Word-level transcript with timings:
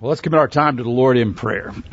Well, 0.00 0.08
let's 0.08 0.22
commit 0.22 0.38
our 0.38 0.48
time 0.48 0.78
to 0.78 0.82
the 0.82 0.88
Lord 0.88 1.18
in 1.18 1.34
prayer. 1.34 1.74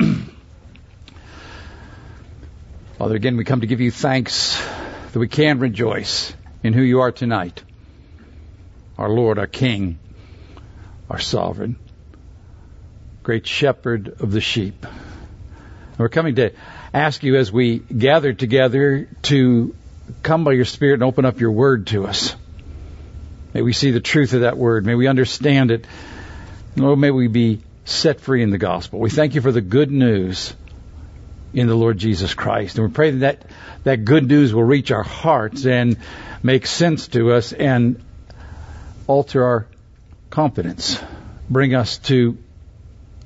Father, 2.96 3.14
again, 3.14 3.36
we 3.36 3.44
come 3.44 3.60
to 3.60 3.66
give 3.66 3.82
you 3.82 3.90
thanks 3.90 4.58
that 5.12 5.18
we 5.18 5.28
can 5.28 5.58
rejoice 5.58 6.32
in 6.62 6.72
who 6.72 6.80
you 6.80 7.00
are 7.00 7.12
tonight. 7.12 7.62
Our 8.96 9.10
Lord, 9.10 9.38
our 9.38 9.46
King, 9.46 9.98
our 11.10 11.18
Sovereign, 11.18 11.76
great 13.24 13.46
Shepherd 13.46 14.22
of 14.22 14.32
the 14.32 14.40
sheep. 14.40 14.86
And 14.86 15.98
we're 15.98 16.08
coming 16.08 16.36
to 16.36 16.52
ask 16.94 17.22
you 17.22 17.36
as 17.36 17.52
we 17.52 17.76
gather 17.78 18.32
together 18.32 19.06
to 19.24 19.76
come 20.22 20.44
by 20.44 20.52
your 20.52 20.64
Spirit 20.64 20.94
and 20.94 21.02
open 21.02 21.26
up 21.26 21.40
your 21.40 21.52
word 21.52 21.88
to 21.88 22.06
us. 22.06 22.34
May 23.52 23.60
we 23.60 23.74
see 23.74 23.90
the 23.90 24.00
truth 24.00 24.32
of 24.32 24.40
that 24.40 24.56
word. 24.56 24.86
May 24.86 24.94
we 24.94 25.08
understand 25.08 25.70
it. 25.70 25.86
Lord, 26.74 26.98
may 26.98 27.10
we 27.10 27.28
be 27.28 27.64
set 27.88 28.20
free 28.20 28.42
in 28.42 28.50
the 28.50 28.58
gospel. 28.58 28.98
We 28.98 29.10
thank 29.10 29.34
you 29.34 29.40
for 29.40 29.52
the 29.52 29.60
good 29.60 29.90
news 29.90 30.54
in 31.52 31.66
the 31.66 31.74
Lord 31.74 31.98
Jesus 31.98 32.34
Christ. 32.34 32.78
And 32.78 32.88
we 32.88 32.92
pray 32.92 33.10
that 33.10 33.44
that 33.84 34.04
good 34.04 34.28
news 34.28 34.52
will 34.54 34.64
reach 34.64 34.90
our 34.90 35.02
hearts 35.02 35.66
and 35.66 35.96
make 36.42 36.66
sense 36.66 37.08
to 37.08 37.32
us 37.32 37.52
and 37.52 38.02
alter 39.06 39.42
our 39.42 39.66
confidence, 40.30 41.02
bring 41.48 41.74
us 41.74 41.98
to 41.98 42.36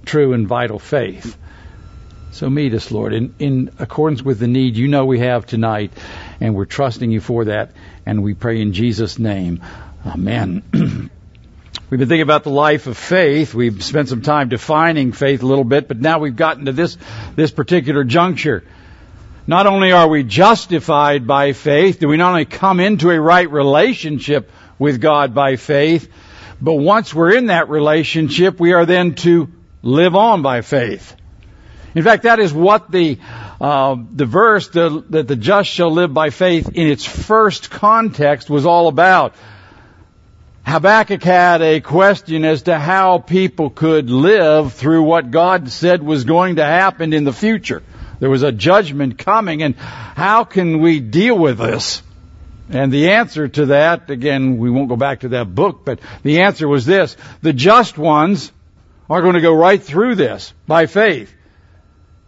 true 0.05 0.33
and 0.33 0.47
vital 0.47 0.79
faith. 0.79 1.37
So 2.31 2.49
meet 2.49 2.73
us, 2.75 2.91
Lord, 2.91 3.13
in, 3.13 3.35
in 3.39 3.71
accordance 3.79 4.23
with 4.23 4.39
the 4.39 4.47
need 4.47 4.77
you 4.77 4.89
know 4.89 5.05
we 5.05 5.19
have 5.19 5.45
tonight, 5.45 5.93
and 6.41 6.55
we're 6.55 6.65
trusting 6.65 7.11
you 7.11 7.21
for 7.21 7.47
that, 7.47 7.73
and 8.07 8.23
we 8.23 8.33
pray 8.35 8.61
in 8.61 8.73
Jesus' 8.73 9.19
name. 9.19 9.63
Amen. 10.07 11.11
We've 11.93 11.99
been 11.99 12.09
thinking 12.09 12.23
about 12.23 12.43
the 12.43 12.49
life 12.49 12.87
of 12.87 12.97
faith. 12.97 13.53
We've 13.53 13.85
spent 13.85 14.09
some 14.09 14.23
time 14.23 14.49
defining 14.49 15.13
faith 15.13 15.43
a 15.43 15.47
little 15.47 15.63
bit, 15.63 15.89
but 15.89 16.01
now 16.01 16.21
we've 16.21 16.35
gotten 16.35 16.65
to 16.65 16.73
this, 16.73 16.97
this 17.37 17.51
particular 17.51 18.03
juncture. 18.03 18.65
Not 19.47 19.67
only 19.67 19.93
are 19.93 20.09
we 20.09 20.23
justified 20.23 21.27
by 21.27 21.53
faith, 21.53 22.01
do 22.01 22.09
we 22.09 22.17
not 22.17 22.31
only 22.31 22.47
come 22.47 22.81
into 22.81 23.11
a 23.11 23.21
right 23.21 23.51
relationship 23.51 24.51
with 24.79 25.03
God 25.03 25.35
by 25.35 25.57
faith, 25.57 26.11
but 26.63 26.77
once 26.77 27.13
we're 27.13 27.37
in 27.37 27.49
that 27.49 27.69
relationship, 27.69 28.59
we 28.59 28.73
are 28.73 28.87
then 28.87 29.15
to 29.17 29.51
live 29.83 30.17
on 30.17 30.41
by 30.41 30.63
faith. 30.63 31.15
In 31.95 32.03
fact, 32.05 32.23
that 32.23 32.41
is 32.41 32.55
what 32.55 32.91
the 32.91 33.19
uh, 33.61 33.97
the 34.11 34.25
verse 34.25 34.69
the, 34.69 35.05
that 35.11 35.29
the 35.29 35.37
just 35.37 35.69
shall 35.69 35.93
live 35.93 36.15
by 36.15 36.31
faith 36.31 36.71
in 36.73 36.89
its 36.89 37.05
first 37.05 37.71
context 37.71 38.49
was 38.49 38.65
all 38.65 38.89
about. 38.89 39.35
Habakkuk 40.65 41.23
had 41.23 41.61
a 41.61 41.81
question 41.81 42.45
as 42.45 42.63
to 42.63 42.79
how 42.79 43.19
people 43.19 43.69
could 43.69 44.11
live 44.11 44.73
through 44.73 45.03
what 45.03 45.31
God 45.31 45.71
said 45.71 46.03
was 46.03 46.25
going 46.25 46.57
to 46.57 46.65
happen 46.65 47.13
in 47.13 47.25
the 47.25 47.33
future. 47.33 47.83
There 48.21 48.31
was 48.31 48.45
a 48.45 48.53
judgment 48.53 49.19
coming, 49.19 49.63
and 49.63 49.75
how 49.75 50.45
can 50.45 50.81
we 50.81 51.01
deal 51.01 51.37
with 51.37 51.59
this? 51.59 52.03
And 52.71 52.93
the 52.93 53.11
answer 53.11 53.49
to 53.49 53.67
that, 53.67 54.09
again, 54.09 54.59
we 54.59 54.71
won't 54.71 54.89
go 54.89 54.97
back 54.97 55.21
to 55.21 55.31
that 55.31 55.53
book, 55.53 55.85
but 55.85 55.99
the 56.23 56.43
answer 56.43 56.69
was 56.69 56.87
this. 56.87 57.17
The 57.43 57.53
just 57.53 57.99
ones 57.99 58.53
are 59.11 59.21
going 59.21 59.35
to 59.35 59.41
go 59.41 59.53
right 59.53 59.83
through 59.83 60.15
this 60.15 60.55
by 60.69 60.87
faith. 60.87 61.35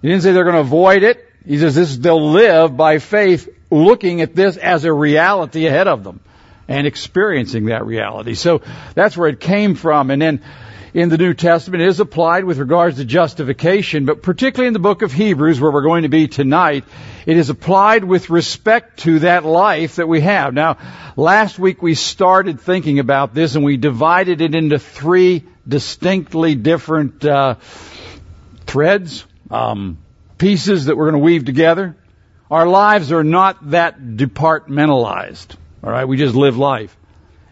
He 0.03 0.09
didn't 0.09 0.23
say 0.23 0.33
they're 0.33 0.45
going 0.45 0.57
to 0.57 0.61
avoid 0.61 1.05
it. 1.05 1.25
He 1.47 1.59
says 1.59 1.77
this, 1.77 1.97
they'll 1.97 2.31
live 2.33 2.77
by 2.77 2.99
faith 2.99 3.49
looking 3.71 4.21
at 4.21 4.35
this 4.35 4.57
as 4.57 4.85
a 4.85 4.93
reality 4.93 5.67
ahead 5.67 5.89
of 5.89 6.03
them 6.03 6.21
and 6.69 6.87
experiencing 6.87 7.67
that 7.67 7.85
reality. 7.87 8.35
So 8.35 8.63
that's 8.95 9.17
where 9.17 9.29
it 9.29 9.41
came 9.41 9.75
from. 9.75 10.11
And 10.11 10.21
then 10.21 10.43
in 10.95 11.09
the 11.09 11.19
New 11.19 11.35
Testament 11.35 11.83
it 11.83 11.89
is 11.89 12.01
applied 12.01 12.45
with 12.45 12.59
regards 12.59 12.99
to 12.99 13.05
justification, 13.05 14.07
but 14.07 14.23
particularly 14.23 14.69
in 14.69 14.73
the 14.73 14.79
book 14.79 15.03
of 15.03 15.13
Hebrews 15.13 15.61
where 15.61 15.73
we're 15.73 15.83
going 15.83 16.05
to 16.05 16.09
be 16.09 16.29
tonight, 16.29 16.85
it 17.27 17.37
is 17.37 17.51
applied 17.51 18.05
with 18.05 18.31
respect 18.31 19.01
to 19.01 19.19
that 19.21 19.45
life 19.45 19.97
that 19.97 20.07
we 20.07 20.21
have. 20.21 20.55
Now, 20.55 20.79
last 21.17 21.59
week 21.59 21.83
we 21.83 21.95
started 21.95 22.61
thinking 22.61 23.01
about 23.01 23.35
this 23.35 23.57
and 23.57 23.65
we 23.65 23.77
divided 23.77 24.41
it 24.41 24.55
into 24.55 24.79
three 24.79 25.45
distinctly 25.67 26.55
different 26.55 27.25
uh, 27.25 27.57
threads, 28.67 29.25
um, 29.51 29.99
pieces 30.39 30.87
that 30.87 30.97
we're 30.97 31.11
going 31.11 31.21
to 31.21 31.25
weave 31.25 31.45
together. 31.45 31.97
Our 32.51 32.67
lives 32.69 33.11
are 33.11 33.25
not 33.25 33.71
that 33.71 33.99
departmentalized. 33.99 35.57
All 35.85 35.91
right, 35.91 36.09
we 36.09 36.17
just 36.17 36.35
live 36.35 36.57
life. 36.57 36.97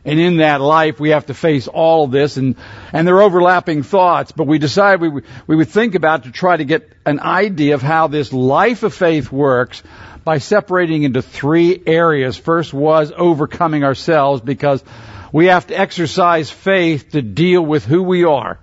And 0.06 0.18
in 0.18 0.38
that 0.38 0.62
life, 0.62 0.98
we 0.98 1.10
have 1.10 1.26
to 1.26 1.34
face 1.34 1.68
all 1.68 2.04
of 2.04 2.10
this, 2.10 2.38
and 2.38 2.56
and 2.92 3.06
they're 3.06 3.20
overlapping 3.20 3.82
thoughts. 3.82 4.32
But 4.32 4.46
we 4.46 4.58
decide 4.58 5.02
we 5.02 5.22
we 5.46 5.54
would 5.54 5.68
think 5.68 5.94
about 5.94 6.24
to 6.24 6.32
try 6.32 6.56
to 6.56 6.64
get 6.64 6.90
an 7.04 7.20
idea 7.20 7.74
of 7.74 7.82
how 7.82 8.06
this 8.06 8.32
life 8.32 8.84
of 8.84 8.94
faith 8.94 9.30
works 9.30 9.82
by 10.24 10.38
separating 10.38 11.02
into 11.02 11.20
three 11.20 11.82
areas. 11.86 12.38
First 12.38 12.72
was 12.72 13.12
overcoming 13.14 13.84
ourselves 13.84 14.40
because 14.40 14.82
we 15.30 15.46
have 15.46 15.66
to 15.66 15.78
exercise 15.78 16.50
faith 16.50 17.10
to 17.10 17.20
deal 17.20 17.60
with 17.60 17.84
who 17.84 18.02
we 18.02 18.24
are 18.24 18.58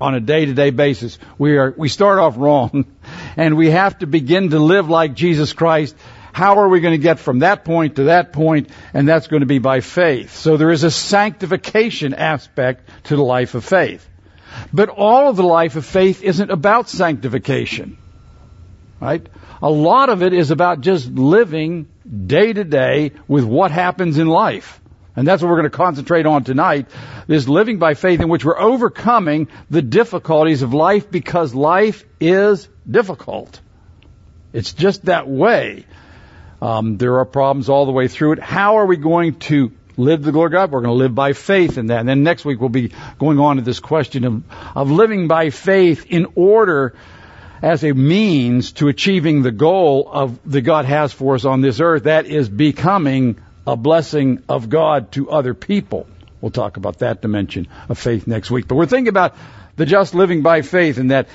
on 0.00 0.14
a 0.14 0.20
day-to-day 0.20 0.70
basis. 0.70 1.18
We 1.38 1.58
are 1.58 1.74
we 1.76 1.88
start 1.88 2.20
off 2.20 2.36
wrong, 2.38 2.86
and 3.36 3.56
we 3.56 3.70
have 3.70 3.98
to 3.98 4.06
begin 4.06 4.50
to 4.50 4.60
live 4.60 4.88
like 4.88 5.14
Jesus 5.14 5.52
Christ 5.52 5.96
how 6.38 6.58
are 6.58 6.68
we 6.68 6.78
going 6.78 6.92
to 6.92 7.02
get 7.02 7.18
from 7.18 7.40
that 7.40 7.64
point 7.64 7.96
to 7.96 8.04
that 8.04 8.32
point? 8.32 8.70
And 8.94 9.08
that's 9.08 9.26
going 9.26 9.40
to 9.40 9.46
be 9.46 9.58
by 9.58 9.80
faith. 9.80 10.36
So 10.36 10.56
there 10.56 10.70
is 10.70 10.84
a 10.84 10.90
sanctification 10.90 12.14
aspect 12.14 12.88
to 13.06 13.16
the 13.16 13.24
life 13.24 13.56
of 13.56 13.64
faith. 13.64 14.08
But 14.72 14.88
all 14.88 15.28
of 15.28 15.34
the 15.34 15.42
life 15.42 15.74
of 15.74 15.84
faith 15.84 16.22
isn't 16.22 16.48
about 16.48 16.88
sanctification. 16.88 17.98
Right? 19.00 19.28
A 19.60 19.68
lot 19.68 20.10
of 20.10 20.22
it 20.22 20.32
is 20.32 20.52
about 20.52 20.80
just 20.80 21.10
living 21.10 21.88
day 22.26 22.52
to 22.52 22.62
day 22.62 23.14
with 23.26 23.42
what 23.42 23.72
happens 23.72 24.16
in 24.16 24.28
life. 24.28 24.80
And 25.16 25.26
that's 25.26 25.42
what 25.42 25.48
we're 25.48 25.60
going 25.62 25.72
to 25.72 25.76
concentrate 25.76 26.26
on 26.26 26.44
tonight, 26.44 26.86
this 27.26 27.48
living 27.48 27.80
by 27.80 27.94
faith 27.94 28.20
in 28.20 28.28
which 28.28 28.44
we're 28.44 28.60
overcoming 28.60 29.48
the 29.70 29.82
difficulties 29.82 30.62
of 30.62 30.72
life 30.72 31.10
because 31.10 31.52
life 31.52 32.04
is 32.20 32.68
difficult. 32.88 33.60
It's 34.52 34.72
just 34.72 35.06
that 35.06 35.28
way. 35.28 35.84
Um, 36.60 36.96
there 36.96 37.18
are 37.18 37.24
problems 37.24 37.68
all 37.68 37.86
the 37.86 37.92
way 37.92 38.08
through 38.08 38.32
it. 38.32 38.38
How 38.40 38.78
are 38.78 38.86
we 38.86 38.96
going 38.96 39.38
to 39.40 39.72
live 39.96 40.22
the 40.22 40.32
glory 40.32 40.46
of 40.46 40.52
God? 40.52 40.70
We're 40.70 40.80
going 40.80 40.94
to 40.94 40.98
live 40.98 41.14
by 41.14 41.32
faith 41.32 41.78
in 41.78 41.86
that. 41.86 42.00
And 42.00 42.08
then 42.08 42.22
next 42.22 42.44
week 42.44 42.60
we'll 42.60 42.68
be 42.68 42.92
going 43.18 43.38
on 43.38 43.56
to 43.56 43.62
this 43.62 43.80
question 43.80 44.24
of, 44.24 44.42
of 44.76 44.90
living 44.90 45.28
by 45.28 45.50
faith 45.50 46.06
in 46.08 46.26
order 46.34 46.94
as 47.62 47.84
a 47.84 47.92
means 47.92 48.72
to 48.72 48.88
achieving 48.88 49.42
the 49.42 49.50
goal 49.50 50.08
of 50.12 50.38
that 50.50 50.62
God 50.62 50.84
has 50.84 51.12
for 51.12 51.34
us 51.34 51.44
on 51.44 51.60
this 51.60 51.80
earth. 51.80 52.04
That 52.04 52.26
is 52.26 52.48
becoming 52.48 53.36
a 53.66 53.76
blessing 53.76 54.42
of 54.48 54.68
God 54.68 55.12
to 55.12 55.30
other 55.30 55.54
people. 55.54 56.06
We'll 56.40 56.52
talk 56.52 56.76
about 56.76 57.00
that 57.00 57.20
dimension 57.20 57.66
of 57.88 57.98
faith 57.98 58.26
next 58.26 58.50
week. 58.50 58.68
But 58.68 58.76
we're 58.76 58.86
thinking 58.86 59.08
about 59.08 59.34
the 59.76 59.86
just 59.86 60.14
living 60.14 60.42
by 60.42 60.62
faith 60.62 60.98
and 60.98 61.10
that 61.10 61.28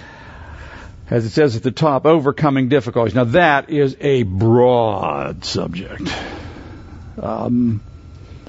as 1.14 1.26
it 1.26 1.30
says 1.30 1.56
at 1.56 1.62
the 1.62 1.70
top, 1.70 2.08
overcoming 2.08 2.70
difficulties. 2.70 3.14
Now 3.14 3.26
that 3.26 3.70
is 3.70 3.96
a 4.00 4.24
broad 4.24 5.46
subject. 5.46 6.12
Um, 7.22 7.82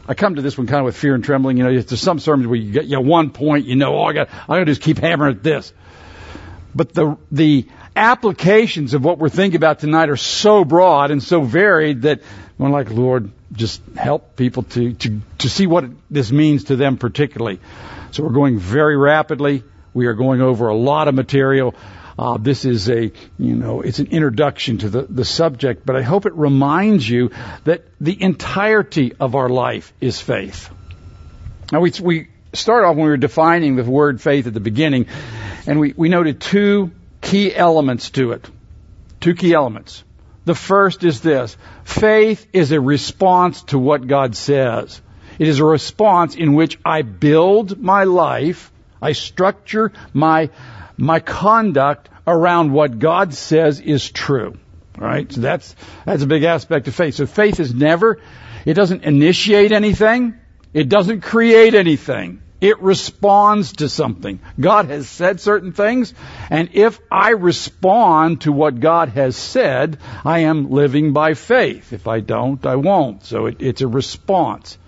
I 0.08 0.14
come 0.14 0.36
to 0.36 0.42
this 0.42 0.56
one 0.56 0.66
kind 0.66 0.78
of 0.78 0.86
with 0.86 0.96
fear 0.96 1.14
and 1.14 1.22
trembling. 1.22 1.58
You 1.58 1.64
know, 1.64 1.78
there's 1.78 2.00
some 2.00 2.18
sermons 2.18 2.46
where 2.46 2.56
you 2.56 2.72
get 2.72 2.86
you 2.86 2.96
know, 2.96 3.02
one 3.02 3.32
point, 3.32 3.66
you 3.66 3.76
know, 3.76 3.98
oh, 3.98 4.04
I 4.04 4.14
got, 4.14 4.30
I'm 4.32 4.46
going 4.46 4.64
to 4.64 4.70
just 4.72 4.80
keep 4.80 4.96
hammering 4.96 5.36
at 5.36 5.42
this. 5.42 5.74
But 6.74 6.94
the 6.94 7.18
the 7.30 7.68
applications 7.94 8.94
of 8.94 9.04
what 9.04 9.18
we're 9.18 9.28
thinking 9.28 9.56
about 9.56 9.80
tonight 9.80 10.08
are 10.08 10.16
so 10.16 10.64
broad 10.64 11.10
and 11.10 11.22
so 11.22 11.42
varied 11.42 12.02
that 12.02 12.22
we're 12.56 12.70
like, 12.70 12.90
Lord, 12.90 13.30
just 13.52 13.82
help 13.94 14.36
people 14.36 14.62
to 14.62 14.94
to 14.94 15.20
to 15.36 15.50
see 15.50 15.66
what 15.66 15.84
this 16.10 16.32
means 16.32 16.64
to 16.64 16.76
them 16.76 16.96
particularly. 16.96 17.60
So 18.12 18.22
we're 18.22 18.32
going 18.32 18.58
very 18.58 18.96
rapidly. 18.96 19.64
We 19.92 20.06
are 20.06 20.14
going 20.14 20.40
over 20.40 20.68
a 20.68 20.74
lot 20.74 21.08
of 21.08 21.14
material. 21.14 21.74
Uh, 22.18 22.38
this 22.38 22.64
is 22.64 22.88
a, 22.88 23.10
you 23.38 23.56
know, 23.56 23.80
it's 23.80 23.98
an 23.98 24.06
introduction 24.06 24.78
to 24.78 24.88
the, 24.88 25.02
the 25.02 25.24
subject, 25.24 25.84
but 25.84 25.96
I 25.96 26.02
hope 26.02 26.26
it 26.26 26.34
reminds 26.34 27.08
you 27.08 27.30
that 27.64 27.84
the 28.00 28.20
entirety 28.22 29.12
of 29.18 29.34
our 29.34 29.48
life 29.48 29.92
is 30.00 30.20
faith. 30.20 30.70
Now 31.72 31.80
we, 31.80 31.92
we 32.00 32.28
started 32.52 32.86
off 32.86 32.96
when 32.96 33.06
we 33.06 33.10
were 33.10 33.16
defining 33.16 33.74
the 33.74 33.84
word 33.84 34.20
faith 34.20 34.46
at 34.46 34.54
the 34.54 34.60
beginning, 34.60 35.06
and 35.66 35.80
we, 35.80 35.92
we 35.96 36.08
noted 36.08 36.40
two 36.40 36.92
key 37.20 37.54
elements 37.54 38.10
to 38.10 38.32
it. 38.32 38.48
Two 39.20 39.34
key 39.34 39.52
elements. 39.52 40.04
The 40.44 40.54
first 40.54 41.02
is 41.02 41.20
this. 41.20 41.56
Faith 41.84 42.46
is 42.52 42.70
a 42.70 42.80
response 42.80 43.62
to 43.64 43.78
what 43.78 44.06
God 44.06 44.36
says. 44.36 45.00
It 45.38 45.48
is 45.48 45.58
a 45.58 45.64
response 45.64 46.36
in 46.36 46.54
which 46.54 46.78
I 46.84 47.02
build 47.02 47.80
my 47.80 48.04
life, 48.04 48.70
I 49.02 49.12
structure 49.12 49.92
my 50.12 50.50
my 50.96 51.20
conduct 51.20 52.08
around 52.26 52.72
what 52.72 52.98
God 52.98 53.34
says 53.34 53.80
is 53.80 54.10
true. 54.10 54.58
Right? 54.96 55.30
So 55.30 55.40
that's, 55.40 55.74
that's 56.04 56.22
a 56.22 56.26
big 56.26 56.44
aspect 56.44 56.86
of 56.88 56.94
faith. 56.94 57.14
So 57.14 57.26
faith 57.26 57.58
is 57.58 57.74
never, 57.74 58.20
it 58.64 58.74
doesn't 58.74 59.04
initiate 59.04 59.72
anything. 59.72 60.34
It 60.72 60.88
doesn't 60.88 61.22
create 61.22 61.74
anything. 61.74 62.42
It 62.60 62.80
responds 62.80 63.74
to 63.74 63.88
something. 63.88 64.40
God 64.58 64.86
has 64.86 65.08
said 65.08 65.40
certain 65.40 65.72
things, 65.72 66.14
and 66.48 66.70
if 66.72 66.98
I 67.10 67.30
respond 67.30 68.42
to 68.42 68.52
what 68.52 68.80
God 68.80 69.10
has 69.10 69.36
said, 69.36 69.98
I 70.24 70.40
am 70.40 70.70
living 70.70 71.12
by 71.12 71.34
faith. 71.34 71.92
If 71.92 72.08
I 72.08 72.20
don't, 72.20 72.64
I 72.64 72.76
won't. 72.76 73.24
So 73.24 73.46
it, 73.46 73.60
it's 73.60 73.82
a 73.82 73.88
response. 73.88 74.78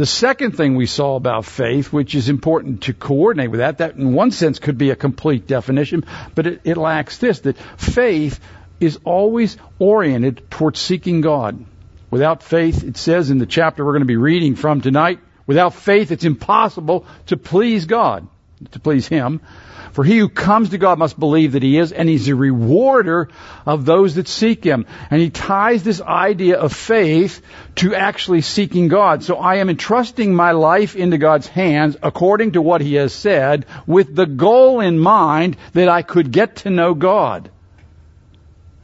The 0.00 0.06
second 0.06 0.52
thing 0.52 0.76
we 0.76 0.86
saw 0.86 1.16
about 1.16 1.44
faith, 1.44 1.92
which 1.92 2.14
is 2.14 2.30
important 2.30 2.84
to 2.84 2.94
coordinate 2.94 3.50
with 3.50 3.60
that, 3.60 3.76
that 3.78 3.96
in 3.96 4.14
one 4.14 4.30
sense 4.30 4.58
could 4.58 4.78
be 4.78 4.88
a 4.88 4.96
complete 4.96 5.46
definition, 5.46 6.06
but 6.34 6.46
it, 6.46 6.62
it 6.64 6.78
lacks 6.78 7.18
this, 7.18 7.40
that 7.40 7.58
faith 7.76 8.40
is 8.80 8.98
always 9.04 9.58
oriented 9.78 10.50
towards 10.50 10.80
seeking 10.80 11.20
God. 11.20 11.62
Without 12.10 12.42
faith, 12.42 12.82
it 12.82 12.96
says 12.96 13.28
in 13.28 13.36
the 13.36 13.44
chapter 13.44 13.84
we're 13.84 13.92
going 13.92 14.00
to 14.00 14.06
be 14.06 14.16
reading 14.16 14.56
from 14.56 14.80
tonight, 14.80 15.18
without 15.46 15.74
faith 15.74 16.10
it's 16.12 16.24
impossible 16.24 17.04
to 17.26 17.36
please 17.36 17.84
God, 17.84 18.26
to 18.70 18.80
please 18.80 19.06
Him. 19.06 19.42
For 19.92 20.04
he 20.04 20.18
who 20.18 20.28
comes 20.28 20.70
to 20.70 20.78
God 20.78 20.98
must 20.98 21.18
believe 21.18 21.52
that 21.52 21.62
he 21.62 21.78
is, 21.78 21.92
and 21.92 22.08
he's 22.08 22.28
a 22.28 22.34
rewarder 22.34 23.28
of 23.66 23.84
those 23.84 24.14
that 24.14 24.28
seek 24.28 24.64
him. 24.64 24.86
And 25.10 25.20
he 25.20 25.30
ties 25.30 25.82
this 25.82 26.00
idea 26.00 26.58
of 26.58 26.72
faith 26.72 27.42
to 27.76 27.94
actually 27.94 28.42
seeking 28.42 28.88
God. 28.88 29.24
So 29.24 29.36
I 29.36 29.56
am 29.56 29.68
entrusting 29.68 30.34
my 30.34 30.52
life 30.52 30.96
into 30.96 31.18
God's 31.18 31.46
hands 31.46 31.96
according 32.02 32.52
to 32.52 32.62
what 32.62 32.80
he 32.80 32.94
has 32.94 33.12
said 33.12 33.66
with 33.86 34.14
the 34.14 34.26
goal 34.26 34.80
in 34.80 34.98
mind 34.98 35.56
that 35.72 35.88
I 35.88 36.02
could 36.02 36.30
get 36.30 36.56
to 36.56 36.70
know 36.70 36.94
God. 36.94 37.50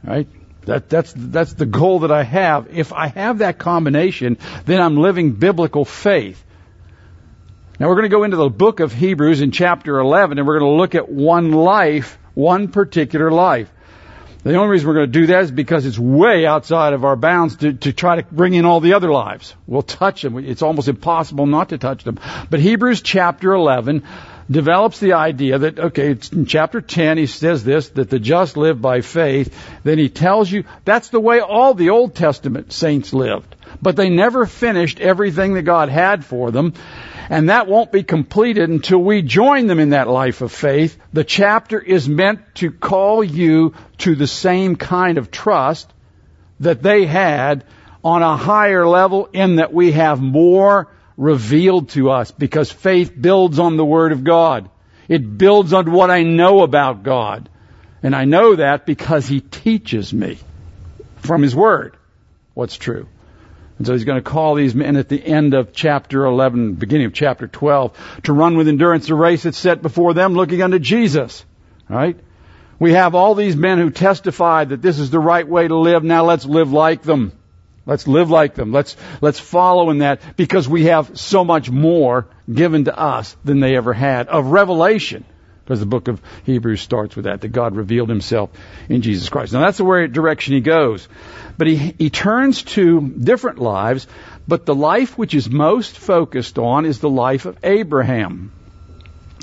Right? 0.03 0.27
That, 0.67 0.89
that's, 0.89 1.13
that's 1.15 1.53
the 1.53 1.65
goal 1.65 1.99
that 1.99 2.11
I 2.11 2.23
have. 2.23 2.67
If 2.71 2.91
I 2.91 3.07
have 3.07 3.37
that 3.37 3.57
combination, 3.57 4.37
then 4.65 4.81
I'm 4.81 4.97
living 4.97 5.31
biblical 5.31 5.85
faith. 5.85 6.43
Now 7.79 7.89
we're 7.89 7.95
going 7.95 8.09
to 8.09 8.15
go 8.15 8.23
into 8.23 8.37
the 8.37 8.49
book 8.49 8.79
of 8.79 8.91
Hebrews 8.91 9.41
in 9.41 9.51
chapter 9.51 9.99
11 9.99 10.39
and 10.39 10.47
we're 10.47 10.57
going 10.57 10.71
to 10.71 10.77
look 10.77 10.95
at 10.95 11.09
one 11.09 11.51
life, 11.51 12.17
one 12.33 12.69
particular 12.69 13.29
life. 13.29 13.71
The 14.41 14.55
only 14.55 14.69
reason 14.69 14.87
we're 14.87 14.95
going 14.95 15.11
to 15.11 15.19
do 15.19 15.27
that 15.27 15.43
is 15.43 15.51
because 15.51 15.85
it's 15.85 15.99
way 15.99 16.47
outside 16.47 16.93
of 16.93 17.05
our 17.05 17.15
bounds 17.15 17.57
to, 17.57 17.73
to 17.73 17.93
try 17.93 18.15
to 18.15 18.23
bring 18.23 18.55
in 18.55 18.65
all 18.65 18.79
the 18.79 18.93
other 18.93 19.11
lives. 19.11 19.53
We'll 19.67 19.83
touch 19.83 20.23
them. 20.23 20.39
It's 20.39 20.63
almost 20.63 20.87
impossible 20.87 21.45
not 21.45 21.69
to 21.69 21.77
touch 21.77 22.03
them. 22.03 22.19
But 22.49 22.61
Hebrews 22.61 23.03
chapter 23.03 23.53
11 23.53 24.03
develops 24.49 24.99
the 24.99 25.13
idea 25.13 25.59
that, 25.59 25.77
okay, 25.77 26.17
in 26.31 26.47
chapter 26.47 26.81
10, 26.81 27.19
he 27.19 27.27
says 27.27 27.63
this, 27.63 27.89
that 27.89 28.09
the 28.09 28.17
just 28.17 28.57
live 28.57 28.81
by 28.81 29.01
faith. 29.01 29.53
Then 29.83 29.99
he 29.99 30.09
tells 30.09 30.51
you 30.51 30.63
that's 30.83 31.09
the 31.09 31.19
way 31.19 31.41
all 31.41 31.75
the 31.75 31.91
Old 31.91 32.15
Testament 32.15 32.73
saints 32.73 33.13
lived. 33.13 33.55
But 33.83 33.97
they 33.97 34.09
never 34.09 34.47
finished 34.47 34.99
everything 34.99 35.53
that 35.53 35.63
God 35.63 35.89
had 35.89 36.25
for 36.25 36.49
them. 36.49 36.73
And 37.29 37.49
that 37.49 37.67
won't 37.67 37.91
be 37.91 38.03
completed 38.03 38.69
until 38.69 38.99
we 38.99 39.21
join 39.21 39.67
them 39.67 39.79
in 39.79 39.89
that 39.89 40.07
life 40.07 40.41
of 40.41 40.51
faith. 40.51 40.97
The 41.11 41.23
chapter 41.23 41.79
is 41.79 42.07
meant 42.07 42.55
to 42.55 42.71
call 42.71 43.23
you 43.23 43.73
to 43.99 44.15
the 44.15 44.27
same 44.27 44.75
kind 44.75 45.17
of 45.17 45.29
trust 45.29 45.91
that 46.61 46.81
they 46.81 47.05
had 47.05 47.65
on 48.03 48.21
a 48.23 48.37
higher 48.37 48.87
level 48.87 49.27
in 49.33 49.57
that 49.57 49.73
we 49.73 49.91
have 49.91 50.21
more 50.21 50.87
revealed 51.17 51.89
to 51.89 52.11
us 52.11 52.31
because 52.31 52.71
faith 52.71 53.13
builds 53.19 53.59
on 53.59 53.75
the 53.75 53.85
Word 53.85 54.11
of 54.11 54.23
God. 54.23 54.69
It 55.09 55.37
builds 55.37 55.73
on 55.73 55.91
what 55.91 56.11
I 56.11 56.23
know 56.23 56.61
about 56.61 57.03
God. 57.03 57.49
And 58.03 58.15
I 58.15 58.25
know 58.25 58.55
that 58.55 58.85
because 58.85 59.27
He 59.27 59.41
teaches 59.41 60.13
me 60.13 60.37
from 61.17 61.41
His 61.41 61.55
Word 61.55 61.97
what's 62.53 62.77
true. 62.77 63.07
And 63.77 63.85
so 63.85 63.93
he's 63.93 64.05
going 64.05 64.21
to 64.21 64.27
call 64.27 64.55
these 64.55 64.73
men 64.73 64.95
at 64.95 65.07
the 65.07 65.23
end 65.23 65.53
of 65.53 65.71
chapter 65.71 66.25
11, 66.25 66.73
beginning 66.73 67.05
of 67.07 67.13
chapter 67.13 67.47
12, 67.47 68.21
to 68.23 68.33
run 68.33 68.57
with 68.57 68.67
endurance 68.67 69.07
the 69.07 69.15
race 69.15 69.43
that's 69.43 69.57
set 69.57 69.81
before 69.81 70.13
them 70.13 70.33
looking 70.33 70.61
unto 70.61 70.79
Jesus. 70.79 71.45
Right? 71.87 72.19
We 72.79 72.93
have 72.93 73.15
all 73.15 73.35
these 73.35 73.55
men 73.55 73.77
who 73.77 73.91
testified 73.91 74.69
that 74.69 74.81
this 74.81 74.99
is 74.99 75.09
the 75.09 75.19
right 75.19 75.47
way 75.47 75.67
to 75.67 75.77
live. 75.77 76.03
Now 76.03 76.25
let's 76.25 76.45
live 76.45 76.71
like 76.71 77.03
them. 77.03 77.33
Let's 77.85 78.07
live 78.07 78.29
like 78.29 78.55
them. 78.55 78.71
Let's, 78.71 78.97
let's 79.21 79.39
follow 79.39 79.89
in 79.91 79.99
that 79.99 80.35
because 80.35 80.67
we 80.67 80.85
have 80.85 81.17
so 81.17 81.45
much 81.45 81.71
more 81.71 82.27
given 82.51 82.85
to 82.85 82.97
us 82.97 83.35
than 83.45 83.59
they 83.61 83.77
ever 83.77 83.93
had 83.93 84.27
of 84.27 84.47
revelation. 84.47 85.23
Because 85.67 85.81
the 85.81 85.85
book 85.85 86.07
of 86.07 86.21
Hebrews 86.45 86.79
starts 86.79 87.17
with 87.17 87.25
that, 87.25 87.41
that 87.41 87.49
God 87.49 87.75
revealed 87.75 88.07
himself 88.07 88.51
in 88.87 89.01
Jesus 89.01 89.27
Christ. 89.27 89.51
Now 89.51 89.59
that's 89.59 89.77
the 89.77 89.83
way, 89.83 90.07
direction 90.07 90.53
he 90.53 90.61
goes. 90.61 91.09
But 91.57 91.67
he, 91.67 91.75
he 91.75 92.09
turns 92.09 92.63
to 92.63 93.01
different 93.01 93.59
lives, 93.59 94.07
but 94.47 94.65
the 94.65 94.73
life 94.73 95.17
which 95.17 95.33
is 95.33 95.49
most 95.49 95.97
focused 95.97 96.57
on 96.57 96.85
is 96.85 96.99
the 96.99 97.09
life 97.09 97.45
of 97.45 97.57
Abraham. 97.63 98.53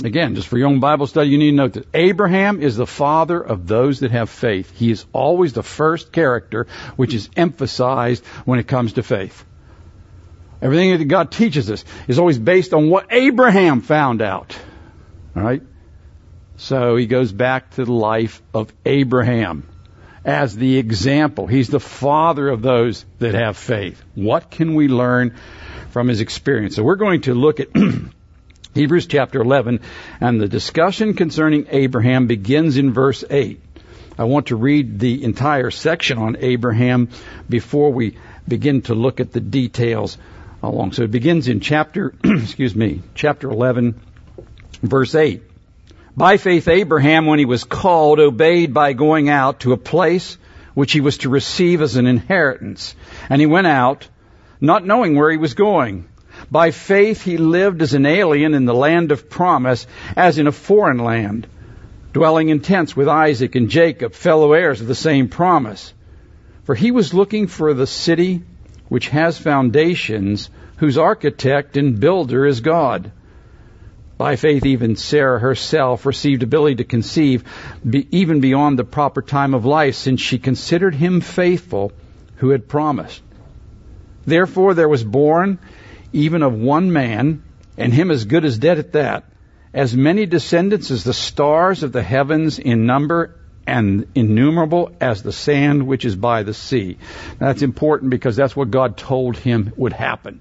Again, 0.03 0.35
just 0.35 0.49
for 0.49 0.57
your 0.57 0.69
own 0.69 0.81
Bible 0.81 1.07
study, 1.07 1.29
you 1.29 1.37
need 1.37 1.51
to 1.51 1.57
note 1.57 1.75
that 1.75 1.89
Abraham 1.93 2.63
is 2.63 2.77
the 2.77 2.87
father 2.87 3.39
of 3.39 3.67
those 3.67 4.01
that 4.01 4.11
have 4.11 4.31
faith. 4.31 4.73
He 4.75 4.91
is 4.91 5.05
always 5.13 5.53
the 5.53 5.63
first 5.63 6.11
character 6.11 6.69
which 6.97 7.13
is 7.13 7.29
emphasized 7.37 8.25
when 8.47 8.59
it 8.59 8.67
comes 8.67 8.95
to 8.95 9.03
faith. 9.03 9.45
Everything 10.63 10.97
that 10.97 11.05
God 11.05 11.31
teaches 11.31 11.71
us 11.71 11.85
is 12.09 12.19
always 12.19 12.39
based 12.39 12.73
on 12.73 12.89
what 12.89 13.09
Abraham 13.11 13.83
found 13.83 14.23
out. 14.23 14.59
Alright? 15.37 15.63
So 16.57 16.97
he 16.97 17.07
goes 17.07 17.33
back 17.33 17.71
to 17.73 17.85
the 17.85 17.93
life 17.93 18.41
of 18.53 18.73
Abraham 18.85 19.69
as 20.25 20.57
the 20.57 20.79
example. 20.79 21.47
He's 21.47 21.69
the 21.69 21.81
father 21.81 22.49
of 22.49 22.63
those 22.63 23.05
that 23.19 23.35
have 23.35 23.57
faith. 23.57 24.03
What 24.15 24.51
can 24.51 24.75
we 24.75 24.89
learn 24.89 25.35
from 25.91 26.09
his 26.09 26.21
experience? 26.21 26.77
So 26.77 26.83
we're 26.83 26.97
going 26.97 27.23
to 27.23 27.35
look 27.35 27.61
at 27.61 27.69
Hebrews 28.75 29.07
chapter 29.07 29.41
11 29.41 29.81
and 30.21 30.41
the 30.41 30.49
discussion 30.49 31.15
concerning 31.15 31.67
Abraham 31.71 32.27
begins 32.27 32.77
in 32.77 32.93
verse 32.93 33.25
8. 33.29 33.61
I 34.17 34.25
want 34.25 34.47
to 34.47 34.57
read 34.57 35.01
the 35.01 35.25
entire 35.25 35.73
section 35.73 36.19
on 36.19 36.37
Abraham 36.39 37.09
before 37.49 37.93
we 37.93 38.17
begin 38.47 38.83
to 38.83 38.95
look 38.95 39.19
at 39.19 39.33
the 39.33 39.41
details 39.41 40.17
along. 40.63 40.93
So 40.93 41.03
it 41.03 41.11
begins 41.11 41.49
in 41.49 41.61
chapter, 41.61 42.15
excuse 42.25 42.77
me, 42.77 43.03
chapter 43.15 43.51
11, 43.51 44.01
verse 44.83 45.15
8. 45.15 45.43
By 46.17 46.37
faith, 46.37 46.69
Abraham, 46.69 47.27
when 47.27 47.41
he 47.41 47.45
was 47.45 47.65
called, 47.65 48.21
obeyed 48.21 48.73
by 48.73 48.93
going 48.93 49.29
out 49.29 49.61
to 49.61 49.73
a 49.73 49.77
place 49.77 50.39
which 50.75 50.93
he 50.93 51.01
was 51.01 51.19
to 51.19 51.29
receive 51.29 51.83
as 51.83 51.97
an 51.97 52.07
inheritance. 52.07 52.95
And 53.29 53.41
he 53.41 53.47
went 53.47 53.67
out, 53.67 54.09
not 54.61 54.87
knowing 54.87 55.17
where 55.17 55.31
he 55.31 55.39
was 55.39 55.55
going. 55.55 56.07
By 56.51 56.71
faith, 56.71 57.23
he 57.23 57.37
lived 57.37 57.83
as 57.83 57.95
an 57.95 58.07
alien 58.07 58.55
in 58.55 58.65
the 58.65 58.75
land 58.75 59.11
of 59.11 59.29
promise, 59.29 59.89
as 60.17 60.39
in 60.39 60.47
a 60.47 60.53
foreign 60.53 60.99
land, 60.99 61.49
dwelling 62.13 62.49
in 62.49 62.61
tents 62.61 62.97
with 62.97 63.09
Isaac 63.09 63.57
and 63.57 63.69
Jacob, 63.69 64.15
fellow 64.15 64.53
heirs 64.53 64.81
of 64.81 64.87
the 64.87 64.95
same 64.95 65.29
promise. 65.29 65.93
For 66.63 66.77
he 66.77 66.93
was 66.93 67.13
looking 67.13 67.49
for 67.49 67.75
the 67.75 67.89
city 67.89 68.43
which 68.89 69.09
has 69.09 69.39
foundations, 69.39 70.49
whose 70.77 70.97
architect 70.99 71.77
and 71.77 71.99
builder 71.99 72.47
is 72.47 72.61
God. 72.61 73.11
By 74.17 74.37
faith, 74.37 74.65
even 74.65 74.97
Sarah 74.97 75.41
herself 75.41 76.07
received 76.07 76.43
ability 76.43 76.77
to 76.77 76.85
conceive 76.85 77.45
be, 77.89 78.07
even 78.17 78.41
beyond 78.41 78.79
the 78.79 78.85
proper 78.85 79.23
time 79.23 79.55
of 79.55 79.65
life, 79.65 79.97
since 79.97 80.21
she 80.21 80.39
considered 80.39 80.95
him 80.95 81.21
faithful 81.21 81.93
who 82.37 82.51
had 82.51 82.69
promised. 82.69 83.23
Therefore, 84.25 84.75
there 84.75 84.89
was 84.89 85.03
born, 85.03 85.59
even 86.13 86.43
of 86.43 86.55
one 86.55 86.93
man, 86.93 87.43
and 87.77 87.93
him 87.93 88.11
as 88.11 88.25
good 88.25 88.45
as 88.45 88.57
dead 88.57 88.79
at 88.79 88.93
that, 88.93 89.25
as 89.73 89.97
many 89.97 90.27
descendants 90.27 90.93
as 90.93 91.03
the 91.03 91.13
stars 91.13 91.83
of 91.83 91.91
the 91.91 92.03
heavens 92.03 92.61
in 92.61 92.87
number 92.87 93.35
and 93.67 94.07
innumerable 94.15 94.93
as 95.01 95.23
the 95.23 95.33
sand 95.33 95.87
which 95.87 96.05
is 96.05 96.15
by 96.15 96.43
the 96.43 96.55
sea. 96.55 96.99
That's 97.39 97.63
important 97.63 98.11
because 98.11 98.37
that's 98.37 98.55
what 98.55 98.71
God 98.71 98.97
told 98.97 99.37
him 99.37 99.73
would 99.77 99.93
happen. 99.93 100.41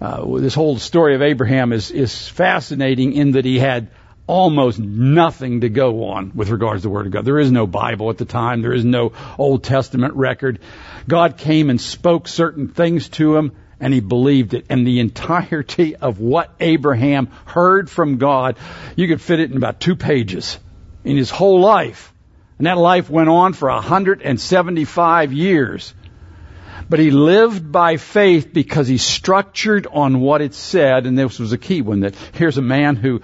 Uh, 0.00 0.38
this 0.38 0.54
whole 0.54 0.78
story 0.78 1.14
of 1.14 1.22
Abraham 1.22 1.72
is, 1.72 1.90
is 1.90 2.28
fascinating 2.28 3.14
in 3.14 3.32
that 3.32 3.44
he 3.44 3.58
had 3.58 3.88
almost 4.26 4.78
nothing 4.78 5.60
to 5.60 5.68
go 5.68 6.08
on 6.08 6.32
with 6.34 6.50
regards 6.50 6.82
to 6.82 6.88
the 6.88 6.92
Word 6.92 7.06
of 7.06 7.12
God. 7.12 7.24
There 7.24 7.38
is 7.38 7.52
no 7.52 7.66
Bible 7.66 8.10
at 8.10 8.18
the 8.18 8.24
time. 8.24 8.60
There 8.60 8.72
is 8.72 8.84
no 8.84 9.12
Old 9.38 9.64
Testament 9.64 10.14
record. 10.14 10.58
God 11.06 11.36
came 11.36 11.70
and 11.70 11.80
spoke 11.80 12.28
certain 12.28 12.68
things 12.68 13.08
to 13.10 13.36
him 13.36 13.52
and 13.78 13.92
he 13.92 14.00
believed 14.00 14.54
it. 14.54 14.66
And 14.68 14.86
the 14.86 15.00
entirety 15.00 15.96
of 15.96 16.18
what 16.18 16.52
Abraham 16.60 17.28
heard 17.44 17.88
from 17.90 18.18
God, 18.18 18.56
you 18.96 19.06
could 19.08 19.20
fit 19.20 19.40
it 19.40 19.50
in 19.50 19.56
about 19.56 19.80
two 19.80 19.96
pages 19.96 20.58
in 21.04 21.16
his 21.16 21.30
whole 21.30 21.60
life. 21.60 22.12
And 22.58 22.66
that 22.66 22.78
life 22.78 23.10
went 23.10 23.28
on 23.28 23.52
for 23.52 23.68
175 23.68 25.32
years. 25.32 25.94
But 26.88 26.98
he 26.98 27.10
lived 27.10 27.70
by 27.70 27.96
faith 27.96 28.52
because 28.52 28.88
he 28.88 28.98
structured 28.98 29.86
on 29.90 30.20
what 30.20 30.40
it 30.40 30.54
said, 30.54 31.06
and 31.06 31.18
this 31.18 31.38
was 31.38 31.52
a 31.52 31.58
key 31.58 31.82
one 31.82 32.00
that 32.00 32.14
here's 32.32 32.58
a 32.58 32.62
man 32.62 32.96
who 32.96 33.20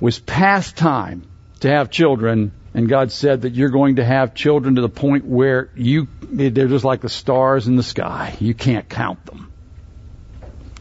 was 0.00 0.18
past 0.18 0.76
time 0.76 1.22
to 1.60 1.70
have 1.70 1.90
children, 1.90 2.52
and 2.74 2.88
God 2.88 3.10
said 3.12 3.42
that 3.42 3.54
you're 3.54 3.70
going 3.70 3.96
to 3.96 4.04
have 4.04 4.34
children 4.34 4.76
to 4.76 4.82
the 4.82 4.88
point 4.88 5.24
where 5.24 5.70
you, 5.74 6.08
they're 6.22 6.68
just 6.68 6.84
like 6.84 7.00
the 7.00 7.08
stars 7.08 7.66
in 7.66 7.76
the 7.76 7.82
sky. 7.82 8.36
You 8.38 8.54
can't 8.54 8.88
count 8.88 9.24
them. 9.26 9.52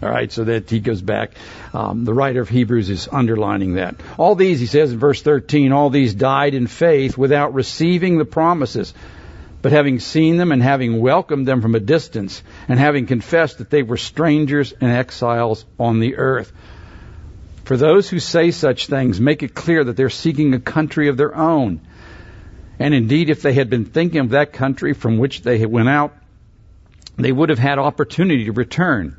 All 0.03 0.09
right, 0.09 0.31
so 0.31 0.43
that 0.43 0.69
he 0.69 0.81
goes 0.81 1.01
back. 1.01 1.31
Um, 1.73 2.03
the 2.03 2.13
writer 2.13 2.41
of 2.41 2.49
Hebrews 2.49 2.89
is 2.89 3.07
underlining 3.11 3.75
that. 3.75 3.95
All 4.17 4.35
these, 4.35 4.59
he 4.59 4.65
says 4.65 4.91
in 4.91 4.99
verse 4.99 5.21
13, 5.21 5.71
all 5.71 5.89
these 5.89 6.13
died 6.13 6.53
in 6.53 6.67
faith 6.67 7.17
without 7.17 7.53
receiving 7.53 8.17
the 8.17 8.25
promises, 8.25 8.93
but 9.65 9.71
having 9.71 9.99
seen 9.99 10.37
them 10.37 10.51
and 10.51 10.61
having 10.61 11.01
welcomed 11.01 11.47
them 11.47 11.59
from 11.59 11.73
a 11.73 11.79
distance, 11.79 12.43
and 12.67 12.77
having 12.77 13.07
confessed 13.07 13.57
that 13.57 13.71
they 13.71 13.81
were 13.81 13.97
strangers 13.97 14.71
and 14.79 14.91
exiles 14.91 15.65
on 15.79 15.99
the 15.99 16.17
earth. 16.17 16.53
For 17.63 17.75
those 17.75 18.07
who 18.07 18.19
say 18.19 18.51
such 18.51 18.85
things, 18.85 19.19
make 19.19 19.41
it 19.41 19.55
clear 19.55 19.83
that 19.83 19.97
they're 19.97 20.11
seeking 20.11 20.53
a 20.53 20.59
country 20.59 21.07
of 21.07 21.17
their 21.17 21.35
own. 21.35 21.81
And 22.77 22.93
indeed, 22.93 23.31
if 23.31 23.41
they 23.41 23.53
had 23.53 23.71
been 23.71 23.85
thinking 23.85 24.19
of 24.19 24.29
that 24.29 24.53
country 24.53 24.93
from 24.93 25.17
which 25.17 25.41
they 25.41 25.57
had 25.57 25.71
went 25.71 25.89
out, 25.89 26.15
they 27.15 27.31
would 27.31 27.49
have 27.49 27.57
had 27.57 27.79
opportunity 27.79 28.45
to 28.45 28.51
return. 28.51 29.17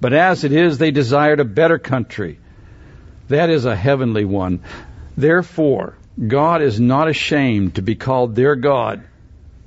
But 0.00 0.12
as 0.12 0.44
it 0.44 0.52
is, 0.52 0.78
they 0.78 0.92
desired 0.92 1.40
a 1.40 1.44
better 1.44 1.80
country. 1.80 2.38
That 3.26 3.50
is 3.50 3.64
a 3.64 3.74
heavenly 3.74 4.24
one. 4.24 4.62
Therefore, 5.16 5.96
God 6.24 6.62
is 6.62 6.78
not 6.78 7.08
ashamed 7.08 7.74
to 7.74 7.82
be 7.82 7.96
called 7.96 8.36
their 8.36 8.54
God, 8.54 9.02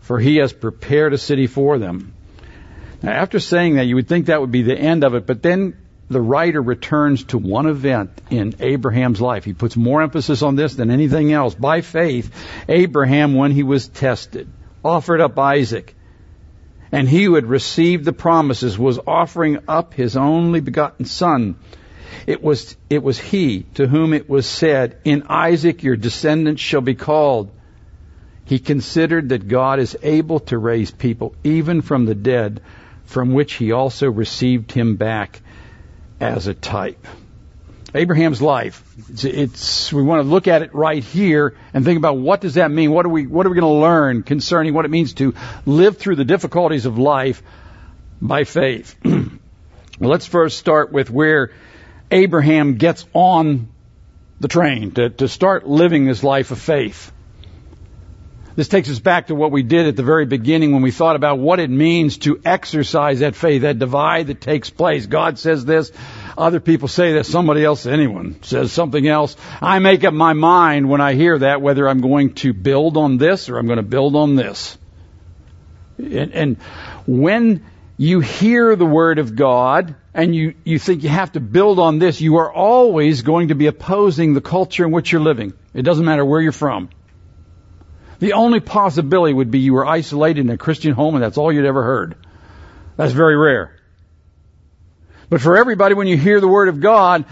for 0.07 0.19
he 0.19 0.37
has 0.37 0.53
prepared 0.53 1.13
a 1.13 1.17
city 1.17 1.47
for 1.47 1.77
them. 1.77 2.13
Now, 3.03 3.11
after 3.11 3.41
saying 3.41 3.75
that, 3.75 3.87
you 3.87 3.95
would 3.95 4.07
think 4.07 4.27
that 4.27 4.39
would 4.39 4.53
be 4.53 4.61
the 4.61 4.77
end 4.77 5.03
of 5.03 5.15
it, 5.15 5.27
but 5.27 5.43
then 5.43 5.75
the 6.09 6.21
writer 6.21 6.61
returns 6.61 7.25
to 7.25 7.37
one 7.37 7.67
event 7.67 8.21
in 8.29 8.55
Abraham's 8.61 9.19
life. 9.19 9.43
He 9.43 9.51
puts 9.51 9.75
more 9.75 10.01
emphasis 10.01 10.43
on 10.43 10.55
this 10.55 10.75
than 10.75 10.91
anything 10.91 11.33
else. 11.33 11.55
By 11.55 11.81
faith, 11.81 12.33
Abraham, 12.69 13.33
when 13.33 13.51
he 13.51 13.63
was 13.63 13.89
tested, 13.89 14.47
offered 14.81 15.19
up 15.19 15.37
Isaac. 15.37 15.93
And 16.89 17.09
he 17.09 17.25
who 17.25 17.35
had 17.35 17.45
received 17.45 18.05
the 18.05 18.13
promises 18.13 18.79
was 18.79 19.01
offering 19.05 19.59
up 19.67 19.93
his 19.93 20.15
only 20.15 20.61
begotten 20.61 21.03
son. 21.03 21.57
It 22.25 22.41
was, 22.41 22.77
it 22.89 23.03
was 23.03 23.19
he 23.19 23.63
to 23.73 23.87
whom 23.87 24.13
it 24.13 24.29
was 24.29 24.45
said, 24.45 24.99
In 25.03 25.23
Isaac 25.27 25.83
your 25.83 25.97
descendants 25.97 26.61
shall 26.61 26.79
be 26.79 26.95
called. 26.95 27.51
He 28.47 28.59
considered 28.59 29.29
that 29.29 29.49
God 29.49 29.79
is 29.79 29.97
able 30.01 30.39
to 30.51 30.57
raise 30.57 30.89
people 30.89 31.35
even 31.43 31.81
from 31.81 32.05
the 32.05 32.15
dead, 32.15 32.61
from 33.03 33.33
which 33.33 33.55
he 33.55 33.73
also 33.73 34.09
received 34.09 34.71
him 34.71 34.95
back 34.95 35.41
as 36.21 36.47
a 36.47 36.53
type. 36.53 37.05
Abraham's 37.93 38.41
life. 38.41 38.81
It's, 39.09 39.25
it's, 39.25 39.91
we 39.91 40.01
want 40.01 40.23
to 40.23 40.29
look 40.29 40.47
at 40.47 40.61
it 40.61 40.73
right 40.73 41.03
here 41.03 41.57
and 41.73 41.83
think 41.83 41.97
about 41.97 42.19
what 42.19 42.39
does 42.39 42.53
that 42.53 42.71
mean? 42.71 42.91
What 42.91 43.05
are 43.05 43.09
we 43.09 43.27
what 43.27 43.45
are 43.45 43.49
we 43.49 43.59
going 43.59 43.73
to 43.73 43.81
learn 43.81 44.23
concerning 44.23 44.73
what 44.73 44.85
it 44.85 44.91
means 44.91 45.13
to 45.15 45.33
live 45.65 45.97
through 45.97 46.15
the 46.15 46.25
difficulties 46.25 46.85
of 46.85 46.97
life 46.97 47.43
by 48.21 48.45
faith? 48.45 48.95
well, 49.03 49.29
let's 49.99 50.25
first 50.25 50.57
start 50.57 50.93
with 50.93 51.09
where 51.09 51.51
Abraham 52.11 52.75
gets 52.75 53.05
on 53.11 53.67
the 54.39 54.47
train 54.47 54.91
to, 54.91 55.09
to 55.09 55.27
start 55.27 55.67
living 55.67 56.05
this 56.05 56.23
life 56.23 56.51
of 56.51 56.59
faith. 56.59 57.11
This 58.57 58.67
takes 58.67 58.89
us 58.89 58.97
back 58.97 59.27
to 59.27 59.35
what 59.35 59.51
we 59.51 59.61
did 59.61 59.85
at 59.85 59.95
the 59.95 60.01
very 60.01 60.25
beginning 60.25 60.71
when 60.71 60.81
we 60.81 60.89
thought 60.89 61.15
about 61.15 61.37
what 61.37 61.59
it 61.59 61.69
means 61.69 62.17
to 62.19 62.41
exercise 62.43 63.19
that 63.19 63.35
faith, 63.35 63.61
that 63.61 63.77
divide 63.77 64.27
that 64.27 64.41
takes 64.41 64.71
place. 64.71 65.05
God 65.05 65.37
says 65.37 65.63
this, 65.63 65.91
other 66.35 66.59
people 66.59 66.87
say 66.87 67.13
that, 67.13 67.27
somebody 67.27 67.63
else, 67.63 67.85
anyone 67.85 68.41
says 68.41 68.71
something 68.71 69.07
else. 69.07 69.35
I 69.61 69.77
make 69.77 70.03
up 70.03 70.15
my 70.15 70.33
mind 70.33 70.89
when 70.89 71.01
I 71.01 71.13
hear 71.13 71.37
that 71.37 71.61
whether 71.61 71.87
I'm 71.87 72.01
going 72.01 72.33
to 72.41 72.51
build 72.51 72.97
on 72.97 73.17
this 73.17 73.47
or 73.47 73.59
I'm 73.59 73.67
going 73.67 73.77
to 73.77 73.83
build 73.83 74.15
on 74.15 74.35
this. 74.35 74.75
And, 75.99 76.33
and 76.33 76.57
when 77.05 77.63
you 77.95 78.21
hear 78.21 78.75
the 78.75 78.87
word 78.87 79.19
of 79.19 79.35
God 79.35 79.93
and 80.15 80.33
you, 80.35 80.55
you 80.63 80.79
think 80.79 81.03
you 81.03 81.09
have 81.09 81.33
to 81.33 81.39
build 81.39 81.77
on 81.77 81.99
this, 81.99 82.21
you 82.21 82.37
are 82.37 82.51
always 82.51 83.21
going 83.21 83.49
to 83.49 83.55
be 83.55 83.67
opposing 83.67 84.33
the 84.33 84.41
culture 84.41 84.83
in 84.83 84.91
which 84.91 85.11
you're 85.11 85.21
living. 85.21 85.53
It 85.75 85.83
doesn't 85.83 86.05
matter 86.05 86.25
where 86.25 86.41
you're 86.41 86.51
from. 86.51 86.89
The 88.19 88.33
only 88.33 88.59
possibility 88.59 89.33
would 89.33 89.51
be 89.51 89.59
you 89.59 89.73
were 89.73 89.85
isolated 89.85 90.41
in 90.41 90.49
a 90.49 90.57
Christian 90.57 90.93
home 90.93 91.15
and 91.15 91.23
that's 91.23 91.37
all 91.37 91.51
you'd 91.51 91.65
ever 91.65 91.83
heard. 91.83 92.15
That's 92.95 93.13
very 93.13 93.37
rare. 93.37 93.75
But 95.29 95.41
for 95.41 95.57
everybody, 95.57 95.93
when 95.93 96.07
you 96.07 96.17
hear 96.17 96.39
the 96.39 96.47
Word 96.47 96.69
of 96.69 96.79
God 96.79 97.25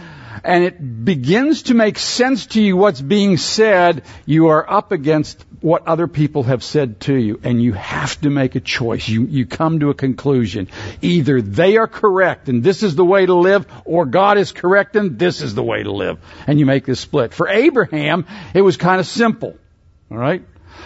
and 0.43 0.63
it 0.63 1.05
begins 1.05 1.63
to 1.63 1.73
make 1.73 1.97
sense 1.97 2.47
to 2.47 2.61
you 2.61 2.77
what's 2.77 3.01
being 3.01 3.37
said, 3.37 4.03
you 4.25 4.47
are 4.47 4.69
up 4.69 4.91
against 4.91 5.43
what 5.61 5.87
other 5.87 6.07
people 6.07 6.43
have 6.43 6.63
said 6.63 6.99
to 6.99 7.15
you 7.15 7.39
and 7.43 7.63
you 7.63 7.73
have 7.73 8.19
to 8.21 8.29
make 8.29 8.53
a 8.53 8.59
choice. 8.59 9.07
You, 9.07 9.25
you 9.25 9.47
come 9.47 9.79
to 9.79 9.89
a 9.89 9.95
conclusion. 9.95 10.67
Either 11.01 11.41
they 11.41 11.77
are 11.77 11.87
correct 11.87 12.49
and 12.49 12.63
this 12.63 12.83
is 12.83 12.95
the 12.95 13.05
way 13.05 13.25
to 13.25 13.33
live 13.33 13.65
or 13.85 14.05
God 14.05 14.37
is 14.37 14.51
correct 14.51 14.95
and 14.95 15.17
this 15.17 15.41
is 15.41 15.55
the 15.55 15.63
way 15.63 15.81
to 15.81 15.91
live. 15.91 16.19
And 16.45 16.59
you 16.59 16.67
make 16.67 16.85
this 16.85 16.99
split. 16.99 17.33
For 17.33 17.47
Abraham, 17.47 18.27
it 18.53 18.61
was 18.61 18.77
kind 18.77 18.99
of 18.99 19.07
simple. 19.07 19.57
Alright? 20.11 20.43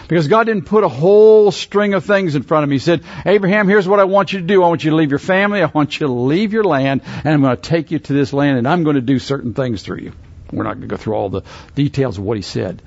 Because 0.08 0.28
God 0.28 0.44
didn't 0.44 0.64
put 0.64 0.82
a 0.82 0.88
whole 0.88 1.50
string 1.52 1.94
of 1.94 2.04
things 2.04 2.34
in 2.34 2.42
front 2.42 2.64
of 2.64 2.68
me. 2.68 2.76
He 2.76 2.80
said, 2.80 3.04
Abraham, 3.24 3.68
here's 3.68 3.86
what 3.86 4.00
I 4.00 4.04
want 4.04 4.32
you 4.32 4.40
to 4.40 4.46
do. 4.46 4.64
I 4.64 4.68
want 4.68 4.82
you 4.82 4.90
to 4.90 4.96
leave 4.96 5.10
your 5.10 5.18
family. 5.20 5.62
I 5.62 5.66
want 5.66 6.00
you 6.00 6.06
to 6.06 6.12
leave 6.12 6.52
your 6.52 6.64
land 6.64 7.02
and 7.04 7.28
I'm 7.28 7.42
going 7.42 7.56
to 7.56 7.62
take 7.62 7.90
you 7.90 7.98
to 7.98 8.12
this 8.12 8.32
land 8.32 8.58
and 8.58 8.66
I'm 8.66 8.82
going 8.82 8.96
to 8.96 9.02
do 9.02 9.18
certain 9.18 9.54
things 9.54 9.82
through 9.82 9.98
you. 9.98 10.12
We're 10.52 10.64
not 10.64 10.74
going 10.74 10.88
to 10.88 10.88
go 10.88 10.96
through 10.96 11.14
all 11.14 11.28
the 11.28 11.42
details 11.74 12.18
of 12.18 12.24
what 12.24 12.36
he 12.36 12.42
said. 12.42 12.82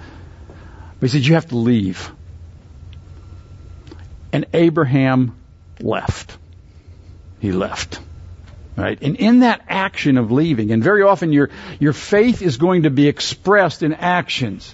But 0.99 1.09
he 1.09 1.17
said, 1.17 1.25
you 1.25 1.35
have 1.35 1.47
to 1.47 1.57
leave. 1.57 2.11
And 4.31 4.45
Abraham 4.53 5.37
left. 5.79 6.37
He 7.39 7.51
left. 7.51 7.99
Right? 8.75 8.99
And 9.01 9.15
in 9.17 9.41
that 9.41 9.61
action 9.69 10.17
of 10.17 10.31
leaving, 10.31 10.71
and 10.71 10.83
very 10.83 11.03
often 11.03 11.31
your, 11.31 11.51
your 11.79 11.93
faith 11.93 12.41
is 12.41 12.57
going 12.57 12.83
to 12.83 12.89
be 12.89 13.07
expressed 13.07 13.83
in 13.83 13.93
actions. 13.93 14.73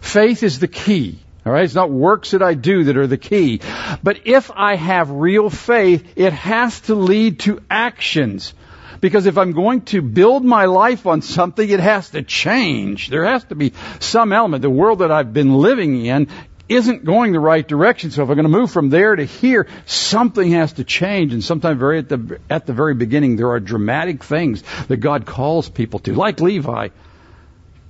Faith 0.00 0.42
is 0.42 0.58
the 0.58 0.68
key. 0.68 1.18
All 1.48 1.54
right, 1.54 1.64
it's 1.64 1.74
not 1.74 1.90
works 1.90 2.32
that 2.32 2.42
I 2.42 2.52
do 2.52 2.84
that 2.84 2.98
are 2.98 3.06
the 3.06 3.16
key. 3.16 3.62
But 4.02 4.26
if 4.26 4.50
I 4.54 4.74
have 4.74 5.10
real 5.10 5.48
faith, 5.48 6.06
it 6.14 6.34
has 6.34 6.78
to 6.82 6.94
lead 6.94 7.40
to 7.40 7.62
actions. 7.70 8.52
Because 9.00 9.24
if 9.24 9.38
I'm 9.38 9.52
going 9.52 9.80
to 9.86 10.02
build 10.02 10.44
my 10.44 10.66
life 10.66 11.06
on 11.06 11.22
something, 11.22 11.66
it 11.66 11.80
has 11.80 12.10
to 12.10 12.20
change. 12.20 13.08
There 13.08 13.24
has 13.24 13.44
to 13.44 13.54
be 13.54 13.72
some 13.98 14.34
element. 14.34 14.60
The 14.60 14.68
world 14.68 14.98
that 14.98 15.10
I've 15.10 15.32
been 15.32 15.54
living 15.54 16.04
in 16.04 16.28
isn't 16.68 17.06
going 17.06 17.32
the 17.32 17.40
right 17.40 17.66
direction. 17.66 18.10
So 18.10 18.24
if 18.24 18.28
I'm 18.28 18.34
going 18.34 18.44
to 18.44 18.50
move 18.50 18.70
from 18.70 18.90
there 18.90 19.16
to 19.16 19.24
here, 19.24 19.68
something 19.86 20.50
has 20.50 20.74
to 20.74 20.84
change. 20.84 21.32
And 21.32 21.42
sometimes 21.42 21.78
very 21.78 22.00
at 22.00 22.10
the, 22.10 22.40
at 22.50 22.66
the 22.66 22.74
very 22.74 22.92
beginning, 22.92 23.36
there 23.36 23.52
are 23.52 23.60
dramatic 23.60 24.22
things 24.22 24.62
that 24.88 24.98
God 24.98 25.24
calls 25.24 25.66
people 25.66 26.00
to, 26.00 26.12
like 26.12 26.42
Levi, 26.42 26.88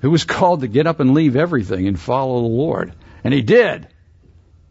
who 0.00 0.12
was 0.12 0.23
called 0.23 0.61
to 0.61 0.69
get 0.69 0.87
up 0.87 1.00
and 1.00 1.12
leave 1.12 1.35
everything 1.35 1.88
and 1.88 1.99
follow 1.99 2.43
the 2.43 2.47
Lord. 2.47 2.93
And 3.25 3.35
he 3.35 3.43
did. 3.43 3.89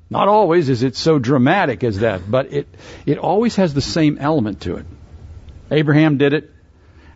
Not 0.10 0.28
always 0.28 0.70
is 0.70 0.84
it 0.84 0.96
so 0.96 1.20
dramatic 1.20 1.84
as 1.84 2.00
that, 2.00 2.30
but 2.30 2.54
it, 2.54 2.68
it 3.06 3.18
always 3.18 3.58
has 3.58 3.74
the 3.74 3.82
same 3.82 4.18
element 4.20 4.62
to 4.62 4.78
it. 4.78 4.86
Abraham 5.70 6.18
did 6.18 6.34
it, 6.34 6.50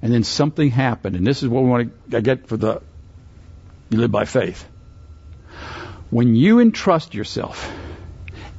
and 0.01 0.11
then 0.11 0.23
something 0.23 0.69
happened, 0.69 1.15
and 1.15 1.25
this 1.25 1.41
is 1.41 1.47
what 1.47 1.63
we 1.63 1.69
want 1.69 2.11
to 2.11 2.21
get 2.21 2.47
for 2.47 2.57
the, 2.57 2.81
you 3.89 3.97
live 3.97 4.11
by 4.11 4.25
faith. 4.25 4.67
When 6.09 6.35
you 6.35 6.59
entrust 6.59 7.13
yourself 7.13 7.71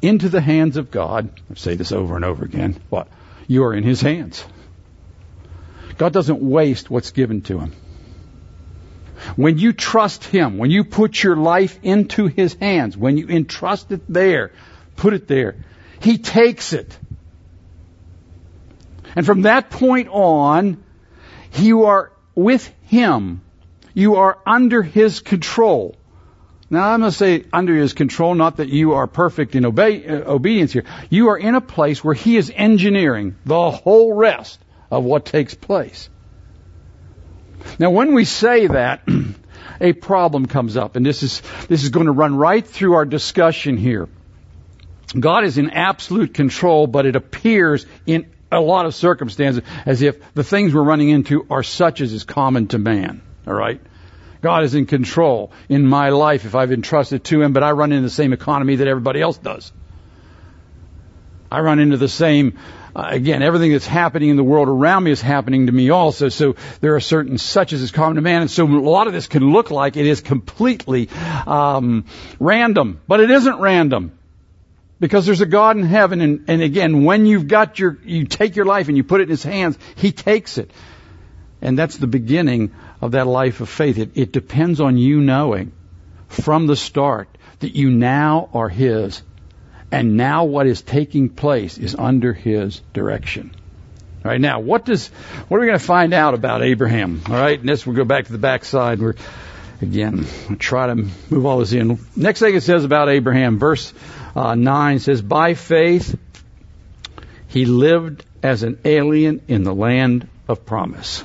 into 0.01 0.31
the 0.31 0.41
hands 0.41 0.79
of 0.79 0.91
God, 0.91 1.29
I 1.51 1.55
say 1.55 1.75
this 1.75 1.93
over 1.93 2.17
and 2.17 2.25
over 2.25 2.43
again, 2.45 2.81
what? 2.89 3.09
You 3.47 3.65
are 3.65 3.75
in 3.75 3.85
His 3.85 4.01
hands. 4.01 4.45
God 5.99 6.15
doesn't 6.15 6.41
waste 6.41 6.89
what's 6.89 7.11
given 7.11 7.43
to 7.43 7.59
Him. 7.59 7.73
When 9.37 9.59
you 9.59 9.73
trust 9.73 10.25
Him, 10.25 10.59
when 10.59 10.71
you 10.71 10.85
put 10.85 11.23
your 11.23 11.37
life 11.37 11.79
into 11.83 12.27
His 12.27 12.55
hands, 12.55 12.97
when 12.97 13.17
you 13.17 13.29
entrust 13.29 13.91
it 13.93 14.03
there, 14.09 14.53
put 14.97 15.15
it 15.15 15.29
there, 15.29 15.57
He 16.01 16.19
takes 16.19 16.73
it. 16.73 16.99
And 19.15 19.27
from 19.27 19.43
that 19.43 19.71
point 19.71 20.09
on, 20.09 20.83
you 21.55 21.85
are 21.85 22.13
with 22.35 22.73
Him. 22.83 23.43
You 23.95 24.17
are 24.17 24.39
under 24.47 24.83
His 24.83 25.21
control. 25.21 25.97
Now 26.71 26.89
I'm 26.89 27.01
going 27.01 27.13
to 27.13 27.17
say 27.17 27.45
under 27.53 27.75
His 27.75 27.93
control, 27.93 28.35
not 28.35 28.57
that 28.57 28.69
you 28.69 28.95
are 28.95 29.07
perfect 29.07 29.55
in 29.55 29.67
uh, 29.67 29.69
obedience 29.69 30.73
here. 30.73 30.85
You 31.11 31.29
are 31.29 31.37
in 31.37 31.55
a 31.55 31.61
place 31.61 32.03
where 32.03 32.15
He 32.15 32.37
is 32.37 32.51
engineering 32.55 33.37
the 33.45 33.71
whole 33.71 34.15
rest 34.15 34.59
of 34.91 35.05
what 35.05 35.27
takes 35.27 35.55
place. 35.55 36.09
Now, 37.79 37.91
when 37.91 38.15
we 38.15 38.25
say 38.25 38.67
that, 38.67 39.09
a 39.81 39.93
problem 39.93 40.47
comes 40.47 40.77
up, 40.77 40.97
and 40.97 41.05
this 41.05 41.23
is, 41.23 41.43
this 41.69 41.83
is 41.83 41.91
going 41.91 42.07
to 42.07 42.13
run 42.13 42.37
right 42.37 42.67
through 42.67 42.95
our 42.95 43.05
discussion 43.05 43.77
here. 43.77 44.09
God 45.19 45.45
is 45.45 45.59
in 45.59 45.71
absolute 45.71 46.35
control, 46.35 46.87
but 46.87 47.07
it 47.07 47.17
appears 47.17 47.87
in 48.07 48.31
a 48.51 48.61
lot 48.61 48.87
of 48.87 48.95
circumstances 48.95 49.63
as 49.87 50.03
if 50.03 50.35
the 50.35 50.45
things 50.45 50.75
we're 50.75 50.83
running 50.83 51.11
into 51.11 51.47
are 51.51 51.63
such 51.63 52.01
as 52.01 52.13
is 52.13 52.25
common 52.25 52.69
to 52.69 52.79
man. 52.79 53.23
All 53.47 53.55
right? 53.55 53.81
God 54.41 54.65
is 54.65 54.75
in 54.75 54.87
control 54.87 55.53
in 55.69 55.87
my 55.87 56.11
life 56.11 56.45
if 56.45 56.55
I've 56.55 56.73
entrusted 56.73 57.25
to 57.25 57.43
Him, 57.43 57.53
but 57.53 57.63
I 57.63 57.73
run 57.73 57.93
into 57.93 58.03
the 58.03 58.11
same 58.11 58.33
economy 58.33 58.77
that 58.77 58.89
everybody 58.89 59.21
else 59.21 59.39
does. 59.39 59.73
I 61.51 61.61
run 61.61 61.79
into 61.79 61.97
the 61.97 62.09
same 62.09 62.59
uh, 62.95 63.09
again, 63.11 63.43
everything 63.43 63.73
that's 63.73 63.87
happening 63.87 64.29
in 64.29 64.37
the 64.37 64.45
world 64.45 64.69
around 64.69 65.05
me 65.05 65.11
is 65.11 65.23
happening 65.23 65.67
to 65.67 65.73
me 65.73 65.91
also. 65.91 66.29
So 66.29 66.57
there 66.81 66.95
are 66.95 67.01
certain 67.01 67.39
such 67.39 67.73
as 67.73 67.81
is 67.81 67.91
common 67.91 68.17
to 68.17 68.23
man. 68.23 68.43
And 68.43 68.51
so 68.51 68.67
a 68.67 68.69
lot 68.69 69.07
of 69.07 69.13
this 69.13 69.27
can 69.27 69.53
look 69.53 69.71
like 69.71 69.97
it 69.97 70.07
is 70.07 70.21
completely 70.21 71.09
um, 71.47 72.05
random, 72.39 73.01
but 73.09 73.21
it 73.21 73.31
isn't 73.31 73.59
random. 73.59 74.19
Because 75.01 75.27
there's 75.27 75.41
a 75.41 75.47
God 75.47 75.77
in 75.77 75.85
heaven, 75.85 76.21
and, 76.21 76.45
and 76.47 76.63
again, 76.63 77.05
when 77.05 77.27
you've 77.27 77.49
got 77.49 77.79
your, 77.79 77.99
you 78.05 78.25
take 78.25 78.55
your 78.55 78.67
life 78.67 78.87
and 78.87 78.97
you 78.97 79.03
put 79.03 79.21
it 79.21 79.25
in 79.25 79.31
His 79.31 79.43
hands, 79.43 79.77
He 79.97 80.13
takes 80.13 80.59
it. 80.59 80.71
And 81.61 81.77
that's 81.77 81.97
the 81.97 82.07
beginning 82.07 82.73
of 83.01 83.13
that 83.13 83.27
life 83.27 83.61
of 83.61 83.69
faith. 83.69 83.99
It, 83.99 84.11
it 84.15 84.33
depends 84.33 84.81
on 84.81 84.97
you 84.97 85.21
knowing 85.21 85.73
from 86.29 86.67
the 86.67 86.77
start 86.77 87.29
that 87.61 87.75
you 87.75 87.91
now 87.91 88.49
are 88.53 88.69
His 88.69 89.23
and 89.93 90.17
now 90.17 90.45
what 90.45 90.67
is 90.67 90.81
taking 90.81 91.29
place 91.29 91.77
is 91.79 91.95
under 91.95 92.33
his 92.33 92.81
direction. 92.95 93.55
All 94.25 94.31
right, 94.31 94.41
now 94.41 94.61
what 94.61 94.85
does 94.85 95.09
what 95.49 95.59
are 95.59 95.61
we 95.61 95.67
going 95.67 95.79
to 95.79 95.85
find 95.85 96.15
out 96.15 96.35
about 96.35 96.63
Abraham? 96.63 97.23
All 97.29 97.35
right, 97.35 97.59
and 97.59 97.69
this 97.69 97.87
we'll 97.87 97.97
go 97.97 98.05
back 98.05 98.27
to 98.27 98.33
the 98.33 98.39
backside. 98.39 99.01
We're 99.01 99.15
again 99.83 100.25
we'll 100.49 100.59
try 100.59 100.87
to 100.87 100.95
move 100.95 101.45
all 101.45 101.59
this 101.59 101.73
in. 101.73 101.99
Next 102.17 102.41
thing 102.41 102.55
it 102.55 102.63
says 102.63 102.85
about 102.85 103.09
Abraham, 103.11 103.59
verse 103.59 103.93
uh, 104.35 104.55
nine 104.55 104.99
says, 104.99 105.21
"By 105.21 105.55
faith 105.55 106.19
he 107.49 107.67
lived 107.67 108.25
as 108.43 108.63
an 108.63 108.79
alien 108.85 109.43
in 109.49 109.63
the 109.63 109.75
land 109.75 110.27
of 110.49 110.65
promise." 110.65 111.23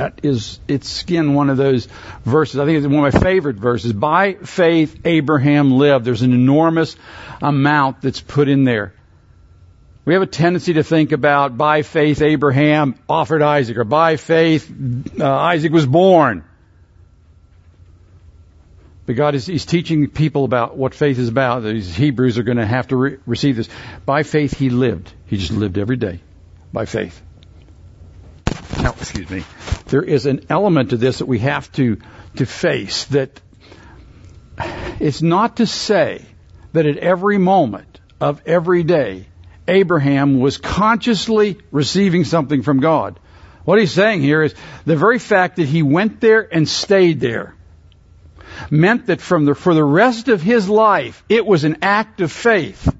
That 0.00 0.20
is, 0.22 0.60
it's 0.66 1.02
again 1.02 1.34
one 1.34 1.50
of 1.50 1.58
those 1.58 1.86
verses. 2.24 2.58
I 2.58 2.64
think 2.64 2.78
it's 2.78 2.86
one 2.86 3.04
of 3.04 3.12
my 3.12 3.20
favorite 3.20 3.56
verses. 3.56 3.92
By 3.92 4.32
faith, 4.32 4.98
Abraham 5.04 5.72
lived. 5.72 6.06
There's 6.06 6.22
an 6.22 6.32
enormous 6.32 6.96
amount 7.42 8.00
that's 8.00 8.22
put 8.22 8.48
in 8.48 8.64
there. 8.64 8.94
We 10.06 10.14
have 10.14 10.22
a 10.22 10.26
tendency 10.26 10.72
to 10.72 10.82
think 10.82 11.12
about 11.12 11.58
by 11.58 11.82
faith 11.82 12.22
Abraham 12.22 12.94
offered 13.10 13.42
Isaac, 13.42 13.76
or 13.76 13.84
by 13.84 14.16
faith 14.16 14.72
uh, 15.20 15.30
Isaac 15.30 15.70
was 15.70 15.84
born. 15.84 16.44
But 19.04 19.16
God 19.16 19.34
is 19.34 19.44
He's 19.44 19.66
teaching 19.66 20.08
people 20.08 20.46
about 20.46 20.78
what 20.78 20.94
faith 20.94 21.18
is 21.18 21.28
about. 21.28 21.62
These 21.62 21.94
Hebrews 21.94 22.38
are 22.38 22.42
going 22.42 22.56
to 22.56 22.64
have 22.64 22.88
to 22.88 22.96
re- 22.96 23.18
receive 23.26 23.56
this. 23.56 23.68
By 24.06 24.22
faith 24.22 24.56
He 24.56 24.70
lived. 24.70 25.12
He 25.26 25.36
just 25.36 25.52
lived 25.52 25.76
every 25.76 25.96
day 25.96 26.20
by 26.72 26.86
faith. 26.86 27.20
Excuse 28.78 29.30
me. 29.30 29.44
There 29.86 30.02
is 30.02 30.26
an 30.26 30.46
element 30.48 30.90
to 30.90 30.96
this 30.96 31.18
that 31.18 31.26
we 31.26 31.40
have 31.40 31.70
to, 31.72 31.98
to 32.36 32.46
face 32.46 33.04
that 33.06 33.40
it's 35.00 35.22
not 35.22 35.56
to 35.56 35.66
say 35.66 36.24
that 36.72 36.86
at 36.86 36.96
every 36.98 37.38
moment 37.38 38.00
of 38.20 38.42
every 38.46 38.82
day, 38.82 39.26
Abraham 39.66 40.40
was 40.40 40.58
consciously 40.58 41.58
receiving 41.70 42.24
something 42.24 42.62
from 42.62 42.80
God. 42.80 43.18
What 43.64 43.78
he's 43.78 43.92
saying 43.92 44.20
here 44.22 44.42
is 44.42 44.54
the 44.84 44.96
very 44.96 45.18
fact 45.18 45.56
that 45.56 45.68
he 45.68 45.82
went 45.82 46.20
there 46.20 46.46
and 46.52 46.68
stayed 46.68 47.20
there 47.20 47.54
meant 48.70 49.06
that 49.06 49.20
from 49.20 49.44
the, 49.44 49.54
for 49.54 49.74
the 49.74 49.84
rest 49.84 50.28
of 50.28 50.42
his 50.42 50.68
life, 50.68 51.24
it 51.28 51.46
was 51.46 51.64
an 51.64 51.78
act 51.82 52.20
of 52.20 52.32
faith. 52.32 52.94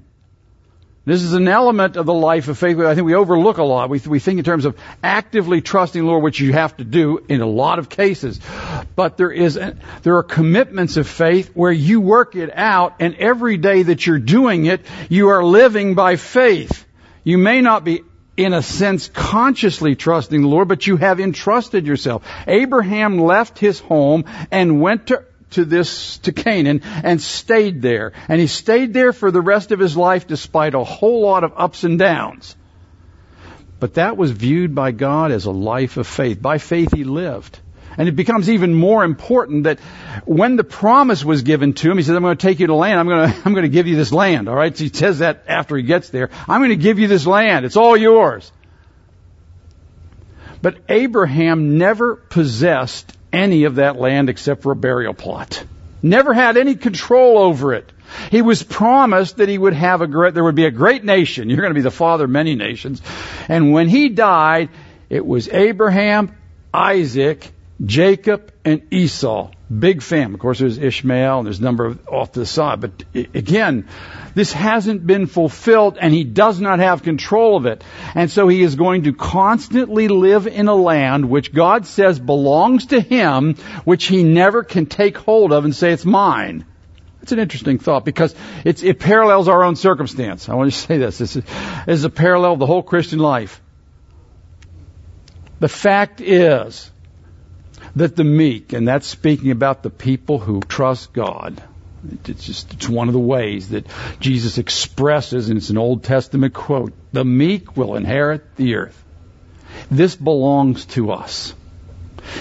This 1.03 1.23
is 1.23 1.33
an 1.33 1.47
element 1.47 1.97
of 1.97 2.05
the 2.05 2.13
life 2.13 2.47
of 2.47 2.59
faith 2.59 2.77
I 2.77 2.93
think 2.93 3.07
we 3.07 3.15
overlook 3.15 3.57
a 3.57 3.63
lot. 3.63 3.89
We, 3.89 3.99
we 3.99 4.19
think 4.19 4.37
in 4.37 4.45
terms 4.45 4.65
of 4.65 4.77
actively 5.01 5.59
trusting 5.59 5.99
the 5.99 6.07
Lord, 6.07 6.21
which 6.21 6.39
you 6.39 6.53
have 6.53 6.77
to 6.77 6.83
do 6.83 7.25
in 7.27 7.41
a 7.41 7.47
lot 7.47 7.79
of 7.79 7.89
cases. 7.89 8.39
But 8.95 9.17
there 9.17 9.31
is, 9.31 9.59
there 10.03 10.17
are 10.17 10.23
commitments 10.23 10.97
of 10.97 11.07
faith 11.07 11.55
where 11.55 11.71
you 11.71 12.01
work 12.01 12.35
it 12.35 12.51
out 12.55 12.97
and 12.99 13.15
every 13.15 13.57
day 13.57 13.81
that 13.81 14.05
you're 14.05 14.19
doing 14.19 14.67
it, 14.67 14.85
you 15.09 15.29
are 15.29 15.43
living 15.43 15.95
by 15.95 16.17
faith. 16.17 16.85
You 17.23 17.39
may 17.39 17.61
not 17.61 17.83
be 17.83 18.03
in 18.37 18.53
a 18.53 18.61
sense 18.61 19.07
consciously 19.07 19.95
trusting 19.95 20.41
the 20.41 20.47
Lord, 20.47 20.67
but 20.67 20.85
you 20.85 20.97
have 20.97 21.19
entrusted 21.19 21.87
yourself. 21.87 22.23
Abraham 22.45 23.17
left 23.17 23.57
his 23.57 23.79
home 23.79 24.25
and 24.51 24.81
went 24.81 25.07
to 25.07 25.25
to 25.51 25.65
this, 25.65 26.17
to 26.19 26.31
Canaan 26.31 26.81
and 27.03 27.21
stayed 27.21 27.81
there. 27.81 28.13
And 28.27 28.39
he 28.39 28.47
stayed 28.47 28.93
there 28.93 29.13
for 29.13 29.31
the 29.31 29.41
rest 29.41 29.71
of 29.71 29.79
his 29.79 29.95
life 29.95 30.27
despite 30.27 30.73
a 30.73 30.83
whole 30.83 31.21
lot 31.21 31.43
of 31.43 31.53
ups 31.55 31.83
and 31.83 31.97
downs. 31.97 32.55
But 33.79 33.95
that 33.95 34.17
was 34.17 34.31
viewed 34.31 34.75
by 34.75 34.91
God 34.91 35.31
as 35.31 35.45
a 35.45 35.51
life 35.51 35.97
of 35.97 36.07
faith. 36.07 36.41
By 36.41 36.57
faith 36.59 36.93
he 36.93 37.03
lived. 37.03 37.59
And 37.97 38.07
it 38.07 38.15
becomes 38.15 38.49
even 38.49 38.73
more 38.73 39.03
important 39.03 39.65
that 39.65 39.79
when 40.25 40.55
the 40.55 40.63
promise 40.63 41.25
was 41.25 41.41
given 41.41 41.73
to 41.73 41.91
him, 41.91 41.97
he 41.97 42.03
says, 42.03 42.15
I'm 42.15 42.21
going 42.21 42.37
to 42.37 42.47
take 42.47 42.59
you 42.59 42.67
to 42.67 42.75
land. 42.75 42.99
I'm 42.99 43.07
going 43.07 43.31
to, 43.33 43.41
I'm 43.45 43.53
going 43.53 43.63
to 43.63 43.69
give 43.69 43.87
you 43.87 43.95
this 43.95 44.11
land. 44.11 44.47
All 44.47 44.55
right. 44.55 44.75
So 44.75 44.83
he 44.83 44.89
says 44.91 45.19
that 45.19 45.43
after 45.47 45.75
he 45.75 45.83
gets 45.83 46.09
there. 46.09 46.29
I'm 46.47 46.61
going 46.61 46.69
to 46.69 46.75
give 46.75 46.99
you 46.99 47.07
this 47.07 47.25
land. 47.25 47.65
It's 47.65 47.77
all 47.77 47.97
yours. 47.97 48.51
But 50.61 50.77
Abraham 50.87 51.77
never 51.77 52.15
possessed 52.15 53.17
any 53.31 53.65
of 53.65 53.75
that 53.75 53.97
land 53.97 54.29
except 54.29 54.63
for 54.63 54.71
a 54.71 54.75
burial 54.75 55.13
plot. 55.13 55.63
Never 56.03 56.33
had 56.33 56.57
any 56.57 56.75
control 56.75 57.37
over 57.37 57.73
it. 57.73 57.91
He 58.29 58.41
was 58.41 58.63
promised 58.63 59.37
that 59.37 59.49
he 59.49 59.57
would 59.57 59.73
have 59.73 60.01
a 60.01 60.07
great, 60.07 60.33
there 60.33 60.43
would 60.43 60.55
be 60.55 60.65
a 60.65 60.71
great 60.71 61.03
nation. 61.03 61.49
You're 61.49 61.61
going 61.61 61.73
to 61.73 61.75
be 61.75 61.81
the 61.81 61.91
father 61.91 62.25
of 62.25 62.29
many 62.29 62.55
nations. 62.55 63.01
And 63.47 63.71
when 63.71 63.87
he 63.87 64.09
died, 64.09 64.69
it 65.09 65.25
was 65.25 65.47
Abraham, 65.49 66.35
Isaac, 66.73 67.51
Jacob, 67.85 68.51
and 68.65 68.81
Esau. 68.91 69.51
Big 69.79 70.01
family. 70.01 70.33
Of 70.33 70.39
course, 70.39 70.59
there's 70.59 70.77
Ishmael 70.77 71.39
and 71.39 71.45
there's 71.45 71.59
a 71.59 71.63
number 71.63 71.85
of 71.85 72.07
off 72.07 72.33
to 72.33 72.39
the 72.39 72.45
side. 72.45 72.81
But 72.81 72.91
again, 73.13 73.87
this 74.35 74.51
hasn't 74.51 75.05
been 75.07 75.27
fulfilled 75.27 75.97
and 76.01 76.13
he 76.13 76.25
does 76.25 76.59
not 76.59 76.79
have 76.79 77.03
control 77.03 77.55
of 77.55 77.65
it. 77.65 77.83
And 78.13 78.29
so 78.29 78.47
he 78.49 78.63
is 78.63 78.75
going 78.75 79.03
to 79.03 79.13
constantly 79.13 80.09
live 80.09 80.47
in 80.47 80.67
a 80.67 80.75
land 80.75 81.29
which 81.29 81.53
God 81.53 81.85
says 81.85 82.19
belongs 82.19 82.87
to 82.87 82.99
him, 82.99 83.55
which 83.85 84.05
he 84.05 84.23
never 84.23 84.63
can 84.63 84.87
take 84.87 85.17
hold 85.17 85.53
of 85.53 85.63
and 85.63 85.73
say 85.73 85.93
it's 85.93 86.05
mine. 86.05 86.65
It's 87.21 87.31
an 87.31 87.39
interesting 87.39 87.77
thought 87.77 88.03
because 88.03 88.35
it 88.65 88.99
parallels 88.99 89.47
our 89.47 89.63
own 89.63 89.77
circumstance. 89.77 90.49
I 90.49 90.55
want 90.55 90.73
to 90.73 90.77
say 90.87 90.97
this. 90.97 91.17
This 91.17 91.37
is, 91.37 91.43
this 91.45 91.99
is 91.99 92.03
a 92.03 92.09
parallel 92.09 92.53
of 92.53 92.59
the 92.59 92.67
whole 92.67 92.83
Christian 92.83 93.19
life. 93.19 93.61
The 95.61 95.69
fact 95.69 96.19
is 96.19 96.90
that 97.95 98.15
the 98.15 98.23
meek, 98.23 98.73
and 98.73 98.87
that's 98.87 99.07
speaking 99.07 99.51
about 99.51 99.83
the 99.83 99.89
people 99.89 100.39
who 100.39 100.61
trust 100.61 101.13
God, 101.13 101.61
it's 102.25 102.45
just, 102.45 102.73
it's 102.73 102.89
one 102.89 103.07
of 103.07 103.13
the 103.13 103.19
ways 103.19 103.69
that 103.69 103.85
Jesus 104.19 104.57
expresses, 104.57 105.49
and 105.49 105.57
it's 105.57 105.69
an 105.69 105.77
Old 105.77 106.03
Testament 106.03 106.53
quote, 106.53 106.93
the 107.11 107.25
meek 107.25 107.77
will 107.77 107.95
inherit 107.95 108.55
the 108.55 108.75
earth. 108.75 109.03
This 109.89 110.15
belongs 110.15 110.85
to 110.87 111.11
us. 111.11 111.53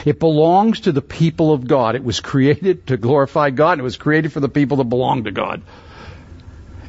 It 0.04 0.18
belongs 0.18 0.80
to 0.80 0.92
the 0.92 1.02
people 1.02 1.52
of 1.52 1.66
God. 1.66 1.94
It 1.94 2.04
was 2.04 2.20
created 2.20 2.86
to 2.88 2.96
glorify 2.96 3.50
God, 3.50 3.78
it 3.78 3.82
was 3.82 3.96
created 3.96 4.32
for 4.32 4.40
the 4.40 4.48
people 4.48 4.78
that 4.78 4.84
belong 4.84 5.24
to 5.24 5.30
God. 5.30 5.62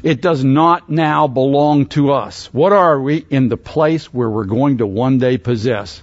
It 0.02 0.20
does 0.20 0.42
not 0.42 0.88
now 0.90 1.28
belong 1.28 1.86
to 1.90 2.12
us. 2.12 2.52
What 2.52 2.72
are 2.72 3.00
we 3.00 3.18
in 3.18 3.48
the 3.48 3.56
place 3.56 4.12
where 4.12 4.28
we're 4.28 4.46
going 4.46 4.78
to 4.78 4.86
one 4.86 5.18
day 5.18 5.38
possess? 5.38 6.02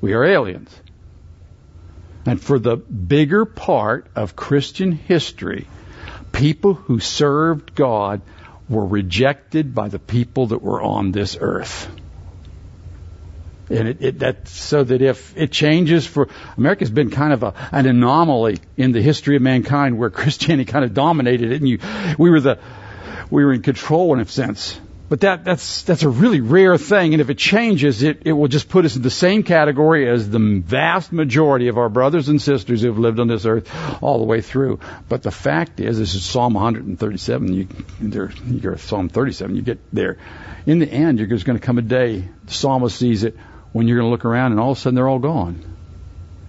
We 0.00 0.14
are 0.14 0.24
aliens. 0.24 0.74
And 2.28 2.40
for 2.40 2.58
the 2.58 2.76
bigger 2.76 3.46
part 3.46 4.06
of 4.14 4.36
Christian 4.36 4.92
history, 4.92 5.66
people 6.30 6.74
who 6.74 7.00
served 7.00 7.74
God 7.74 8.20
were 8.68 8.84
rejected 8.84 9.74
by 9.74 9.88
the 9.88 9.98
people 9.98 10.48
that 10.48 10.60
were 10.60 10.82
on 10.82 11.10
this 11.10 11.38
earth. 11.40 11.88
And 13.70 13.88
it, 13.88 14.02
it, 14.02 14.18
that 14.18 14.46
so 14.46 14.84
that 14.84 15.00
if 15.00 15.36
it 15.36 15.52
changes 15.52 16.06
for 16.06 16.28
America's 16.58 16.90
been 16.90 17.10
kind 17.10 17.32
of 17.32 17.42
a, 17.42 17.54
an 17.72 17.86
anomaly 17.86 18.58
in 18.76 18.92
the 18.92 19.00
history 19.00 19.36
of 19.36 19.42
mankind 19.42 19.98
where 19.98 20.10
Christianity 20.20 20.70
kind 20.70 20.84
of 20.84 20.92
dominated 20.92 21.52
it, 21.52 21.60
and 21.60 21.68
you, 21.68 21.78
we 22.18 22.30
were 22.30 22.40
the 22.40 22.58
we 23.30 23.44
were 23.44 23.52
in 23.54 23.62
control 23.62 24.12
in 24.14 24.20
a 24.20 24.26
sense. 24.26 24.78
But 25.08 25.20
that, 25.20 25.42
that's, 25.42 25.82
that's 25.82 26.02
a 26.02 26.08
really 26.08 26.42
rare 26.42 26.76
thing, 26.76 27.14
and 27.14 27.22
if 27.22 27.30
it 27.30 27.38
changes, 27.38 28.02
it, 28.02 28.22
it 28.26 28.32
will 28.32 28.48
just 28.48 28.68
put 28.68 28.84
us 28.84 28.94
in 28.94 29.00
the 29.00 29.10
same 29.10 29.42
category 29.42 30.06
as 30.08 30.28
the 30.28 30.38
vast 30.38 31.12
majority 31.12 31.68
of 31.68 31.78
our 31.78 31.88
brothers 31.88 32.28
and 32.28 32.42
sisters 32.42 32.82
who 32.82 32.88
have 32.88 32.98
lived 32.98 33.18
on 33.18 33.26
this 33.26 33.46
earth 33.46 33.70
all 34.02 34.18
the 34.18 34.26
way 34.26 34.42
through. 34.42 34.80
But 35.08 35.22
the 35.22 35.30
fact 35.30 35.80
is, 35.80 35.98
this 35.98 36.14
is 36.14 36.24
Psalm 36.24 36.52
137, 36.52 37.52
you, 37.54 37.68
you're 38.50 38.76
Psalm 38.76 39.08
37, 39.08 39.56
you 39.56 39.62
get 39.62 39.78
there. 39.94 40.18
In 40.66 40.78
the 40.78 40.90
end, 40.90 41.18
there's 41.18 41.44
going 41.44 41.58
to 41.58 41.64
come 41.64 41.78
a 41.78 41.82
day, 41.82 42.28
the 42.44 42.52
psalmist 42.52 42.98
sees 42.98 43.24
it, 43.24 43.34
when 43.72 43.88
you're 43.88 43.96
going 43.96 44.08
to 44.08 44.10
look 44.10 44.26
around 44.26 44.52
and 44.52 44.60
all 44.60 44.72
of 44.72 44.78
a 44.78 44.80
sudden 44.80 44.94
they're 44.94 45.08
all 45.08 45.18
gone. 45.18 45.64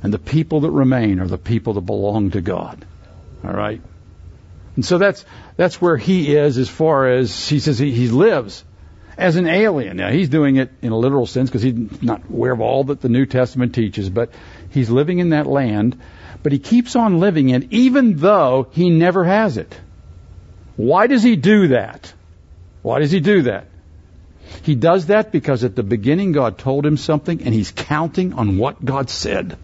And 0.03 0.13
the 0.13 0.19
people 0.19 0.61
that 0.61 0.71
remain 0.71 1.21
are 1.21 1.27
the 1.27 1.37
people 1.37 1.73
that 1.73 1.81
belong 1.81 2.31
to 2.31 2.41
God. 2.41 2.85
Alright? 3.43 3.81
And 4.79 4.85
so 4.85 4.97
that's 4.97 5.25
that's 5.57 5.81
where 5.81 5.97
he 5.97 6.33
is 6.33 6.57
as 6.57 6.69
far 6.69 7.09
as 7.09 7.49
he 7.49 7.59
says 7.59 7.77
he, 7.77 7.91
he 7.91 8.07
lives 8.07 8.63
as 9.17 9.35
an 9.35 9.45
alien. 9.45 9.97
Now 9.97 10.09
he's 10.09 10.29
doing 10.29 10.55
it 10.55 10.71
in 10.81 10.93
a 10.93 10.97
literal 10.97 11.25
sense 11.25 11.49
because 11.49 11.63
he's 11.63 12.01
not 12.01 12.21
aware 12.29 12.53
of 12.53 12.61
all 12.61 12.85
that 12.85 13.01
the 13.01 13.09
New 13.09 13.25
Testament 13.25 13.75
teaches, 13.75 14.09
but 14.09 14.31
he's 14.69 14.89
living 14.89 15.19
in 15.19 15.31
that 15.31 15.47
land. 15.47 15.99
But 16.43 16.53
he 16.53 16.59
keeps 16.59 16.95
on 16.95 17.19
living 17.19 17.49
it 17.49 17.73
even 17.73 18.15
though 18.15 18.69
he 18.71 18.89
never 18.89 19.25
has 19.25 19.57
it. 19.57 19.77
Why 20.77 21.07
does 21.07 21.23
he 21.23 21.35
do 21.35 21.67
that? 21.79 22.13
Why 22.81 22.99
does 22.99 23.11
he 23.11 23.19
do 23.19 23.41
that? 23.41 23.67
He 24.61 24.75
does 24.75 25.07
that 25.07 25.33
because 25.33 25.65
at 25.65 25.75
the 25.75 25.83
beginning 25.83 26.31
God 26.31 26.57
told 26.57 26.85
him 26.85 26.95
something 26.95 27.43
and 27.43 27.53
he's 27.53 27.71
counting 27.71 28.31
on 28.31 28.57
what 28.57 28.85
God 28.85 29.09
said. 29.09 29.57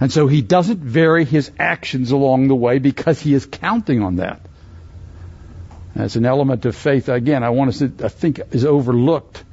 And 0.00 0.10
so 0.10 0.26
he 0.26 0.40
doesn't 0.40 0.78
vary 0.78 1.26
his 1.26 1.50
actions 1.58 2.10
along 2.10 2.48
the 2.48 2.54
way 2.54 2.78
because 2.78 3.20
he 3.20 3.34
is 3.34 3.44
counting 3.44 4.02
on 4.02 4.16
that. 4.16 4.40
As 5.94 6.16
an 6.16 6.24
element 6.24 6.64
of 6.64 6.74
faith, 6.74 7.08
again, 7.10 7.44
I 7.44 7.50
want 7.50 7.74
to, 7.74 7.92
I 8.02 8.08
think, 8.08 8.40
is 8.52 8.64
overlooked 8.64 9.44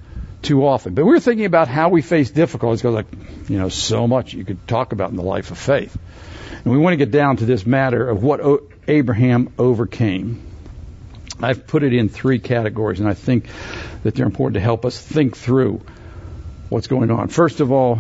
too 0.42 0.66
often. 0.66 0.94
But 0.94 1.06
we're 1.06 1.20
thinking 1.20 1.46
about 1.46 1.68
how 1.68 1.90
we 1.90 2.02
face 2.02 2.32
difficulties 2.32 2.82
because, 2.82 2.96
like, 2.96 3.50
you 3.50 3.58
know, 3.58 3.68
so 3.68 4.08
much 4.08 4.34
you 4.34 4.46
could 4.46 4.66
talk 4.68 4.94
about 4.94 5.10
in 5.10 5.18
the 5.18 5.24
life 5.24 5.52
of 5.52 5.58
faith. 5.58 5.98
And 6.64 6.72
we 6.72 6.78
want 6.78 6.94
to 6.94 6.98
get 6.98 7.12
down 7.12 7.38
to 7.38 7.46
this 7.46 7.66
matter 7.66 8.08
of 8.08 8.24
what 8.24 8.40
Abraham 8.88 9.52
overcame. 9.60 10.44
I've 11.42 11.68
put 11.68 11.84
it 11.84 11.94
in 11.94 12.08
three 12.08 12.40
categories, 12.40 13.00
and 13.00 13.10
I 13.10 13.14
think 13.14 13.48
that 14.04 14.16
they're 14.16 14.26
important 14.26 14.54
to 14.56 14.62
help 14.62 14.86
us 14.86 14.98
think 14.98 15.36
through 15.36 15.82
what's 16.70 16.88
going 16.88 17.12
on. 17.12 17.28
First 17.28 17.60
of 17.60 17.72
all, 17.72 18.00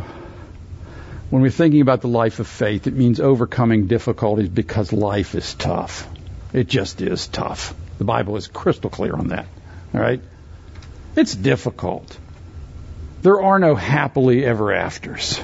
when 1.30 1.42
we're 1.42 1.52
thinking 1.52 1.82
about 1.82 2.02
the 2.02 2.08
life 2.08 2.40
of 2.40 2.48
faith, 2.48 2.88
it 2.88 2.94
means 2.94 3.20
overcoming 3.20 3.88
difficulties 3.88 4.50
because 4.50 4.94
life 4.94 5.36
is 5.36 5.54
tough. 5.54 6.08
It 6.54 6.68
just 6.68 7.02
is 7.02 7.28
tough. 7.28 7.76
The 7.98 8.06
Bible 8.06 8.38
is 8.38 8.48
crystal 8.48 8.90
clear 8.90 9.14
on 9.14 9.30
that. 9.30 9.48
All 9.94 10.00
right? 10.00 10.22
It's 11.16 11.36
difficult. 11.36 12.18
There 13.22 13.42
are 13.42 13.60
no 13.60 13.76
happily 13.76 14.46
ever 14.46 14.72
afters. 14.74 15.42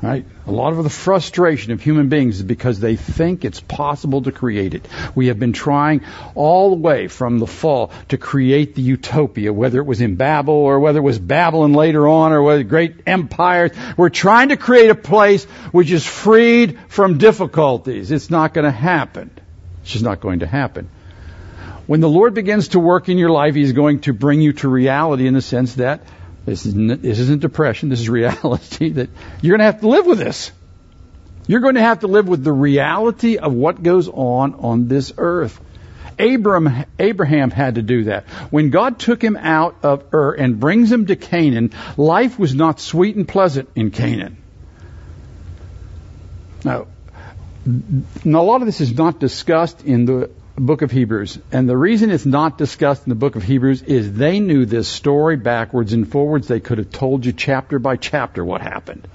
Right? 0.00 0.24
A 0.46 0.52
lot 0.52 0.74
of 0.74 0.84
the 0.84 0.90
frustration 0.90 1.72
of 1.72 1.82
human 1.82 2.08
beings 2.08 2.36
is 2.36 2.44
because 2.44 2.78
they 2.78 2.94
think 2.94 3.44
it's 3.44 3.60
possible 3.60 4.22
to 4.22 4.30
create 4.30 4.74
it. 4.74 4.86
We 5.16 5.26
have 5.26 5.40
been 5.40 5.52
trying 5.52 6.02
all 6.36 6.70
the 6.70 6.76
way 6.76 7.08
from 7.08 7.40
the 7.40 7.48
fall 7.48 7.90
to 8.10 8.16
create 8.16 8.76
the 8.76 8.82
utopia, 8.82 9.52
whether 9.52 9.80
it 9.80 9.86
was 9.86 10.00
in 10.00 10.14
Babel 10.14 10.54
or 10.54 10.78
whether 10.78 11.00
it 11.00 11.02
was 11.02 11.18
Babylon 11.18 11.72
later 11.72 12.06
on 12.06 12.32
or 12.32 12.42
whether 12.42 12.62
great 12.62 12.94
empires. 13.06 13.72
We're 13.96 14.08
trying 14.08 14.50
to 14.50 14.56
create 14.56 14.90
a 14.90 14.94
place 14.94 15.44
which 15.72 15.90
is 15.90 16.06
freed 16.06 16.78
from 16.88 17.18
difficulties. 17.18 18.12
It's 18.12 18.30
not 18.30 18.54
going 18.54 18.66
to 18.66 18.70
happen. 18.70 19.32
It's 19.82 19.90
just 19.90 20.04
not 20.04 20.20
going 20.20 20.40
to 20.40 20.46
happen. 20.46 20.90
When 21.88 22.00
the 22.00 22.08
Lord 22.08 22.34
begins 22.34 22.68
to 22.68 22.78
work 22.78 23.08
in 23.08 23.18
your 23.18 23.30
life, 23.30 23.56
He's 23.56 23.72
going 23.72 24.00
to 24.00 24.12
bring 24.12 24.42
you 24.42 24.52
to 24.52 24.68
reality 24.68 25.26
in 25.26 25.34
the 25.34 25.42
sense 25.42 25.74
that 25.74 26.02
this 26.48 26.64
isn't, 26.64 27.02
this 27.02 27.18
isn't 27.18 27.40
depression. 27.40 27.88
This 27.88 28.00
is 28.00 28.08
reality 28.08 28.90
that 28.98 29.10
you're 29.40 29.56
going 29.56 29.66
to 29.66 29.72
have 29.72 29.80
to 29.80 29.88
live 29.88 30.06
with 30.06 30.18
this. 30.18 30.50
You're 31.46 31.60
going 31.60 31.76
to 31.76 31.82
have 31.82 32.00
to 32.00 32.06
live 32.06 32.28
with 32.28 32.44
the 32.44 32.52
reality 32.52 33.38
of 33.38 33.52
what 33.54 33.82
goes 33.82 34.08
on 34.08 34.54
on 34.54 34.88
this 34.88 35.12
earth. 35.16 35.60
Abraham, 36.18 36.84
Abraham 36.98 37.50
had 37.50 37.76
to 37.76 37.82
do 37.82 38.04
that. 38.04 38.24
When 38.50 38.70
God 38.70 38.98
took 38.98 39.22
him 39.22 39.36
out 39.36 39.76
of 39.82 40.12
Ur 40.12 40.32
and 40.32 40.58
brings 40.58 40.90
him 40.90 41.06
to 41.06 41.16
Canaan, 41.16 41.70
life 41.96 42.38
was 42.38 42.54
not 42.54 42.80
sweet 42.80 43.16
and 43.16 43.26
pleasant 43.26 43.68
in 43.76 43.90
Canaan. 43.90 44.36
Now, 46.64 46.88
a 47.66 48.28
lot 48.28 48.62
of 48.62 48.66
this 48.66 48.80
is 48.80 48.92
not 48.92 49.20
discussed 49.20 49.84
in 49.84 50.06
the 50.06 50.30
book 50.60 50.82
of 50.82 50.90
Hebrews. 50.90 51.38
And 51.52 51.68
the 51.68 51.76
reason 51.76 52.10
it's 52.10 52.26
not 52.26 52.58
discussed 52.58 53.04
in 53.04 53.10
the 53.10 53.14
book 53.16 53.36
of 53.36 53.42
Hebrews 53.42 53.82
is 53.82 54.12
they 54.12 54.40
knew 54.40 54.66
this 54.66 54.88
story 54.88 55.36
backwards 55.36 55.92
and 55.92 56.10
forwards. 56.10 56.48
They 56.48 56.60
could 56.60 56.78
have 56.78 56.90
told 56.90 57.24
you 57.24 57.32
chapter 57.32 57.78
by 57.78 57.96
chapter 57.96 58.44
what 58.44 58.60
happened. 58.60 59.08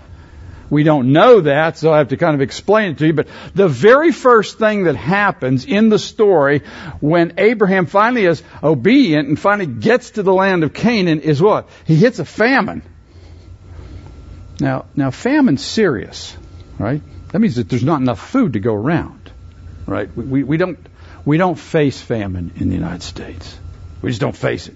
We 0.69 0.83
don't 0.83 1.13
know 1.13 1.41
that, 1.41 1.77
so 1.77 1.93
I 1.93 1.99
have 1.99 2.07
to 2.07 2.17
kind 2.17 2.33
of 2.33 2.41
explain 2.41 2.93
it 2.93 2.97
to 2.97 3.05
you. 3.05 3.13
But 3.13 3.27
the 3.53 3.67
very 3.67 4.11
first 4.11 4.57
thing 4.57 4.85
that 4.85 4.95
happens 4.95 5.65
in 5.65 5.89
the 5.89 5.99
story 5.99 6.63
when 6.99 7.33
Abraham 7.37 7.85
finally 7.85 8.25
is 8.25 8.41
obedient 8.63 9.27
and 9.27 9.39
finally 9.39 9.67
gets 9.67 10.11
to 10.11 10.23
the 10.23 10.33
land 10.33 10.63
of 10.63 10.73
Canaan 10.73 11.19
is 11.19 11.41
what? 11.41 11.69
He 11.85 11.95
hits 11.95 12.19
a 12.19 12.25
famine. 12.25 12.81
Now, 14.59 14.85
now 14.95 15.11
famine's 15.11 15.63
serious, 15.63 16.35
right? 16.79 17.01
That 17.31 17.39
means 17.39 17.55
that 17.55 17.69
there's 17.69 17.83
not 17.83 18.01
enough 18.01 18.19
food 18.19 18.53
to 18.53 18.59
go 18.59 18.73
around, 18.73 19.31
right? 19.85 20.09
We, 20.15 20.23
we, 20.23 20.43
we 20.43 20.57
don't, 20.57 20.79
we 21.25 21.37
don't 21.37 21.55
face 21.57 22.01
famine 22.01 22.51
in 22.57 22.69
the 22.69 22.75
United 22.75 23.01
States. 23.01 23.57
We 24.01 24.09
just 24.09 24.21
don't 24.21 24.35
face 24.35 24.67
it. 24.67 24.75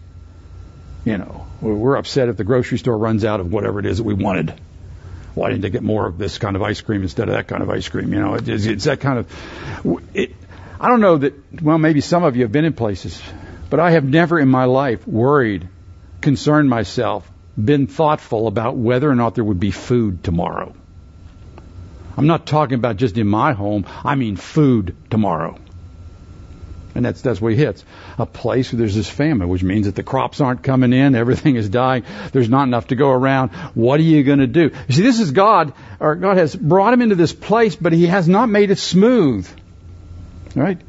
You 1.03 1.17
know, 1.17 1.47
we're 1.61 1.95
upset 1.95 2.29
if 2.29 2.37
the 2.37 2.43
grocery 2.43 2.77
store 2.77 2.97
runs 2.97 3.25
out 3.25 3.39
of 3.39 3.51
whatever 3.51 3.79
it 3.79 3.85
is 3.85 3.97
that 3.97 4.03
we 4.03 4.13
wanted. 4.13 4.53
Why 5.35 5.49
didn't 5.49 5.61
they 5.61 5.69
get 5.69 5.83
more 5.83 6.07
of 6.07 6.17
this 6.17 6.37
kind 6.37 6.55
of 6.55 6.63
ice 6.63 6.81
cream 6.81 7.03
instead 7.03 7.29
of 7.29 7.35
that 7.35 7.47
kind 7.47 7.61
of 7.61 7.69
ice 7.69 7.87
cream? 7.87 8.11
You 8.13 8.19
know, 8.19 8.35
it's, 8.35 8.65
it's 8.65 8.85
that 8.85 8.99
kind 8.99 9.19
of. 9.19 10.01
It, 10.13 10.33
I 10.79 10.89
don't 10.89 10.99
know 10.99 11.17
that. 11.17 11.61
Well, 11.61 11.77
maybe 11.77 12.01
some 12.01 12.23
of 12.23 12.35
you 12.35 12.43
have 12.43 12.51
been 12.51 12.65
in 12.65 12.73
places, 12.73 13.21
but 13.69 13.79
I 13.79 13.91
have 13.91 14.03
never 14.03 14.39
in 14.39 14.47
my 14.47 14.65
life 14.65 15.07
worried, 15.07 15.67
concerned 16.21 16.69
myself, 16.69 17.29
been 17.63 17.87
thoughtful 17.87 18.47
about 18.47 18.75
whether 18.75 19.09
or 19.09 19.15
not 19.15 19.35
there 19.35 19.43
would 19.43 19.59
be 19.59 19.71
food 19.71 20.23
tomorrow. 20.23 20.73
I'm 22.17 22.27
not 22.27 22.47
talking 22.47 22.75
about 22.75 22.97
just 22.97 23.17
in 23.17 23.27
my 23.27 23.53
home. 23.53 23.85
I 24.03 24.15
mean 24.15 24.37
food 24.37 24.95
tomorrow. 25.09 25.57
And 26.97 27.05
that's, 27.05 27.21
that's 27.21 27.39
where 27.39 27.51
he 27.51 27.57
hits. 27.57 27.85
A 28.17 28.25
place 28.25 28.73
where 28.73 28.79
there's 28.79 28.95
this 28.95 29.07
famine, 29.07 29.47
which 29.49 29.61
means 29.61 29.85
that 29.85 29.93
the 29.93 30.01
crops 30.01 30.41
aren't 30.41 30.63
coming 30.63 30.93
in, 30.93 31.13
everything 31.13 31.55
is 31.55 31.69
dying, 31.69 32.03
there's 32.31 32.49
not 32.49 32.63
enough 32.63 32.87
to 32.87 32.95
go 32.95 33.11
around. 33.11 33.51
What 33.75 33.99
are 33.99 34.03
you 34.03 34.23
going 34.23 34.39
to 34.39 34.47
do? 34.47 34.71
You 34.87 34.95
see, 34.95 35.03
this 35.03 35.19
is 35.19 35.29
God, 35.29 35.73
or 35.99 36.15
God 36.15 36.37
has 36.37 36.55
brought 36.55 36.93
him 36.93 37.03
into 37.03 37.13
this 37.13 37.33
place, 37.33 37.75
but 37.75 37.93
he 37.93 38.07
has 38.07 38.27
not 38.27 38.49
made 38.49 38.71
it 38.71 38.79
smooth. 38.79 39.47
Right? 40.55 40.81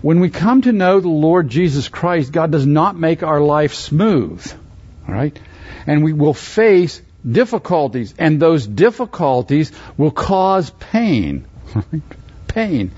When 0.00 0.20
we 0.20 0.30
come 0.30 0.62
to 0.62 0.72
know 0.72 1.00
the 1.00 1.10
Lord 1.10 1.50
Jesus 1.50 1.88
Christ, 1.88 2.32
God 2.32 2.50
does 2.50 2.64
not 2.64 2.96
make 2.96 3.22
our 3.22 3.42
life 3.42 3.74
smooth. 3.74 4.50
All 5.06 5.14
right? 5.14 5.38
And 5.86 6.02
we 6.02 6.14
will 6.14 6.32
face 6.32 7.02
difficulties, 7.30 8.14
and 8.18 8.40
those 8.40 8.66
difficulties 8.66 9.70
will 9.98 10.12
cause 10.12 10.70
pain. 10.70 11.44
pain. 12.48 12.92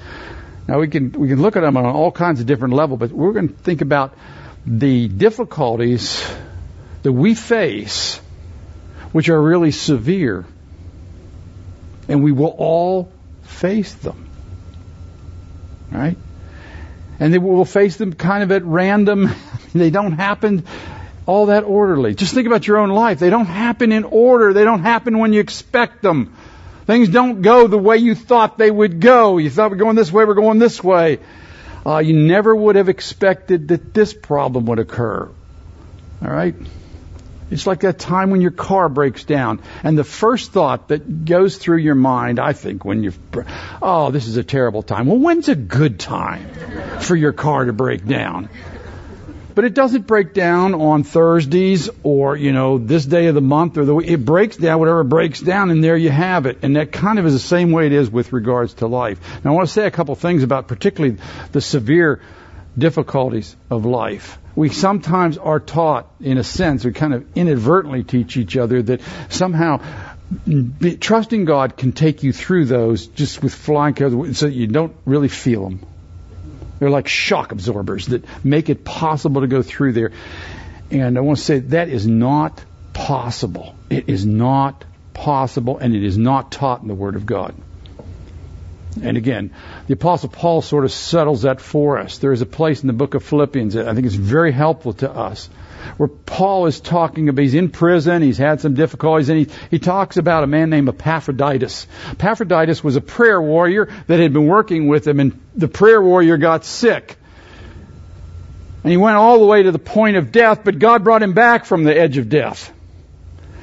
Now 0.69 0.81
we 0.81 0.89
can 0.89 1.13
we 1.13 1.29
can 1.29 1.41
look 1.41 1.57
at 1.57 1.63
them 1.63 1.79
on 1.79 1.87
all 1.87 2.13
kinds 2.13 2.41
of 2.41 2.47
different 2.47 2.75
levels, 2.75 3.01
but 3.01 3.11
we're 3.11 3.33
going 3.33 3.49
to 3.49 3.55
think 3.55 3.81
about 3.81 4.15
the 4.67 5.09
difficulties 5.09 6.23
that 7.03 7.13
we 7.13 7.35
face, 7.35 8.21
which 9.13 9.31
are 9.31 9.41
really 9.41 9.71
severe, 9.71 10.45
and 12.07 12.23
we 12.23 12.33
will 12.33 12.55
all 12.59 13.11
face 13.45 13.95
them, 13.95 14.29
right? 15.91 16.19
And 17.19 17.33
we 17.33 17.39
will 17.39 17.65
face 17.65 17.97
them 17.97 18.13
kind 18.13 18.43
of 18.43 18.53
at 18.53 18.63
random. 18.63 19.31
they 19.75 19.89
don't 19.89 20.13
happen 20.13 20.65
all 21.25 21.47
that 21.47 21.65
orderly. 21.65 22.15
Just 22.15 22.35
think 22.35 22.47
about 22.47 22.67
your 22.67 22.77
own 22.77 22.91
life. 22.91 23.19
They 23.19 23.31
don't 23.31 23.47
happen 23.47 23.91
in 23.91 24.05
order. 24.05 24.53
They 24.53 24.65
don't 24.65 24.83
happen 24.83 25.19
when 25.19 25.33
you 25.33 25.41
expect 25.41 26.03
them. 26.03 26.35
Things 26.89 27.11
don't 27.11 27.43
go 27.43 27.67
the 27.67 27.77
way 27.77 27.99
you 27.99 28.15
thought 28.15 28.57
they 28.57 28.71
would 28.71 28.99
go. 28.99 29.37
You 29.37 29.51
thought 29.51 29.71
we're 29.71 29.77
going 29.77 29.95
this 29.95 30.11
way, 30.11 30.25
we're 30.25 30.33
going 30.33 30.59
this 30.59 30.83
way. 30.83 31.19
Uh, 31.85 31.99
you 31.99 32.15
never 32.15 32.57
would 32.57 32.77
have 32.77 32.89
expected 32.89 33.69
that 33.69 33.93
this 33.93 34.15
problem 34.15 34.65
would 34.65 34.79
occur. 34.79 35.29
All 36.23 36.31
right? 36.31 36.55
It's 37.51 37.67
like 37.67 37.81
that 37.81 37.99
time 37.99 38.31
when 38.31 38.41
your 38.41 38.53
car 38.53 38.89
breaks 38.89 39.25
down, 39.25 39.61
and 39.85 39.99
the 39.99 40.05
first 40.05 40.53
thought 40.53 40.89
that 40.89 41.27
goes 41.27 41.59
through 41.59 41.79
your 41.79 41.95
mind, 41.95 42.41
I 42.41 42.55
think, 42.55 42.87
when 42.87 43.03
you, 43.03 43.13
oh, 43.83 44.11
this 44.11 44.27
is 44.27 44.39
a 44.39 44.43
terrible 44.43 44.83
time. 44.83 45.09
Well, 45.09 45.19
when's 45.19 45.51
a 45.51 45.55
good 45.55 46.01
time 46.01 46.49
for 47.01 47.15
your 47.15 47.35
car 47.35 47.67
to 47.67 47.75
break 47.75 48.07
down? 48.07 48.49
But 49.59 49.65
it 49.65 49.75
doesn't 49.75 50.07
break 50.07 50.35
down 50.35 50.73
on 50.73 51.03
Thursdays 51.03 51.91
or, 52.05 52.37
you 52.37 52.53
know, 52.53 52.79
this 52.79 53.05
day 53.05 53.27
of 53.27 53.35
the 53.35 53.41
month 53.41 53.77
or 53.77 53.85
the 53.85 53.99
it 53.99 54.25
breaks 54.25 54.57
down 54.57 54.79
whatever 54.79 55.03
breaks 55.03 55.41
down 55.41 55.71
and 55.71 55.83
there 55.83 55.97
you 55.97 56.11
have 56.11 56.47
it. 56.47 56.59
And 56.63 56.77
that 56.77 56.93
kind 56.93 57.19
of 57.19 57.27
is 57.27 57.33
the 57.33 57.41
same 57.41 57.73
way 57.73 57.87
it 57.87 57.93
is 57.93 58.09
with 58.09 58.33
regards 58.33 58.75
to 58.75 58.87
life. 58.87 59.19
Now 59.45 59.51
I 59.51 59.55
want 59.55 59.67
to 59.67 59.73
say 59.73 59.85
a 59.85 59.91
couple 59.91 60.15
things 60.15 60.45
about 60.45 60.69
particularly 60.69 61.17
the 61.51 61.61
severe 61.61 62.23
difficulties 62.79 63.57
of 63.69 63.85
life. 63.85 64.39
We 64.55 64.69
sometimes 64.69 65.39
are 65.39 65.59
taught, 65.59 66.07
in 66.21 66.39
a 66.39 66.45
sense, 66.45 66.85
we 66.85 66.93
kind 66.93 67.13
of 67.13 67.27
inadvertently 67.37 68.05
teach 68.05 68.37
each 68.37 68.57
other 68.57 68.81
that 68.81 69.01
somehow 69.29 69.81
mm, 70.47 71.01
trusting 71.01 71.47
God 71.47 71.77
can 71.77 71.91
take 71.91 72.23
you 72.23 72.33
through 72.33 72.67
those 72.67 73.09
just 73.09 73.43
with 73.43 73.57
flying 73.57 73.95
colors 73.95 74.39
so 74.39 74.47
you 74.47 74.69
don't 74.69 74.95
really 75.05 75.27
feel 75.27 75.65
them. 75.69 75.81
They're 76.79 76.91
like 76.91 77.09
shock 77.09 77.53
absorbers 77.53 78.07
that 78.07 78.25
make 78.45 78.69
it 78.71 78.85
possible 78.85 79.41
to 79.41 79.47
go 79.47 79.63
through 79.63 79.93
there. 79.93 80.13
And 80.91 81.19
I 81.19 81.21
want 81.21 81.39
to 81.39 81.45
say 81.45 81.59
that 81.59 81.89
is 81.89 82.07
not 82.07 82.65
possible. 82.93 83.75
It 83.91 84.09
is 84.09 84.25
not 84.25 84.85
possible, 85.13 85.79
and 85.79 85.95
it 85.95 86.05
is 86.05 86.17
not 86.17 86.53
taught 86.53 86.83
in 86.83 86.89
the 86.89 86.95
Word 86.95 87.17
of 87.17 87.27
God. 87.27 87.55
And 89.03 89.17
again, 89.17 89.53
the 89.87 89.95
Apostle 89.95 90.29
Paul 90.29 90.63
sort 90.63 90.85
of 90.85 90.93
settles 90.93 91.43
that 91.43 91.61
for 91.61 91.99
us. 91.99 92.19
There 92.19 92.33
is 92.33 92.43
a 92.43 92.47
place 92.47 92.83
in 92.83 92.87
the 92.87 92.93
book 92.93 93.15
of 93.15 93.25
Philippians 93.25 93.75
that 93.75 93.89
I 93.89 93.95
think 93.95 94.07
is 94.07 94.15
very 94.15 94.53
helpful 94.53 94.93
to 94.95 95.11
us 95.11 95.49
where 95.97 96.09
Paul 96.09 96.67
is 96.67 96.81
talking 96.81 97.29
about, 97.29 97.43
he's 97.43 97.55
in 97.55 97.71
prison, 97.71 98.23
he's 98.23 98.39
had 98.39 98.61
some 98.61 98.75
difficulties, 98.75 99.29
and 99.29 99.39
he, 99.39 99.49
he 99.71 99.79
talks 99.79 100.17
about 100.17 100.45
a 100.45 100.47
man 100.47 100.71
named 100.71 100.89
Epaphroditus. 100.89 101.87
Epaphroditus 102.11 102.83
was 102.83 102.97
a 102.97 103.01
prayer 103.01 103.41
warrior 103.41 103.89
that 104.07 104.21
had 104.21 104.33
been 104.33 104.47
working 104.47 104.89
with 104.89 105.07
him, 105.07 105.21
and 105.21 105.41
the 105.55 105.69
prayer 105.69 106.03
warrior 106.03 106.37
got 106.37 106.65
sick. 106.65 107.17
And 108.85 108.91
he 108.91 108.97
went 108.97 109.17
all 109.17 109.39
the 109.39 109.47
way 109.47 109.63
to 109.63 109.73
the 109.73 109.79
point 109.79 110.17
of 110.17 110.31
death, 110.33 110.63
but 110.65 110.79
God 110.79 111.05
brought 111.05 111.23
him 111.23 111.33
back 111.33 111.65
from 111.65 111.85
the 111.85 111.99
edge 111.99 112.17
of 112.17 112.29
death. 112.29 112.73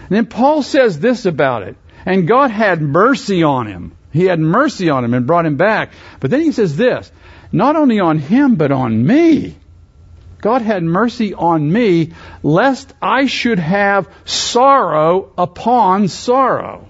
And 0.01 0.09
then 0.09 0.25
Paul 0.25 0.61
says 0.61 0.99
this 0.99 1.25
about 1.25 1.63
it. 1.63 1.77
And 2.05 2.27
God 2.27 2.51
had 2.51 2.81
mercy 2.81 3.41
on 3.41 3.65
him. 3.65 3.94
He 4.15 4.23
had 4.23 4.39
mercy 4.39 4.89
on 4.89 5.03
him 5.03 5.13
and 5.13 5.27
brought 5.27 5.45
him 5.45 5.57
back. 5.57 5.91
But 6.21 6.31
then 6.31 6.39
he 6.39 6.53
says 6.53 6.77
this, 6.77 7.11
not 7.51 7.75
only 7.75 7.99
on 7.99 8.17
him, 8.17 8.55
but 8.55 8.71
on 8.71 9.05
me. 9.05 9.57
God 10.39 10.61
had 10.61 10.83
mercy 10.83 11.33
on 11.33 11.71
me, 11.71 12.13
lest 12.41 12.93
I 13.01 13.25
should 13.25 13.59
have 13.59 14.07
sorrow 14.23 15.33
upon 15.37 16.07
sorrow. 16.07 16.87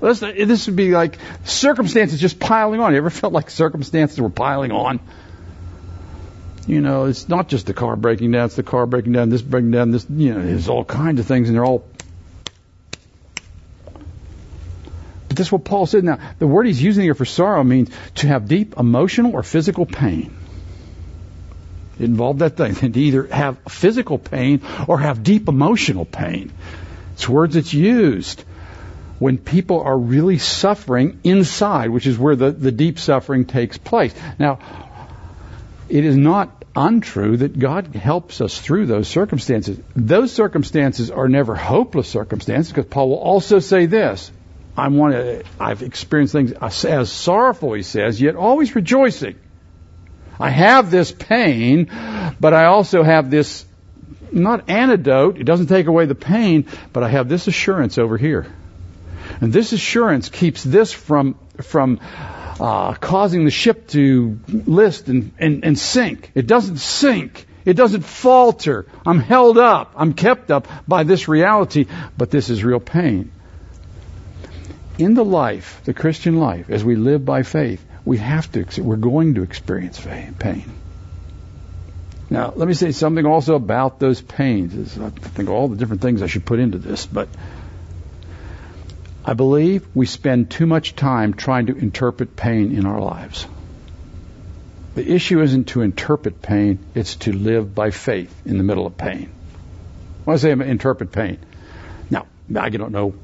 This 0.00 0.66
would 0.66 0.76
be 0.76 0.92
like 0.92 1.18
circumstances 1.44 2.20
just 2.20 2.38
piling 2.38 2.80
on. 2.80 2.92
You 2.92 2.98
ever 2.98 3.10
felt 3.10 3.32
like 3.32 3.50
circumstances 3.50 4.20
were 4.20 4.30
piling 4.30 4.70
on? 4.70 5.00
You 6.66 6.80
know, 6.80 7.06
it's 7.06 7.28
not 7.28 7.48
just 7.48 7.66
the 7.66 7.74
car 7.74 7.96
breaking 7.96 8.30
down, 8.30 8.46
it's 8.46 8.56
the 8.56 8.62
car 8.62 8.86
breaking 8.86 9.12
down, 9.12 9.30
this 9.30 9.42
breaking 9.42 9.72
down, 9.72 9.90
this, 9.90 10.06
you 10.08 10.32
know, 10.32 10.42
there's 10.44 10.68
all 10.68 10.84
kinds 10.84 11.18
of 11.18 11.26
things 11.26 11.48
and 11.48 11.56
they're 11.56 11.64
all. 11.64 11.84
But 15.34 15.38
this 15.38 15.48
is 15.48 15.52
what 15.52 15.64
Paul 15.64 15.86
said. 15.86 16.04
Now, 16.04 16.20
the 16.38 16.46
word 16.46 16.66
he's 16.66 16.80
using 16.80 17.02
here 17.02 17.16
for 17.16 17.24
sorrow 17.24 17.64
means 17.64 17.90
to 18.16 18.28
have 18.28 18.46
deep 18.46 18.78
emotional 18.78 19.32
or 19.32 19.42
physical 19.42 19.84
pain. 19.84 20.32
It 21.98 22.04
involved 22.04 22.38
that 22.38 22.56
thing, 22.56 22.74
to 22.92 23.00
either 23.00 23.24
have 23.26 23.58
physical 23.68 24.16
pain 24.16 24.62
or 24.86 25.00
have 25.00 25.24
deep 25.24 25.48
emotional 25.48 26.04
pain. 26.04 26.52
It's 27.14 27.28
words 27.28 27.56
that's 27.56 27.74
used 27.74 28.44
when 29.18 29.38
people 29.38 29.80
are 29.80 29.98
really 29.98 30.38
suffering 30.38 31.18
inside, 31.24 31.90
which 31.90 32.06
is 32.06 32.16
where 32.16 32.36
the, 32.36 32.52
the 32.52 32.70
deep 32.70 33.00
suffering 33.00 33.44
takes 33.44 33.76
place. 33.76 34.14
Now, 34.38 34.60
it 35.88 36.04
is 36.04 36.16
not 36.16 36.64
untrue 36.76 37.38
that 37.38 37.58
God 37.58 37.86
helps 37.96 38.40
us 38.40 38.56
through 38.56 38.86
those 38.86 39.08
circumstances. 39.08 39.80
Those 39.96 40.30
circumstances 40.30 41.10
are 41.10 41.28
never 41.28 41.56
hopeless 41.56 42.06
circumstances 42.06 42.72
because 42.72 42.88
Paul 42.88 43.08
will 43.08 43.18
also 43.18 43.58
say 43.58 43.86
this. 43.86 44.30
I 44.76 44.88
want 44.88 45.14
to, 45.14 45.44
I've 45.60 45.82
experienced 45.82 46.32
things 46.32 46.52
as 46.52 47.12
sorrowful, 47.12 47.74
he 47.74 47.82
says, 47.82 48.20
yet 48.20 48.34
always 48.34 48.74
rejoicing. 48.74 49.36
I 50.38 50.50
have 50.50 50.90
this 50.90 51.12
pain, 51.12 51.90
but 52.40 52.54
I 52.54 52.66
also 52.66 53.04
have 53.04 53.30
this, 53.30 53.64
not 54.32 54.68
antidote, 54.68 55.38
it 55.38 55.44
doesn't 55.44 55.68
take 55.68 55.86
away 55.86 56.06
the 56.06 56.16
pain, 56.16 56.66
but 56.92 57.04
I 57.04 57.08
have 57.08 57.28
this 57.28 57.46
assurance 57.46 57.98
over 57.98 58.16
here. 58.16 58.46
And 59.40 59.52
this 59.52 59.72
assurance 59.72 60.28
keeps 60.28 60.64
this 60.64 60.92
from, 60.92 61.38
from 61.62 62.00
uh, 62.60 62.94
causing 62.94 63.44
the 63.44 63.50
ship 63.50 63.88
to 63.88 64.38
list 64.48 65.08
and, 65.08 65.32
and, 65.38 65.64
and 65.64 65.78
sink. 65.78 66.32
It 66.34 66.46
doesn't 66.46 66.78
sink. 66.78 67.46
It 67.64 67.74
doesn't 67.74 68.02
falter. 68.02 68.86
I'm 69.06 69.20
held 69.20 69.56
up. 69.56 69.94
I'm 69.96 70.12
kept 70.14 70.50
up 70.50 70.68
by 70.86 71.04
this 71.04 71.28
reality, 71.28 71.86
but 72.18 72.30
this 72.30 72.50
is 72.50 72.62
real 72.62 72.80
pain. 72.80 73.30
In 74.98 75.14
the 75.14 75.24
life, 75.24 75.80
the 75.84 75.94
Christian 75.94 76.38
life, 76.38 76.70
as 76.70 76.84
we 76.84 76.94
live 76.94 77.24
by 77.24 77.42
faith, 77.42 77.84
we 78.04 78.18
have 78.18 78.50
to, 78.52 78.82
we're 78.82 78.96
going 78.96 79.34
to 79.34 79.42
experience 79.42 80.00
pain. 80.38 80.64
Now, 82.30 82.52
let 82.54 82.68
me 82.68 82.74
say 82.74 82.92
something 82.92 83.26
also 83.26 83.54
about 83.54 83.98
those 83.98 84.20
pains. 84.20 84.98
I 84.98 85.10
think 85.10 85.48
all 85.48 85.68
the 85.68 85.76
different 85.76 86.02
things 86.02 86.22
I 86.22 86.26
should 86.26 86.44
put 86.46 86.58
into 86.58 86.78
this, 86.78 87.06
but 87.06 87.28
I 89.24 89.34
believe 89.34 89.86
we 89.94 90.06
spend 90.06 90.50
too 90.50 90.66
much 90.66 90.94
time 90.94 91.34
trying 91.34 91.66
to 91.66 91.76
interpret 91.76 92.36
pain 92.36 92.76
in 92.76 92.86
our 92.86 93.00
lives. 93.00 93.46
The 94.94 95.10
issue 95.10 95.40
isn't 95.40 95.68
to 95.68 95.82
interpret 95.82 96.40
pain, 96.40 96.78
it's 96.94 97.16
to 97.16 97.32
live 97.32 97.74
by 97.74 97.90
faith 97.90 98.34
in 98.46 98.58
the 98.58 98.64
middle 98.64 98.86
of 98.86 98.96
pain. 98.96 99.30
When 100.24 100.34
I 100.34 100.38
say 100.38 100.52
interpret 100.52 101.10
pain, 101.10 101.38
now, 102.10 102.26
I 102.54 102.68
don't 102.68 102.92
know, 102.92 103.14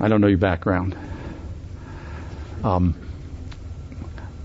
I 0.00 0.08
don't 0.08 0.20
know 0.20 0.26
your 0.26 0.38
background. 0.38 0.96
Um, 2.64 2.94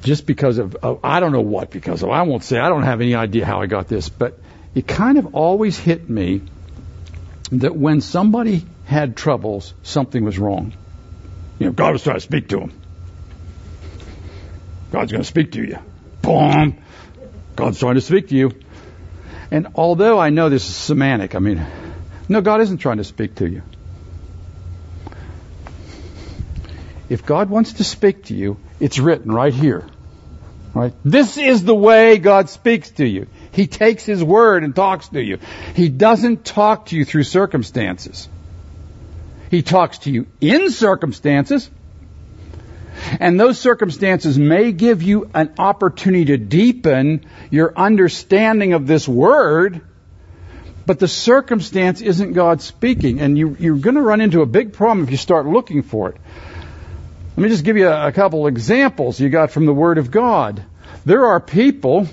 just 0.04 0.26
because 0.26 0.58
of, 0.58 0.76
of, 0.76 1.00
I 1.04 1.20
don't 1.20 1.32
know 1.32 1.42
what 1.42 1.72
because 1.72 2.04
of, 2.04 2.10
I 2.10 2.22
won't 2.24 2.44
say, 2.44 2.60
I 2.60 2.70
don't 2.70 2.84
have 2.84 3.02
any 3.02 3.16
idea 3.16 3.46
how 3.46 3.62
I 3.62 3.66
got 3.66 3.88
this, 3.88 4.10
but 4.10 4.40
it 4.76 4.88
kind 4.88 5.18
of 5.18 5.34
always 5.34 5.78
hit 5.78 6.10
me 6.10 6.42
that 7.52 7.76
when 7.76 8.02
somebody 8.02 8.66
had 8.86 9.16
troubles, 9.16 9.74
something 9.84 10.24
was 10.24 10.38
wrong. 10.38 10.74
You 11.60 11.68
know, 11.68 11.72
God 11.72 11.94
was 11.94 12.04
trying 12.04 12.18
to 12.18 12.22
speak 12.22 12.50
to 12.50 12.60
him. 12.60 12.74
God's 14.92 15.12
going 15.12 15.24
to 15.24 15.28
speak 15.28 15.54
to 15.54 15.64
you. 15.64 15.80
Boom. 16.22 16.78
God's 17.56 17.80
trying 17.80 17.96
to 17.96 18.02
speak 18.02 18.30
to 18.30 18.36
you. 18.36 18.52
And 19.52 19.68
although 19.76 20.20
I 20.20 20.30
know 20.30 20.50
this 20.50 20.68
is 20.68 20.76
semantic, 20.76 21.36
I 21.36 21.40
mean, 21.40 21.66
no, 22.28 22.42
God 22.42 22.62
isn't 22.62 22.80
trying 22.80 22.98
to 22.98 23.04
speak 23.04 23.36
to 23.36 23.50
you. 23.50 23.62
If 27.10 27.26
God 27.26 27.50
wants 27.50 27.74
to 27.74 27.84
speak 27.84 28.26
to 28.26 28.36
you, 28.36 28.58
it's 28.80 29.00
written 29.00 29.32
right 29.32 29.54
here. 29.54 29.86
Right? 30.74 30.94
This 31.06 31.38
is 31.38 31.64
the 31.64 31.76
way 31.76 32.18
God 32.18 32.50
speaks 32.50 32.90
to 32.92 33.06
you. 33.06 33.28
He 33.52 33.68
takes 33.68 34.06
His 34.06 34.24
word 34.24 34.64
and 34.64 34.76
talks 34.76 35.08
to 35.10 35.24
you. 35.24 35.40
He 35.74 35.88
doesn't 35.88 36.44
talk 36.44 36.88
to 36.88 36.98
you 36.98 37.06
through 37.06 37.24
circumstances. 37.24 38.28
He 39.50 39.62
talks 39.62 40.00
to 40.00 40.12
you 40.12 40.28
in 40.42 40.72
circumstances. 40.72 41.70
And 43.20 43.40
those 43.40 43.60
circumstances 43.60 44.38
may 44.38 44.72
give 44.72 45.04
you 45.04 45.30
an 45.34 45.54
opportunity 45.58 46.26
to 46.26 46.38
deepen 46.38 47.26
your 47.52 47.74
understanding 47.78 48.74
of 48.74 48.88
this 48.88 49.08
word, 49.08 49.82
but 50.86 51.00
the 51.00 51.08
circumstance 51.08 52.02
isn't 52.02 52.34
God 52.34 52.62
speaking. 52.62 53.20
And 53.20 53.38
you, 53.38 53.52
are 53.52 53.78
going 53.78 53.96
to 53.96 54.02
run 54.02 54.22
into 54.22 54.42
a 54.42 54.46
big 54.46 54.74
problem 54.74 55.06
if 55.06 55.12
you 55.12 55.18
start 55.18 55.46
looking 55.46 55.84
for 55.84 56.10
it. 56.10 56.18
Let 57.38 57.44
me 57.44 57.50
just 57.50 57.66
give 57.66 57.76
you 57.76 57.90
a, 57.90 58.14
couple 58.14 58.48
examples 58.48 59.20
you 59.20 59.28
got 59.28 59.52
from 59.52 59.66
the 59.66 59.74
Word 59.74 59.98
of 59.98 60.10
God. 60.10 60.64
There 61.04 61.26
are 61.26 61.42
people 61.42 62.08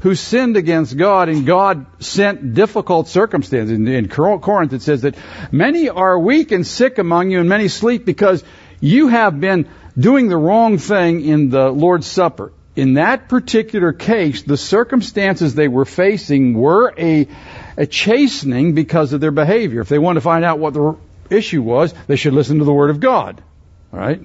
who 0.00 0.16
sinned 0.16 0.56
against 0.56 0.96
God, 0.96 1.28
and 1.28 1.46
God 1.46 1.86
sent 2.02 2.52
difficult 2.52 3.06
circumstances. 3.06 3.70
In, 3.70 3.86
in 3.86 4.08
Corinth, 4.08 4.72
it 4.72 4.82
says 4.82 5.02
that 5.02 5.14
many 5.52 5.88
are 5.88 6.18
weak 6.18 6.50
and 6.50 6.66
sick 6.66 6.98
among 6.98 7.30
you, 7.30 7.38
and 7.38 7.48
many 7.48 7.68
sleep 7.68 8.04
because 8.04 8.42
you 8.80 9.06
have 9.06 9.40
been 9.40 9.68
doing 9.96 10.26
the 10.26 10.36
wrong 10.36 10.78
thing 10.78 11.24
in 11.24 11.50
the 11.50 11.70
Lord's 11.70 12.08
Supper. 12.08 12.52
In 12.74 12.94
that 12.94 13.28
particular 13.28 13.92
case, 13.92 14.42
the 14.42 14.56
circumstances 14.56 15.54
they 15.54 15.68
were 15.68 15.84
facing 15.84 16.54
were 16.54 16.92
a, 16.98 17.28
a 17.76 17.86
chastening 17.86 18.74
because 18.74 19.12
of 19.12 19.20
their 19.20 19.30
behavior. 19.30 19.82
If 19.82 19.88
they 19.88 20.00
want 20.00 20.16
to 20.16 20.20
find 20.20 20.44
out 20.44 20.58
what 20.58 20.74
the 20.74 20.96
issue 21.30 21.62
was, 21.62 21.94
they 22.08 22.16
should 22.16 22.32
listen 22.32 22.58
to 22.58 22.64
the 22.64 22.72
Word 22.72 22.90
of 22.90 22.98
God. 22.98 23.40
All 23.92 23.98
right? 23.98 24.22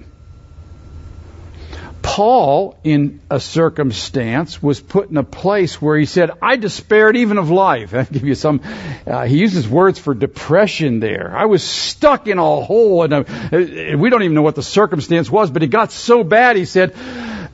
Paul, 2.02 2.80
in 2.84 3.20
a 3.30 3.40
circumstance, 3.40 4.64
was 4.64 4.80
put 4.80 5.10
in 5.10 5.18
a 5.18 5.24
place 5.24 5.82
where 5.82 5.98
he 5.98 6.06
said, 6.06 6.32
I 6.42 6.56
despaired 6.56 7.18
even 7.18 7.38
of 7.38 7.52
life. 7.52 7.94
I'll 7.94 8.06
give 8.06 8.24
you 8.24 8.34
some, 8.34 8.62
uh, 9.06 9.26
he 9.26 9.38
uses 9.38 9.68
words 9.68 10.00
for 10.00 10.14
depression 10.14 11.00
there. 11.00 11.36
I 11.36 11.46
was 11.46 11.64
stuck 11.64 12.28
in 12.28 12.40
a 12.40 12.62
hole 12.62 13.04
and 13.04 13.14
uh, 13.14 13.24
we 13.52 14.10
don't 14.10 14.24
even 14.24 14.34
know 14.34 14.42
what 14.42 14.56
the 14.56 14.64
circumstance 14.64 15.30
was, 15.30 15.52
but 15.52 15.64
it 15.64 15.68
got 15.68 15.92
so 15.92 16.24
bad, 16.24 16.56
he 16.56 16.66
said, 16.66 16.96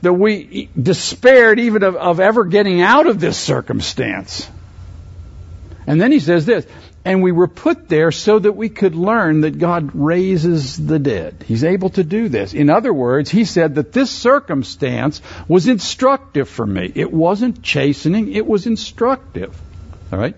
that 0.02 0.12
we 0.12 0.70
despaired 0.80 1.58
even 1.58 1.82
of, 1.82 1.96
of 1.96 2.20
ever 2.20 2.44
getting 2.44 2.80
out 2.80 3.06
of 3.06 3.20
this 3.20 3.36
circumstance. 3.36 4.48
And 5.86 6.00
then 6.00 6.12
he 6.12 6.20
says 6.20 6.46
this, 6.46 6.66
and 7.04 7.22
we 7.22 7.32
were 7.32 7.48
put 7.48 7.88
there 7.88 8.10
so 8.10 8.38
that 8.38 8.52
we 8.52 8.70
could 8.70 8.94
learn 8.94 9.42
that 9.42 9.58
God 9.58 9.90
raises 9.94 10.76
the 10.76 10.98
dead. 10.98 11.44
He's 11.46 11.62
able 11.62 11.90
to 11.90 12.02
do 12.02 12.28
this. 12.28 12.54
In 12.54 12.70
other 12.70 12.92
words, 12.92 13.30
he 13.30 13.44
said 13.44 13.74
that 13.74 13.92
this 13.92 14.10
circumstance 14.10 15.20
was 15.46 15.68
instructive 15.68 16.48
for 16.48 16.66
me. 16.66 16.90
It 16.94 17.12
wasn't 17.12 17.62
chastening, 17.62 18.32
it 18.32 18.46
was 18.46 18.66
instructive. 18.66 19.60
All 20.12 20.18
right? 20.18 20.36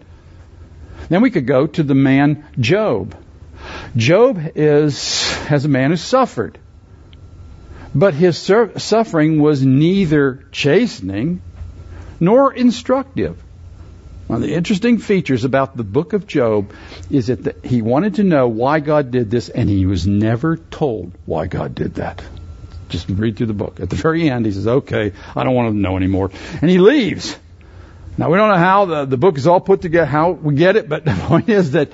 Then 1.09 1.23
we 1.23 1.31
could 1.31 1.47
go 1.47 1.69
to 1.69 1.83
the 1.85 1.95
man 1.95 2.45
Job. 2.59 3.15
Job 3.97 4.41
is 4.57 5.25
as 5.49 5.65
a 5.65 5.69
man 5.69 5.91
who 5.91 5.97
suffered. 5.97 6.59
But 7.95 8.15
his 8.15 8.37
suffering 8.37 9.41
was 9.41 9.65
neither 9.65 10.45
chastening 10.51 11.41
nor 12.19 12.53
instructive. 12.53 13.43
One 14.27 14.43
of 14.43 14.49
the 14.49 14.55
interesting 14.55 14.99
features 14.99 15.45
about 15.45 15.77
the 15.77 15.85
book 15.85 16.13
of 16.13 16.27
Job 16.27 16.73
is 17.11 17.29
that 17.29 17.45
the, 17.45 17.55
he 17.63 17.81
wanted 17.81 18.17
to 18.17 18.25
know 18.25 18.49
why 18.49 18.81
God 18.81 19.13
did 19.13 19.31
this, 19.31 19.49
and 19.49 19.69
he 19.69 19.87
was 19.87 20.07
never 20.07 20.57
told 20.57 21.13
why 21.27 21.47
God 21.47 21.75
did 21.77 21.95
that. 21.97 22.23
Just 22.89 23.09
read 23.09 23.37
through 23.37 23.47
the 23.47 23.55
book. 23.55 23.79
At 23.79 23.89
the 23.89 23.97
very 23.97 24.29
end, 24.29 24.45
he 24.47 24.53
says, 24.53 24.67
okay, 24.67 25.13
I 25.35 25.45
don't 25.45 25.55
want 25.55 25.73
to 25.73 25.79
know 25.79 25.97
anymore. 25.97 26.31
And 26.61 26.69
he 26.69 26.79
leaves. 26.79 27.39
Now, 28.19 28.31
we 28.31 28.39
don't 28.39 28.49
know 28.49 28.57
how 28.57 28.85
the, 28.87 29.05
the 29.05 29.17
book 29.17 29.37
is 29.39 29.47
all 29.47 29.61
put 29.61 29.83
together, 29.83 30.07
how 30.07 30.33
we 30.33 30.55
get 30.55 30.75
it, 30.75 30.89
but 30.89 31.05
the 31.05 31.13
point 31.13 31.49
is 31.49 31.73
that 31.73 31.93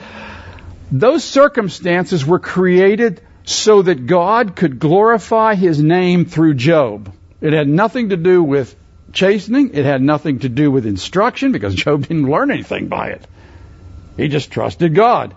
those 0.91 1.25
circumstances 1.25 2.25
were 2.25 2.39
created 2.39 3.21
so 3.45 3.83
that 3.83 4.07
God 4.07 4.57
could 4.57 4.79
glorify 4.79 5.55
his 5.55 5.83
name 5.83 6.25
through 6.25 6.55
Job. 6.55 7.13
It 7.41 7.53
had 7.53 7.69
nothing 7.69 8.11
to 8.11 8.17
do 8.17 8.43
with 8.43 8.75
chastening. 9.13 9.75
It 9.75 9.85
had 9.85 10.03
nothing 10.03 10.41
to 10.41 10.49
do 10.49 10.71
with 10.71 10.87
instruction 10.87 11.53
because 11.53 11.75
Job 11.85 12.07
didn't 12.07 12.31
learn 12.31 12.51
anything 12.51 12.89
by 12.89 13.09
it. 13.09 13.27
He 14.17 14.29
just 14.29 14.51
trusted 14.51 14.95
God. 14.95 15.37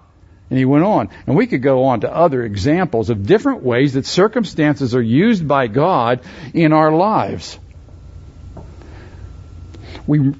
And 0.49 0.59
he 0.59 0.65
went 0.65 0.83
on. 0.83 1.09
And 1.25 1.35
we 1.35 1.47
could 1.47 1.63
go 1.63 1.85
on 1.85 2.01
to 2.01 2.13
other 2.13 2.43
examples 2.43 3.09
of 3.09 3.25
different 3.25 3.63
ways 3.63 3.93
that 3.93 4.05
circumstances 4.05 4.93
are 4.93 5.01
used 5.01 5.47
by 5.47 5.67
God 5.67 6.21
in 6.53 6.71
our 6.71 6.91
lives. 6.91 7.57
We, 10.05 10.35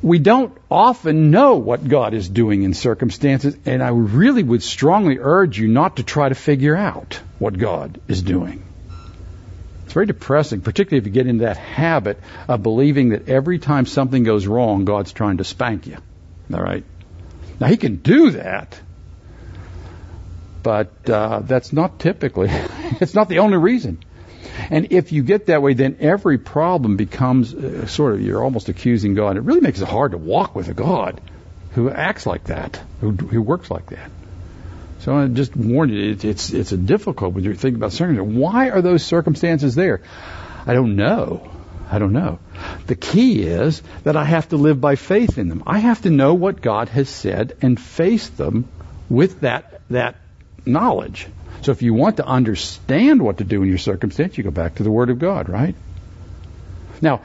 we 0.00 0.18
don't 0.18 0.56
often 0.70 1.30
know 1.30 1.56
what 1.56 1.86
God 1.86 2.14
is 2.14 2.28
doing 2.28 2.62
in 2.62 2.72
circumstances, 2.72 3.56
and 3.66 3.82
I 3.82 3.88
really 3.88 4.42
would 4.42 4.62
strongly 4.62 5.18
urge 5.20 5.58
you 5.58 5.68
not 5.68 5.96
to 5.96 6.02
try 6.02 6.28
to 6.28 6.34
figure 6.34 6.76
out 6.76 7.20
what 7.38 7.58
God 7.58 8.00
is 8.08 8.22
doing. 8.22 8.62
It's 9.86 9.92
very 9.92 10.06
depressing, 10.06 10.62
particularly 10.62 10.98
if 10.98 11.06
you 11.06 11.12
get 11.12 11.28
into 11.28 11.44
that 11.44 11.58
habit 11.58 12.18
of 12.48 12.60
believing 12.64 13.10
that 13.10 13.28
every 13.28 13.60
time 13.60 13.86
something 13.86 14.24
goes 14.24 14.44
wrong, 14.44 14.84
God's 14.84 15.12
trying 15.12 15.36
to 15.36 15.44
spank 15.44 15.86
you. 15.86 15.96
All 16.52 16.60
right? 16.60 16.82
Now, 17.60 17.68
He 17.68 17.76
can 17.76 17.94
do 17.94 18.32
that, 18.32 18.80
but 20.64 21.08
uh, 21.08 21.38
that's 21.44 21.72
not 21.72 22.00
typically, 22.00 22.48
it's 23.00 23.14
not 23.14 23.28
the 23.28 23.38
only 23.38 23.58
reason. 23.58 24.02
And 24.70 24.88
if 24.90 25.12
you 25.12 25.22
get 25.22 25.46
that 25.46 25.62
way, 25.62 25.74
then 25.74 25.98
every 26.00 26.38
problem 26.38 26.96
becomes 26.96 27.54
uh, 27.54 27.86
sort 27.86 28.14
of, 28.14 28.22
you're 28.22 28.42
almost 28.42 28.68
accusing 28.68 29.14
God. 29.14 29.36
It 29.36 29.42
really 29.42 29.60
makes 29.60 29.80
it 29.80 29.86
hard 29.86 30.10
to 30.10 30.18
walk 30.18 30.56
with 30.56 30.66
a 30.66 30.74
God 30.74 31.20
who 31.74 31.90
acts 31.90 32.26
like 32.26 32.44
that, 32.44 32.82
who, 33.00 33.12
who 33.12 33.40
works 33.40 33.70
like 33.70 33.90
that. 33.90 34.10
So 35.06 35.16
I 35.16 35.28
just 35.28 35.54
warn 35.54 35.90
you, 35.90 36.10
it, 36.10 36.24
it's, 36.24 36.50
it's 36.50 36.72
a 36.72 36.76
difficult 36.76 37.32
when 37.32 37.44
you're 37.44 37.54
thinking 37.54 37.76
about 37.76 37.92
circumstances. 37.92 38.36
Why 38.36 38.70
are 38.70 38.82
those 38.82 39.04
circumstances 39.04 39.76
there? 39.76 40.02
I 40.66 40.74
don't 40.74 40.96
know. 40.96 41.48
I 41.88 42.00
don't 42.00 42.12
know. 42.12 42.40
The 42.88 42.96
key 42.96 43.42
is 43.42 43.82
that 44.02 44.16
I 44.16 44.24
have 44.24 44.48
to 44.48 44.56
live 44.56 44.80
by 44.80 44.96
faith 44.96 45.38
in 45.38 45.48
them. 45.48 45.62
I 45.64 45.78
have 45.78 46.02
to 46.02 46.10
know 46.10 46.34
what 46.34 46.60
God 46.60 46.88
has 46.88 47.08
said 47.08 47.56
and 47.62 47.78
face 47.78 48.28
them 48.30 48.66
with 49.08 49.42
that, 49.42 49.80
that 49.90 50.16
knowledge. 50.64 51.28
So 51.62 51.70
if 51.70 51.82
you 51.82 51.94
want 51.94 52.16
to 52.16 52.26
understand 52.26 53.22
what 53.22 53.38
to 53.38 53.44
do 53.44 53.62
in 53.62 53.68
your 53.68 53.78
circumstance, 53.78 54.36
you 54.36 54.42
go 54.42 54.50
back 54.50 54.74
to 54.74 54.82
the 54.82 54.90
Word 54.90 55.10
of 55.10 55.20
God, 55.20 55.48
right? 55.48 55.76
Now, 57.00 57.22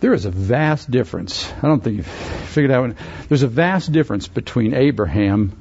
there 0.00 0.14
is 0.14 0.24
a 0.24 0.30
vast 0.30 0.90
difference. 0.90 1.52
I 1.62 1.66
don't 1.66 1.84
think 1.84 1.98
you've 1.98 2.06
figured 2.06 2.70
out. 2.70 2.94
There's 3.28 3.42
a 3.42 3.46
vast 3.46 3.92
difference 3.92 4.26
between 4.26 4.72
Abraham 4.72 5.52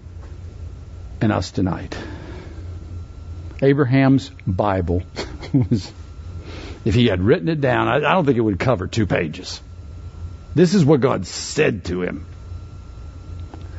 and 1.21 1.31
us 1.31 1.51
tonight. 1.51 1.97
Abraham's 3.61 4.29
Bible 4.45 5.03
was, 5.53 5.91
if 6.85 6.93
he 6.93 7.07
had 7.07 7.21
written 7.21 7.49
it 7.49 7.61
down, 7.61 7.87
I, 7.87 7.95
I 7.95 8.13
don't 8.13 8.25
think 8.25 8.37
it 8.37 8.41
would 8.41 8.59
cover 8.59 8.87
two 8.87 9.07
pages. 9.07 9.61
This 10.55 10.73
is 10.73 10.85
what 10.85 11.01
God 11.01 11.25
said 11.25 11.85
to 11.85 12.01
him. 12.01 12.25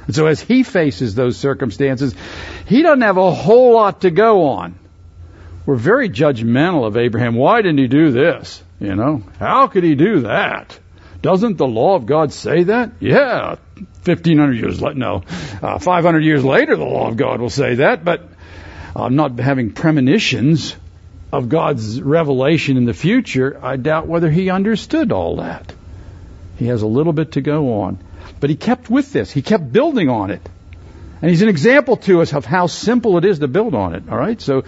And 0.07 0.14
so 0.14 0.27
as 0.27 0.40
he 0.40 0.62
faces 0.62 1.14
those 1.14 1.37
circumstances, 1.37 2.14
he 2.66 2.83
doesn't 2.83 3.03
have 3.03 3.18
a 3.18 3.33
whole 3.33 3.74
lot 3.74 4.01
to 4.03 4.11
go 4.11 4.48
on. 4.48 4.79
We're 5.66 5.77
very 5.77 6.09
judgmental 6.09 6.87
of 6.87 6.96
Abraham. 6.96 7.35
Why 7.35 7.61
didn't 7.61 7.79
he 7.79 7.88
do 7.88 8.11
this? 8.11 8.62
You 8.81 8.94
know, 8.94 9.22
how 9.38 9.66
could 9.66 9.85
he 9.85 9.96
do 9.96 10.20
that? 10.20 10.79
Doesn't 11.20 11.57
the 11.57 11.66
law 11.66 11.96
of 11.96 12.07
God 12.07 12.33
say 12.33 12.64
that? 12.64 12.92
Yeah, 13.00 13.57
1500 14.04 14.52
years 14.54 14.81
later, 14.81 14.98
no, 14.98 15.24
uh, 15.62 15.78
500 15.78 16.20
years 16.20 16.44
later, 16.44 16.76
the 16.76 16.85
law 16.85 17.09
of 17.09 17.16
God 17.16 17.40
will 17.40 17.50
say 17.50 17.76
that, 17.76 18.04
but 18.04 18.28
I'm 18.94 19.16
not 19.16 19.38
having 19.38 19.72
premonitions 19.72 20.76
of 21.33 21.48
God's 21.48 22.00
revelation 22.00 22.76
in 22.76 22.85
the 22.85 22.94
future. 22.94 23.59
I 23.62 23.76
doubt 23.76 24.07
whether 24.07 24.31
he 24.31 24.50
understood 24.50 25.12
all 25.12 25.37
that. 25.37 25.72
He 26.57 26.66
has 26.66 26.83
a 26.83 26.87
little 26.87 27.12
bit 27.12 27.33
to 27.33 27.40
go 27.40 27.83
on. 27.83 27.98
But 28.40 28.50
he 28.50 28.57
kept 28.57 28.88
with 28.88 29.12
this. 29.12 29.31
He 29.31 29.42
kept 29.42 29.72
building 29.72 30.09
on 30.09 30.31
it. 30.31 30.48
And 31.20 31.31
he's 31.31 31.42
an 31.42 31.48
example 31.48 31.96
to 31.96 32.22
us 32.22 32.33
of 32.33 32.44
how 32.44 32.66
simple 32.68 33.18
it 33.18 33.24
is 33.24 33.40
to 33.40 33.48
build 33.48 33.74
on 33.74 33.94
it. 33.94 34.04
All 34.09 34.16
right. 34.16 34.40
So 34.40 34.61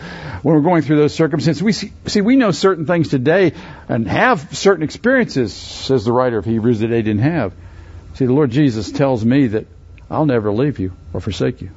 when 0.43 0.55
we're 0.55 0.61
going 0.63 0.83
through 0.83 0.97
those 0.97 1.15
circumstances, 1.15 1.63
we 1.63 1.73
see, 1.73 1.93
see, 2.07 2.21
we 2.21 2.37
know 2.37 2.51
certain 2.51 2.87
things 2.87 3.09
today 3.09 3.53
and 3.89 4.09
have 4.09 4.57
certain 4.57 4.83
experiences, 4.83 5.53
says 5.53 6.05
the 6.05 6.13
writer 6.13 6.39
of 6.39 6.45
Hebrews, 6.45 6.81
that 6.81 6.89
they 6.89 7.03
didn't 7.03 7.23
have. 7.23 7.53
See, 8.15 8.27
the 8.27 8.33
Lord 8.33 8.51
Jesus 8.51 8.91
tells 8.91 9.25
me 9.25 9.49
that 9.49 9.67
I'll 10.11 10.27
never 10.27 10.53
leave 10.53 10.81
you 10.81 10.93
or 11.13 11.21
forsake 11.21 11.63
you. 11.63 11.71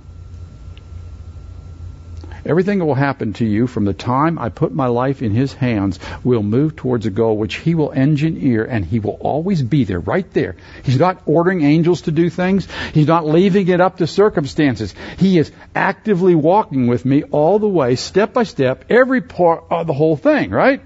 Everything 2.45 2.79
that 2.79 2.85
will 2.85 2.93
happen 2.93 3.33
to 3.33 3.45
you 3.45 3.67
from 3.67 3.85
the 3.85 3.93
time 3.93 4.37
I 4.37 4.49
put 4.49 4.73
my 4.73 4.87
life 4.87 5.21
in 5.21 5.31
His 5.31 5.53
hands 5.53 5.99
will 6.23 6.43
move 6.43 6.75
towards 6.75 7.05
a 7.05 7.09
goal 7.09 7.37
which 7.37 7.55
He 7.55 7.73
will 7.73 7.91
engineer 7.91 8.65
and 8.65 8.83
He 8.83 8.99
will 8.99 9.17
always 9.19 9.61
be 9.61 9.85
there, 9.85 9.99
right 9.99 10.29
there. 10.33 10.55
He's 10.83 10.99
not 10.99 11.21
ordering 11.25 11.63
angels 11.63 12.01
to 12.01 12.11
do 12.11 12.29
things. 12.29 12.67
He's 12.93 13.07
not 13.07 13.25
leaving 13.25 13.67
it 13.69 13.79
up 13.79 13.97
to 13.97 14.07
circumstances. 14.07 14.93
He 15.17 15.37
is 15.37 15.51
actively 15.73 16.35
walking 16.35 16.87
with 16.87 17.05
me 17.05 17.23
all 17.23 17.59
the 17.59 17.67
way, 17.67 17.95
step 17.95 18.33
by 18.33 18.43
step, 18.43 18.85
every 18.89 19.21
part 19.21 19.65
of 19.69 19.87
the 19.87 19.93
whole 19.93 20.17
thing, 20.17 20.51
right? 20.51 20.81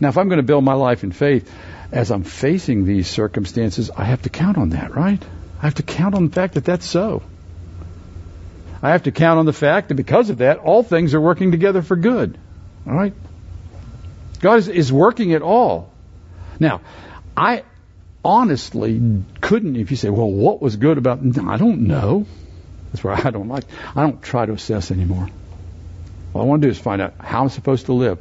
Now, 0.00 0.08
if 0.08 0.16
I'm 0.16 0.28
going 0.28 0.38
to 0.38 0.44
build 0.44 0.64
my 0.64 0.74
life 0.74 1.04
in 1.04 1.12
faith, 1.12 1.52
as 1.92 2.10
I'm 2.10 2.22
facing 2.22 2.84
these 2.84 3.08
circumstances, 3.08 3.90
I 3.94 4.04
have 4.04 4.22
to 4.22 4.28
count 4.28 4.58
on 4.58 4.70
that, 4.70 4.94
right? 4.94 5.22
I 5.60 5.62
have 5.62 5.74
to 5.76 5.82
count 5.82 6.14
on 6.14 6.28
the 6.28 6.32
fact 6.32 6.54
that 6.54 6.64
that's 6.64 6.86
so. 6.86 7.22
I 8.82 8.90
have 8.90 9.04
to 9.04 9.12
count 9.12 9.38
on 9.38 9.46
the 9.46 9.52
fact 9.52 9.88
that 9.88 9.94
because 9.94 10.30
of 10.30 10.38
that, 10.38 10.58
all 10.58 10.82
things 10.82 11.14
are 11.14 11.20
working 11.20 11.50
together 11.50 11.82
for 11.82 11.96
good. 11.96 12.38
All 12.86 12.94
right? 12.94 13.14
God 14.40 14.58
is, 14.58 14.68
is 14.68 14.92
working 14.92 15.30
it 15.30 15.42
all. 15.42 15.92
Now, 16.60 16.80
I 17.36 17.64
honestly 18.24 19.00
couldn't, 19.40 19.76
if 19.76 19.90
you 19.90 19.96
say, 19.96 20.10
well, 20.10 20.30
what 20.30 20.60
was 20.62 20.76
good 20.76 20.98
about, 20.98 21.20
I 21.20 21.56
don't 21.56 21.86
know. 21.86 22.26
That's 22.92 23.04
where 23.04 23.14
I 23.14 23.30
don't 23.30 23.48
like, 23.48 23.64
I 23.94 24.02
don't 24.02 24.22
try 24.22 24.46
to 24.46 24.52
assess 24.52 24.90
anymore. 24.90 25.28
All 26.34 26.42
I 26.42 26.44
want 26.44 26.62
to 26.62 26.68
do 26.68 26.70
is 26.70 26.78
find 26.78 27.00
out 27.00 27.14
how 27.18 27.42
I'm 27.42 27.48
supposed 27.48 27.86
to 27.86 27.94
live. 27.94 28.18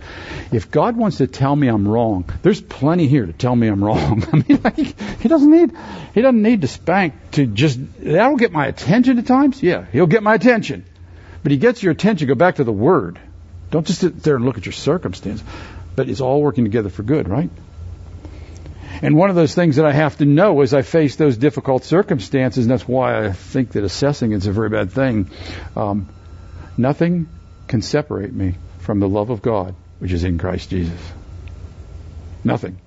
If 0.51 0.71
God 0.71 0.95
wants 0.95 1.17
to 1.17 1.27
tell 1.27 1.55
me 1.55 1.67
I'm 1.67 1.87
wrong, 1.87 2.25
there's 2.41 2.61
plenty 2.61 3.07
here 3.07 3.25
to 3.25 3.33
tell 3.33 3.55
me 3.55 3.67
I'm 3.67 3.83
wrong. 3.83 4.23
I 4.33 4.37
mean, 4.37 4.61
like, 4.63 4.77
he 5.21 5.27
doesn't 5.27 5.51
need 5.51 5.71
he 6.13 6.21
doesn't 6.21 6.41
need 6.41 6.61
to 6.61 6.67
spank 6.67 7.13
to 7.31 7.45
just 7.45 7.79
that'll 7.99 8.37
get 8.37 8.51
my 8.51 8.67
attention 8.67 9.19
at 9.19 9.27
times. 9.27 9.61
Yeah, 9.61 9.85
he'll 9.91 10.07
get 10.07 10.23
my 10.23 10.35
attention, 10.35 10.85
but 11.43 11.51
he 11.51 11.57
gets 11.57 11.83
your 11.83 11.91
attention. 11.91 12.27
Go 12.27 12.35
back 12.35 12.55
to 12.55 12.63
the 12.63 12.71
Word. 12.71 13.19
Don't 13.71 13.85
just 13.85 13.99
sit 13.99 14.23
there 14.23 14.37
and 14.37 14.45
look 14.45 14.57
at 14.57 14.65
your 14.65 14.73
circumstance. 14.73 15.43
But 15.95 16.09
it's 16.09 16.21
all 16.21 16.41
working 16.41 16.63
together 16.63 16.89
for 16.89 17.03
good, 17.03 17.27
right? 17.27 17.49
And 19.01 19.15
one 19.15 19.29
of 19.29 19.35
those 19.35 19.53
things 19.53 19.75
that 19.75 19.85
I 19.85 19.91
have 19.91 20.17
to 20.17 20.25
know 20.25 20.61
as 20.61 20.73
I 20.73 20.81
face 20.81 21.17
those 21.17 21.37
difficult 21.37 21.83
circumstances, 21.83 22.65
and 22.65 22.71
that's 22.71 22.87
why 22.87 23.25
I 23.25 23.31
think 23.31 23.71
that 23.73 23.83
assessing 23.83 24.31
is 24.31 24.47
a 24.47 24.51
very 24.51 24.69
bad 24.69 24.91
thing. 24.91 25.29
Um, 25.75 26.09
nothing 26.77 27.27
can 27.67 27.81
separate 27.81 28.33
me 28.33 28.55
from 28.79 28.99
the 28.99 29.09
love 29.09 29.29
of 29.29 29.41
God, 29.41 29.75
which 29.99 30.11
is 30.11 30.23
in 30.23 30.37
Christ 30.37 30.69
Jesus? 30.69 30.99
Nothing. 32.43 32.79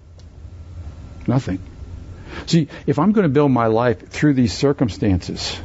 Nothing. 1.26 1.60
See, 2.46 2.68
if 2.86 2.98
I'm 2.98 3.12
going 3.12 3.24
to 3.24 3.28
build 3.28 3.50
my 3.50 3.66
life 3.66 4.08
through 4.08 4.34
these 4.34 4.52
circumstances 4.52 5.58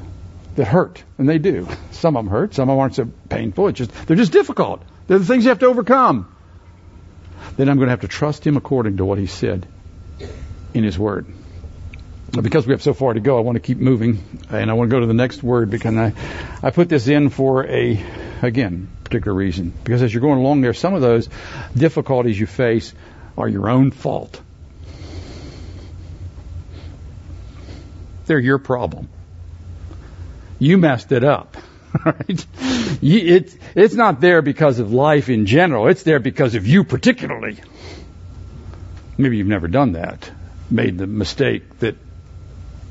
that 0.56 0.66
hurt, 0.66 1.04
and 1.18 1.28
they 1.28 1.38
do, 1.38 1.68
some 1.92 2.18
of 2.18 2.26
them 2.26 2.32
hurt, 2.32 2.54
some 2.54 2.70
of 2.70 2.74
them 2.74 2.80
aren't 2.80 2.96
so 2.96 3.10
painful, 3.30 3.68
it's 3.70 3.78
just, 3.78 3.92
they're 4.08 4.18
just 4.18 4.32
difficult. 4.32 4.84
They're 5.08 5.20
the 5.20 5.26
things 5.26 5.44
you 5.44 5.50
have 5.50 5.60
to 5.60 5.68
overcome. 5.68 6.32
Then 7.58 7.70
I'm 7.70 7.78
going 7.78 7.88
to 7.88 7.92
have 7.92 8.02
to 8.02 8.08
trust 8.08 8.46
Him 8.46 8.58
according 8.58 8.98
to 8.98 9.06
what 9.06 9.18
He 9.18 9.28
said 9.28 9.66
in 10.74 10.84
His 10.84 10.98
Word. 10.98 11.28
Because 12.32 12.68
we 12.68 12.74
have 12.74 12.82
so 12.82 12.94
far 12.94 13.14
to 13.14 13.20
go, 13.20 13.38
I 13.38 13.42
want 13.42 13.56
to 13.56 13.62
keep 13.62 13.78
moving, 13.78 14.22
and 14.50 14.70
I 14.70 14.74
want 14.74 14.90
to 14.90 14.96
go 14.96 15.00
to 15.00 15.06
the 15.06 15.14
next 15.14 15.42
word 15.42 15.70
because 15.70 15.96
I, 15.96 16.14
I 16.62 16.72
put 16.72 16.90
this 16.90 17.08
in 17.08 17.30
for 17.30 17.66
a, 17.66 18.04
again, 18.46 18.88
particular 19.04 19.36
reason. 19.36 19.74
Because 19.84 20.02
as 20.02 20.14
you're 20.14 20.22
going 20.22 20.40
along 20.40 20.62
there, 20.62 20.74
some 20.74 20.94
of 20.94 21.02
those 21.02 21.30
difficulties 21.76 22.40
you 22.40 22.46
face 22.46 22.94
are 23.38 23.48
your 23.48 23.70
own 23.70 23.92
fault. 23.92 24.42
They're 28.26 28.40
your 28.40 28.58
problem. 28.58 29.10
You 30.60 30.78
messed 30.78 31.12
it 31.12 31.24
up. 31.24 31.58
Right? 32.04 32.46
It's, 33.02 33.56
it's 33.74 33.94
not 33.94 34.20
there 34.20 34.42
because 34.42 34.80
of 34.80 34.92
life 34.92 35.30
in 35.30 35.46
general. 35.46 35.88
It's 35.88 36.04
there 36.04 36.20
because 36.20 36.54
of 36.56 36.68
you 36.68 36.84
particularly. 36.84 37.58
Maybe 39.18 39.38
you've 39.38 39.48
never 39.48 39.70
done 39.70 39.94
that. 39.94 40.30
Made 40.70 40.98
the 40.98 41.08
mistake 41.08 41.80
that 41.80 41.96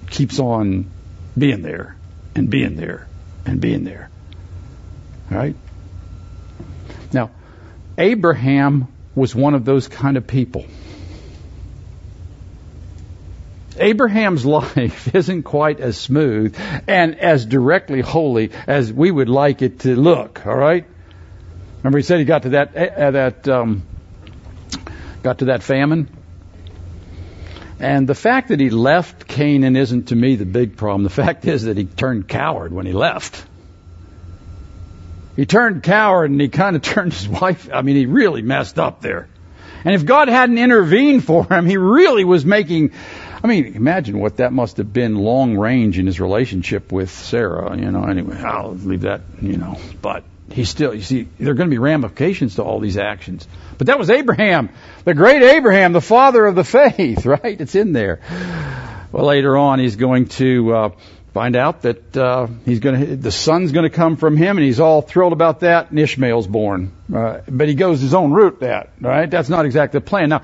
keeps 0.08 0.38
on 0.38 0.90
being 1.36 1.60
there 1.60 1.96
and 2.34 2.48
being 2.48 2.76
there 2.76 3.06
and 3.44 3.60
being 3.60 3.84
there. 3.84 4.08
Right? 5.34 5.56
Now, 7.12 7.30
Abraham 7.98 8.88
was 9.14 9.34
one 9.34 9.54
of 9.54 9.64
those 9.64 9.88
kind 9.88 10.16
of 10.16 10.26
people. 10.26 10.64
Abraham's 13.76 14.46
life 14.58 15.14
isn't 15.14 15.42
quite 15.42 15.80
as 15.80 15.98
smooth 15.98 16.56
and 16.86 17.18
as 17.18 17.44
directly 17.46 18.00
holy 18.00 18.52
as 18.66 18.92
we 18.92 19.10
would 19.10 19.28
like 19.28 19.62
it 19.62 19.80
to 19.80 19.96
look. 19.96 20.46
All 20.46 20.56
right. 20.56 20.86
Remember, 21.78 21.98
he 21.98 22.04
said 22.04 22.18
he 22.18 22.24
got 22.24 22.42
to 22.42 22.48
that 22.50 22.76
uh, 22.76 23.10
that 23.10 23.48
um, 23.48 23.82
got 25.22 25.40
to 25.40 25.46
that 25.46 25.62
famine. 25.62 26.08
And 27.80 28.08
the 28.08 28.14
fact 28.14 28.48
that 28.48 28.60
he 28.60 28.70
left 28.70 29.26
Canaan 29.26 29.76
isn't 29.76 30.08
to 30.08 30.16
me 30.16 30.36
the 30.36 30.46
big 30.46 30.76
problem. 30.76 31.02
The 31.02 31.10
fact 31.10 31.44
is 31.44 31.64
that 31.64 31.76
he 31.76 31.84
turned 31.84 32.28
coward 32.28 32.72
when 32.72 32.86
he 32.86 32.92
left. 32.92 33.44
He 35.36 35.46
turned 35.46 35.82
coward 35.82 36.30
and 36.30 36.40
he 36.40 36.48
kind 36.48 36.76
of 36.76 36.82
turned 36.82 37.12
his 37.12 37.28
wife. 37.28 37.68
I 37.72 37.82
mean, 37.82 37.96
he 37.96 38.06
really 38.06 38.42
messed 38.42 38.78
up 38.78 39.00
there. 39.00 39.28
And 39.84 39.94
if 39.94 40.06
God 40.06 40.28
hadn't 40.28 40.56
intervened 40.56 41.24
for 41.24 41.44
him, 41.44 41.66
he 41.66 41.76
really 41.76 42.24
was 42.24 42.46
making, 42.46 42.92
I 43.42 43.46
mean, 43.46 43.74
imagine 43.74 44.18
what 44.18 44.38
that 44.38 44.52
must 44.52 44.78
have 44.78 44.92
been 44.92 45.16
long 45.16 45.58
range 45.58 45.98
in 45.98 46.06
his 46.06 46.20
relationship 46.20 46.90
with 46.90 47.10
Sarah. 47.10 47.76
You 47.76 47.90
know, 47.90 48.04
anyway, 48.04 48.40
I'll 48.40 48.74
leave 48.74 49.02
that, 49.02 49.20
you 49.42 49.58
know, 49.58 49.78
but 50.00 50.24
he 50.50 50.64
still, 50.64 50.94
you 50.94 51.02
see, 51.02 51.28
there 51.38 51.52
are 51.52 51.54
going 51.54 51.68
to 51.68 51.74
be 51.74 51.78
ramifications 51.78 52.54
to 52.54 52.62
all 52.62 52.80
these 52.80 52.96
actions. 52.96 53.46
But 53.76 53.88
that 53.88 53.98
was 53.98 54.08
Abraham, 54.08 54.70
the 55.04 55.12
great 55.12 55.42
Abraham, 55.42 55.92
the 55.92 56.00
father 56.00 56.46
of 56.46 56.54
the 56.54 56.64
faith, 56.64 57.26
right? 57.26 57.60
It's 57.60 57.74
in 57.74 57.92
there. 57.92 58.20
Well, 59.12 59.26
later 59.26 59.56
on, 59.56 59.80
he's 59.80 59.96
going 59.96 60.28
to 60.28 60.74
uh, 60.74 60.90
find 61.34 61.56
out 61.56 61.82
that 61.82 62.16
uh, 62.16 62.46
he's 62.64 62.78
going 62.78 63.00
to, 63.00 63.16
the 63.16 63.32
son's 63.32 63.72
going 63.72 63.82
to 63.82 63.94
come 63.94 64.16
from 64.16 64.36
him, 64.36 64.56
and 64.56 64.64
he's 64.64 64.80
all 64.80 65.02
thrilled 65.02 65.32
about 65.32 65.60
that. 65.60 65.90
And 65.90 65.98
Ishmael's 65.98 66.46
born, 66.46 66.92
uh, 67.12 67.40
but 67.48 67.68
he 67.68 67.74
goes 67.74 68.00
his 68.00 68.14
own 68.14 68.32
route. 68.32 68.60
That 68.60 68.90
right? 69.00 69.30
That's 69.30 69.48
not 69.48 69.66
exactly 69.66 69.98
the 69.98 70.06
plan. 70.06 70.28
Now, 70.28 70.42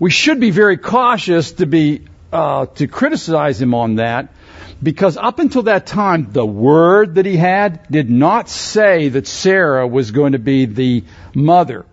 we 0.00 0.10
should 0.10 0.40
be 0.40 0.50
very 0.50 0.76
cautious 0.76 1.52
to 1.52 1.66
be 1.66 2.04
uh, 2.32 2.66
to 2.66 2.88
criticize 2.88 3.62
him 3.62 3.72
on 3.72 3.96
that 3.96 4.34
because 4.82 5.16
up 5.16 5.38
until 5.38 5.62
that 5.64 5.86
time, 5.86 6.32
the 6.32 6.44
word 6.44 7.14
that 7.14 7.24
he 7.24 7.36
had 7.36 7.86
did 7.88 8.10
not 8.10 8.48
say 8.48 9.10
that 9.10 9.28
Sarah 9.28 9.86
was 9.86 10.10
going 10.10 10.32
to 10.32 10.40
be 10.40 10.66
the 10.66 11.04
mother 11.34 11.86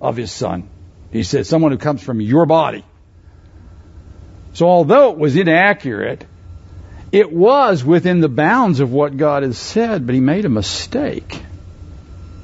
of 0.00 0.16
his 0.16 0.32
son. 0.32 0.70
He 1.12 1.22
said, 1.22 1.46
someone 1.46 1.70
who 1.70 1.78
comes 1.78 2.02
from 2.02 2.20
your 2.20 2.46
body. 2.46 2.84
So 4.54 4.66
although 4.66 5.10
it 5.10 5.18
was 5.18 5.36
inaccurate, 5.36 6.24
it 7.14 7.32
was 7.32 7.84
within 7.84 8.20
the 8.20 8.28
bounds 8.28 8.80
of 8.80 8.92
what 8.92 9.16
God 9.16 9.42
has 9.42 9.56
said, 9.56 10.06
but 10.06 10.14
he 10.14 10.20
made 10.20 10.44
a 10.44 10.48
mistake. 10.48 11.40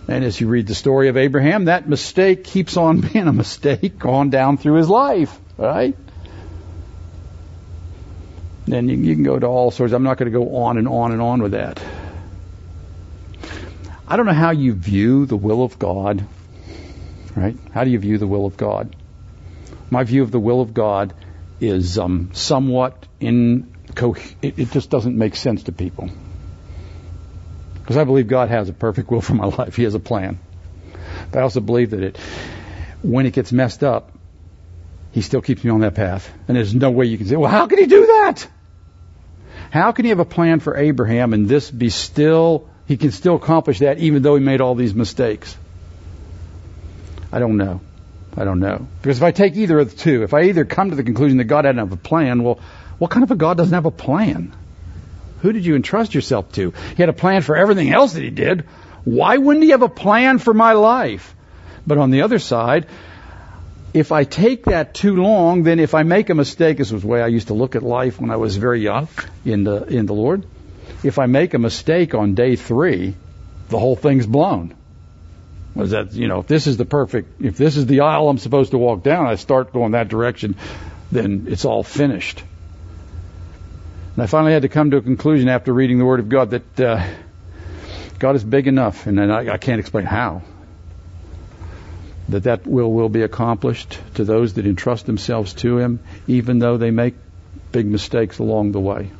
And 0.08 0.24
as 0.24 0.40
you 0.40 0.48
read 0.48 0.66
the 0.66 0.74
story 0.74 1.08
of 1.08 1.16
Abraham, 1.16 1.66
that 1.66 1.88
mistake 1.88 2.44
keeps 2.44 2.76
on 2.76 3.00
being 3.12 3.28
a 3.28 3.32
mistake 3.32 4.04
on 4.04 4.30
down 4.30 4.56
through 4.56 4.74
his 4.74 4.88
life, 4.88 5.38
right? 5.56 5.96
Then 8.66 8.88
you, 8.88 8.96
you 8.96 9.14
can 9.14 9.24
go 9.24 9.38
to 9.38 9.46
all 9.46 9.70
sorts. 9.70 9.92
I'm 9.92 10.04
not 10.04 10.18
going 10.18 10.32
to 10.32 10.38
go 10.38 10.56
on 10.56 10.78
and 10.78 10.88
on 10.88 11.12
and 11.12 11.20
on 11.20 11.42
with 11.42 11.52
that. 11.52 11.82
I 14.06 14.16
don't 14.16 14.26
know 14.26 14.32
how 14.32 14.50
you 14.50 14.72
view 14.72 15.26
the 15.26 15.36
will 15.36 15.62
of 15.62 15.78
God 15.78 16.24
right? 17.36 17.56
How 17.72 17.84
do 17.84 17.90
you 17.90 17.98
view 17.98 18.18
the 18.18 18.26
will 18.26 18.46
of 18.46 18.56
God? 18.56 18.94
My 19.90 20.04
view 20.04 20.22
of 20.22 20.30
the 20.30 20.40
will 20.40 20.60
of 20.60 20.74
God 20.74 21.14
is 21.60 21.98
um, 21.98 22.30
somewhat 22.32 23.06
in 23.18 23.72
it, 24.42 24.58
it 24.58 24.70
just 24.70 24.90
doesn't 24.90 25.16
make 25.16 25.36
sense 25.36 25.64
to 25.64 25.72
people 25.72 26.10
because 27.90 27.96
I 27.96 28.04
believe 28.04 28.28
God 28.28 28.50
has 28.50 28.68
a 28.68 28.72
perfect 28.72 29.10
will 29.10 29.20
for 29.20 29.34
my 29.34 29.46
life. 29.58 29.74
He 29.74 29.82
has 29.82 29.96
a 29.96 29.98
plan. 29.98 30.38
But 31.32 31.40
I 31.40 31.42
also 31.42 31.58
believe 31.58 31.90
that 31.90 32.04
it, 32.04 32.18
when 33.02 33.26
it 33.26 33.32
gets 33.32 33.50
messed 33.50 33.82
up, 33.82 34.12
He 35.10 35.22
still 35.22 35.42
keeps 35.42 35.64
me 35.64 35.72
on 35.72 35.80
that 35.80 35.96
path. 35.96 36.32
And 36.46 36.56
there's 36.56 36.72
no 36.72 36.92
way 36.92 37.06
you 37.06 37.18
can 37.18 37.26
say, 37.26 37.34
well, 37.34 37.50
how 37.50 37.66
can 37.66 37.78
He 37.78 37.86
do 37.86 38.06
that? 38.06 38.46
How 39.72 39.90
can 39.90 40.04
He 40.04 40.10
have 40.10 40.20
a 40.20 40.24
plan 40.24 40.60
for 40.60 40.76
Abraham 40.76 41.32
and 41.32 41.48
this 41.48 41.68
be 41.68 41.90
still, 41.90 42.68
He 42.86 42.96
can 42.96 43.10
still 43.10 43.34
accomplish 43.34 43.80
that 43.80 43.98
even 43.98 44.22
though 44.22 44.36
He 44.36 44.44
made 44.44 44.60
all 44.60 44.76
these 44.76 44.94
mistakes? 44.94 45.56
I 47.32 47.40
don't 47.40 47.56
know. 47.56 47.80
I 48.36 48.44
don't 48.44 48.60
know. 48.60 48.86
Because 49.02 49.16
if 49.16 49.24
I 49.24 49.32
take 49.32 49.56
either 49.56 49.80
of 49.80 49.90
the 49.90 49.96
two, 49.96 50.22
if 50.22 50.32
I 50.32 50.42
either 50.42 50.64
come 50.64 50.90
to 50.90 50.96
the 50.96 51.02
conclusion 51.02 51.38
that 51.38 51.44
God 51.44 51.62
doesn't 51.62 51.78
have 51.78 51.90
a 51.90 51.96
plan, 51.96 52.44
well, 52.44 52.60
what 53.00 53.10
kind 53.10 53.24
of 53.24 53.30
a 53.30 53.34
God 53.34 53.56
doesn't 53.56 53.72
have 53.72 53.86
a 53.86 53.90
plan? 53.90 54.52
Who 55.40 55.52
did 55.52 55.64
you 55.64 55.74
entrust 55.74 56.14
yourself 56.14 56.52
to? 56.52 56.74
He 56.96 57.02
had 57.02 57.08
a 57.08 57.14
plan 57.14 57.40
for 57.40 57.56
everything 57.56 57.90
else 57.90 58.12
that 58.12 58.22
he 58.22 58.28
did. 58.28 58.66
Why 59.04 59.38
wouldn't 59.38 59.64
he 59.64 59.70
have 59.70 59.80
a 59.80 59.88
plan 59.88 60.38
for 60.38 60.52
my 60.52 60.72
life? 60.74 61.34
But 61.86 61.96
on 61.96 62.10
the 62.10 62.20
other 62.20 62.38
side, 62.38 62.86
if 63.94 64.12
I 64.12 64.24
take 64.24 64.66
that 64.66 64.92
too 64.92 65.16
long, 65.16 65.62
then 65.62 65.80
if 65.80 65.94
I 65.94 66.02
make 66.02 66.28
a 66.28 66.34
mistake, 66.34 66.76
this 66.76 66.92
was 66.92 67.00
the 67.00 67.08
way 67.08 67.22
I 67.22 67.28
used 67.28 67.46
to 67.48 67.54
look 67.54 67.74
at 67.74 67.82
life 67.82 68.20
when 68.20 68.30
I 68.30 68.36
was 68.36 68.58
very 68.58 68.82
young 68.82 69.08
in 69.46 69.64
the 69.64 69.82
in 69.84 70.04
the 70.04 70.12
Lord. 70.12 70.44
If 71.02 71.18
I 71.18 71.24
make 71.24 71.54
a 71.54 71.58
mistake 71.58 72.14
on 72.14 72.34
day 72.34 72.56
three, 72.56 73.16
the 73.70 73.78
whole 73.78 73.96
thing's 73.96 74.26
blown. 74.26 74.74
Was 75.74 75.92
that, 75.92 76.12
you 76.12 76.28
know, 76.28 76.40
if 76.40 76.48
this 76.48 76.66
is 76.66 76.76
the 76.76 76.84
perfect, 76.84 77.40
if 77.40 77.56
this 77.56 77.78
is 77.78 77.86
the 77.86 78.00
aisle 78.00 78.28
I'm 78.28 78.36
supposed 78.36 78.72
to 78.72 78.78
walk 78.78 79.02
down, 79.02 79.26
I 79.26 79.36
start 79.36 79.72
going 79.72 79.92
that 79.92 80.08
direction, 80.08 80.56
then 81.10 81.46
it's 81.48 81.64
all 81.64 81.82
finished. 81.82 82.44
And 84.20 84.24
I 84.24 84.28
finally 84.28 84.52
had 84.52 84.60
to 84.60 84.68
come 84.68 84.90
to 84.90 84.98
a 84.98 85.00
conclusion 85.00 85.48
after 85.48 85.72
reading 85.72 85.98
the 85.98 86.04
Word 86.04 86.20
of 86.20 86.28
God 86.28 86.50
that 86.50 86.78
uh, 86.78 87.08
God 88.18 88.36
is 88.36 88.44
big 88.44 88.66
enough, 88.66 89.06
and 89.06 89.18
I, 89.18 89.54
I 89.54 89.56
can't 89.56 89.80
explain 89.80 90.04
how, 90.04 90.42
that 92.28 92.42
that 92.42 92.66
will 92.66 92.92
will 92.92 93.08
be 93.08 93.22
accomplished 93.22 93.98
to 94.16 94.24
those 94.24 94.52
that 94.54 94.66
entrust 94.66 95.06
themselves 95.06 95.54
to 95.64 95.78
Him, 95.78 96.00
even 96.26 96.58
though 96.58 96.76
they 96.76 96.90
make 96.90 97.14
big 97.72 97.86
mistakes 97.86 98.38
along 98.38 98.72
the 98.72 98.80
way 98.80 99.10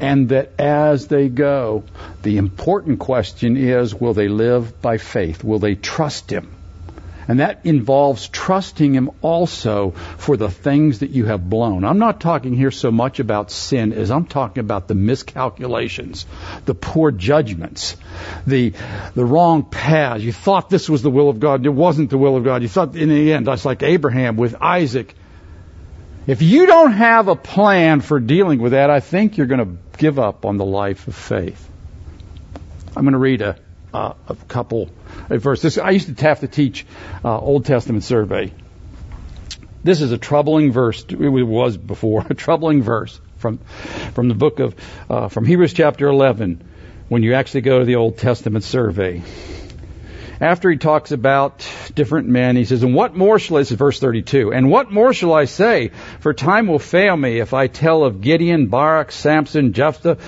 and 0.00 0.30
that 0.30 0.50
as 0.58 1.06
they 1.06 1.28
go, 1.28 1.84
the 2.22 2.36
important 2.36 2.98
question 2.98 3.56
is 3.56 3.94
will 3.94 4.14
they 4.14 4.26
live 4.26 4.82
by 4.82 4.98
faith? 4.98 5.44
Will 5.44 5.60
they 5.60 5.76
trust 5.76 6.30
Him? 6.32 6.50
And 7.28 7.40
that 7.40 7.60
involves 7.64 8.26
trusting 8.26 8.94
Him 8.94 9.10
also 9.20 9.90
for 10.16 10.38
the 10.38 10.50
things 10.50 11.00
that 11.00 11.10
you 11.10 11.26
have 11.26 11.48
blown. 11.48 11.84
I'm 11.84 11.98
not 11.98 12.20
talking 12.20 12.54
here 12.54 12.70
so 12.70 12.90
much 12.90 13.20
about 13.20 13.50
sin 13.50 13.92
as 13.92 14.10
I'm 14.10 14.24
talking 14.24 14.62
about 14.62 14.88
the 14.88 14.94
miscalculations, 14.94 16.24
the 16.64 16.74
poor 16.74 17.10
judgments, 17.10 17.98
the, 18.46 18.72
the 19.14 19.26
wrong 19.26 19.62
paths. 19.62 20.24
You 20.24 20.32
thought 20.32 20.70
this 20.70 20.88
was 20.88 21.02
the 21.02 21.10
will 21.10 21.28
of 21.28 21.38
God. 21.38 21.66
It 21.66 21.68
wasn't 21.68 22.08
the 22.08 22.18
will 22.18 22.36
of 22.36 22.44
God. 22.44 22.62
You 22.62 22.68
thought 22.68 22.96
in 22.96 23.10
the 23.10 23.32
end, 23.34 23.46
that's 23.46 23.66
like 23.66 23.82
Abraham 23.82 24.36
with 24.38 24.56
Isaac. 24.58 25.14
If 26.26 26.40
you 26.40 26.64
don't 26.64 26.92
have 26.92 27.28
a 27.28 27.36
plan 27.36 28.00
for 28.00 28.20
dealing 28.20 28.58
with 28.58 28.72
that, 28.72 28.88
I 28.88 29.00
think 29.00 29.36
you're 29.36 29.46
going 29.46 29.60
to 29.60 29.98
give 29.98 30.18
up 30.18 30.46
on 30.46 30.56
the 30.56 30.64
life 30.64 31.08
of 31.08 31.14
faith. 31.14 31.68
I'm 32.96 33.04
going 33.04 33.12
to 33.12 33.18
read 33.18 33.42
a, 33.42 33.56
uh, 33.92 34.14
a 34.28 34.34
couple 34.34 34.90
of 35.30 35.42
verses. 35.42 35.78
I 35.78 35.90
used 35.90 36.16
to 36.16 36.22
have 36.24 36.40
to 36.40 36.48
teach 36.48 36.86
uh, 37.24 37.38
Old 37.38 37.64
Testament 37.64 38.04
survey. 38.04 38.52
This 39.82 40.00
is 40.00 40.12
a 40.12 40.18
troubling 40.18 40.72
verse. 40.72 41.04
It 41.08 41.18
was 41.18 41.76
before 41.76 42.26
a 42.30 42.34
troubling 42.34 42.82
verse 42.82 43.20
from 43.36 43.58
from 44.14 44.28
the 44.28 44.34
book 44.34 44.60
of 44.60 44.74
uh, 45.08 45.28
from 45.28 45.44
Hebrews 45.44 45.72
chapter 45.72 46.08
11. 46.08 46.64
When 47.08 47.22
you 47.22 47.34
actually 47.34 47.62
go 47.62 47.78
to 47.78 47.84
the 47.86 47.96
Old 47.96 48.18
Testament 48.18 48.64
survey, 48.64 49.22
after 50.40 50.70
he 50.70 50.76
talks 50.76 51.10
about 51.10 51.68
different 51.94 52.28
men, 52.28 52.56
he 52.56 52.64
says, 52.64 52.82
And 52.82 52.94
what 52.94 53.16
more 53.16 53.38
shall 53.38 53.56
I, 53.56 53.60
is 53.60 53.70
verse 53.70 53.98
32, 53.98 54.52
and 54.52 54.70
what 54.70 54.90
more 54.90 55.12
shall 55.12 55.32
I 55.32 55.46
say? 55.46 55.90
For 56.20 56.32
time 56.32 56.66
will 56.68 56.78
fail 56.78 57.16
me 57.16 57.40
if 57.40 57.54
I 57.54 57.66
tell 57.66 58.04
of 58.04 58.20
Gideon, 58.20 58.68
Barak, 58.68 59.10
Samson, 59.10 59.72
Jephthah, 59.72 60.18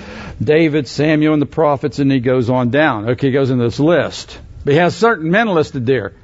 David, 0.42 0.88
Samuel, 0.88 1.34
and 1.34 1.42
the 1.42 1.46
prophets, 1.46 1.98
and 1.98 2.10
he 2.10 2.20
goes 2.20 2.50
on 2.50 2.70
down. 2.70 3.10
Okay, 3.10 3.28
he 3.28 3.32
goes 3.32 3.50
into 3.50 3.64
this 3.64 3.78
list. 3.78 4.38
But 4.64 4.72
he 4.72 4.78
has 4.78 4.96
certain 4.96 5.30
men 5.30 5.48
listed 5.48 5.86
there. 5.86 6.14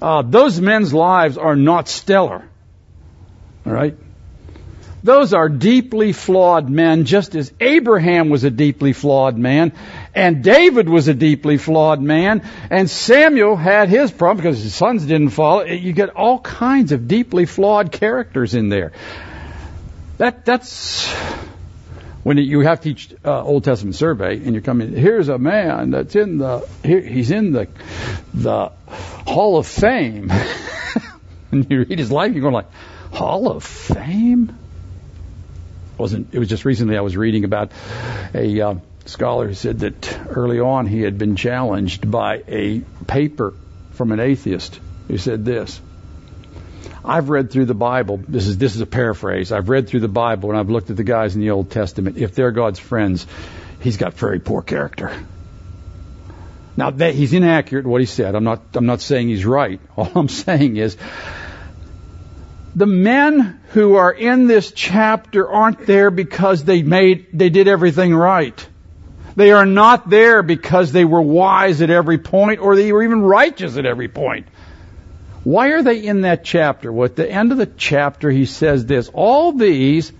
Uh, 0.00 0.22
those 0.22 0.60
men's 0.60 0.92
lives 0.92 1.38
are 1.38 1.56
not 1.56 1.88
stellar. 1.88 2.48
All 3.66 3.72
right? 3.72 3.96
Those 5.04 5.34
are 5.34 5.50
deeply 5.50 6.12
flawed 6.12 6.70
men, 6.70 7.04
just 7.04 7.34
as 7.34 7.52
Abraham 7.60 8.30
was 8.30 8.44
a 8.44 8.50
deeply 8.50 8.94
flawed 8.94 9.36
man, 9.36 9.72
and 10.14 10.44
David 10.44 10.88
was 10.88 11.08
a 11.08 11.14
deeply 11.14 11.58
flawed 11.58 12.00
man, 12.00 12.42
and 12.70 12.88
Samuel 12.88 13.56
had 13.56 13.88
his 13.88 14.10
problem 14.10 14.38
because 14.38 14.62
his 14.62 14.74
sons 14.74 15.04
didn't 15.04 15.30
follow. 15.30 15.64
You 15.64 15.92
get 15.92 16.10
all 16.10 16.38
kinds 16.38 16.92
of 16.92 17.08
deeply 17.08 17.46
flawed 17.46 17.90
characters 17.90 18.54
in 18.54 18.68
there. 18.68 18.92
That 20.18 20.44
that's 20.44 21.08
when 22.22 22.38
you 22.38 22.60
have 22.60 22.80
to 22.82 22.94
teach 22.94 23.14
uh, 23.24 23.42
Old 23.42 23.64
Testament 23.64 23.96
survey, 23.96 24.36
and 24.36 24.52
you're 24.52 24.62
coming. 24.62 24.92
Here's 24.92 25.28
a 25.28 25.38
man 25.38 25.90
that's 25.90 26.14
in 26.14 26.38
the 26.38 26.66
here, 26.84 27.00
he's 27.00 27.30
in 27.30 27.52
the 27.52 27.68
the 28.32 28.72
Hall 28.88 29.56
of 29.56 29.66
Fame. 29.66 30.30
and 31.50 31.70
you 31.70 31.80
read 31.80 31.98
his 31.98 32.12
life, 32.12 32.32
you're 32.32 32.42
going 32.42 32.54
like, 32.54 32.70
Hall 33.12 33.50
of 33.50 33.64
Fame 33.64 34.58
wasn't. 35.98 36.34
It 36.34 36.38
was 36.38 36.48
just 36.48 36.64
recently 36.64 36.96
I 36.96 37.00
was 37.00 37.16
reading 37.16 37.44
about 37.44 37.70
a 38.34 38.60
uh, 38.60 38.74
scholar 39.06 39.48
who 39.48 39.54
said 39.54 39.80
that 39.80 40.20
early 40.28 40.60
on 40.60 40.86
he 40.86 41.02
had 41.02 41.18
been 41.18 41.36
challenged 41.36 42.10
by 42.10 42.42
a 42.48 42.80
paper 43.06 43.54
from 43.92 44.12
an 44.12 44.20
atheist 44.20 44.80
who 45.08 45.18
said 45.18 45.44
this. 45.44 45.80
I've 47.04 47.28
read 47.28 47.50
through 47.50 47.66
the 47.66 47.74
Bible. 47.74 48.18
This 48.26 48.46
is 48.46 48.56
this 48.56 48.74
is 48.74 48.80
a 48.80 48.86
paraphrase. 48.86 49.52
I've 49.52 49.68
read 49.68 49.88
through 49.88 50.00
the 50.00 50.08
Bible 50.08 50.50
and 50.50 50.58
I've 50.58 50.70
looked 50.70 50.90
at 50.90 50.96
the 50.96 51.04
guys 51.04 51.34
in 51.34 51.42
the 51.42 51.50
Old 51.50 51.70
Testament. 51.70 52.16
If 52.16 52.34
they're 52.34 52.50
God's 52.50 52.78
friends, 52.78 53.26
he's 53.80 53.98
got 53.98 54.14
very 54.14 54.40
poor 54.40 54.62
character. 54.62 55.12
Now 56.76 56.90
that 56.90 57.14
he's 57.14 57.32
inaccurate 57.32 57.84
in 57.84 57.90
what 57.90 58.00
he 58.00 58.06
said. 58.06 58.34
I'm 58.34 58.44
not 58.44 58.62
I'm 58.74 58.86
not 58.86 59.02
saying 59.02 59.28
he's 59.28 59.44
right. 59.44 59.80
All 59.96 60.10
I'm 60.14 60.28
saying 60.28 60.76
is 60.76 60.96
the 62.74 62.86
men 62.86 63.60
who 63.72 63.96
are 63.96 64.12
in 64.12 64.46
this 64.46 64.72
chapter 64.72 65.48
aren't 65.48 65.86
there 65.86 66.10
because 66.10 66.64
they 66.64 66.82
made 66.82 67.26
they 67.34 67.50
did 67.50 67.68
everything 67.68 68.14
right. 68.14 68.66
They 69.36 69.50
are 69.52 69.66
not 69.66 70.08
there 70.08 70.42
because 70.42 70.92
they 70.92 71.04
were 71.04 71.20
wise 71.20 71.82
at 71.82 71.90
every 71.90 72.18
point 72.18 72.60
or 72.60 72.76
they 72.76 72.92
were 72.92 73.02
even 73.02 73.22
righteous 73.22 73.76
at 73.76 73.86
every 73.86 74.08
point. 74.08 74.46
Why 75.42 75.68
are 75.68 75.82
they 75.82 75.98
in 76.04 76.22
that 76.22 76.44
chapter? 76.44 76.92
Well, 76.92 77.06
at 77.06 77.16
the 77.16 77.30
end 77.30 77.52
of 77.52 77.58
the 77.58 77.66
chapter, 77.66 78.30
he 78.30 78.46
says 78.46 78.86
this, 78.86 79.10
all 79.12 79.52
these 79.52 80.12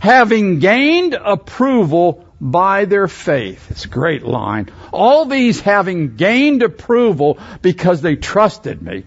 having 0.00 0.60
gained 0.60 1.14
approval 1.14 2.24
by 2.40 2.84
their 2.84 3.08
faith. 3.08 3.70
It's 3.70 3.84
a 3.84 3.88
great 3.88 4.22
line. 4.22 4.68
All 4.92 5.24
these 5.24 5.60
having 5.60 6.16
gained 6.16 6.62
approval 6.62 7.38
because 7.62 8.00
they 8.00 8.14
trusted 8.14 8.80
me. 8.80 9.04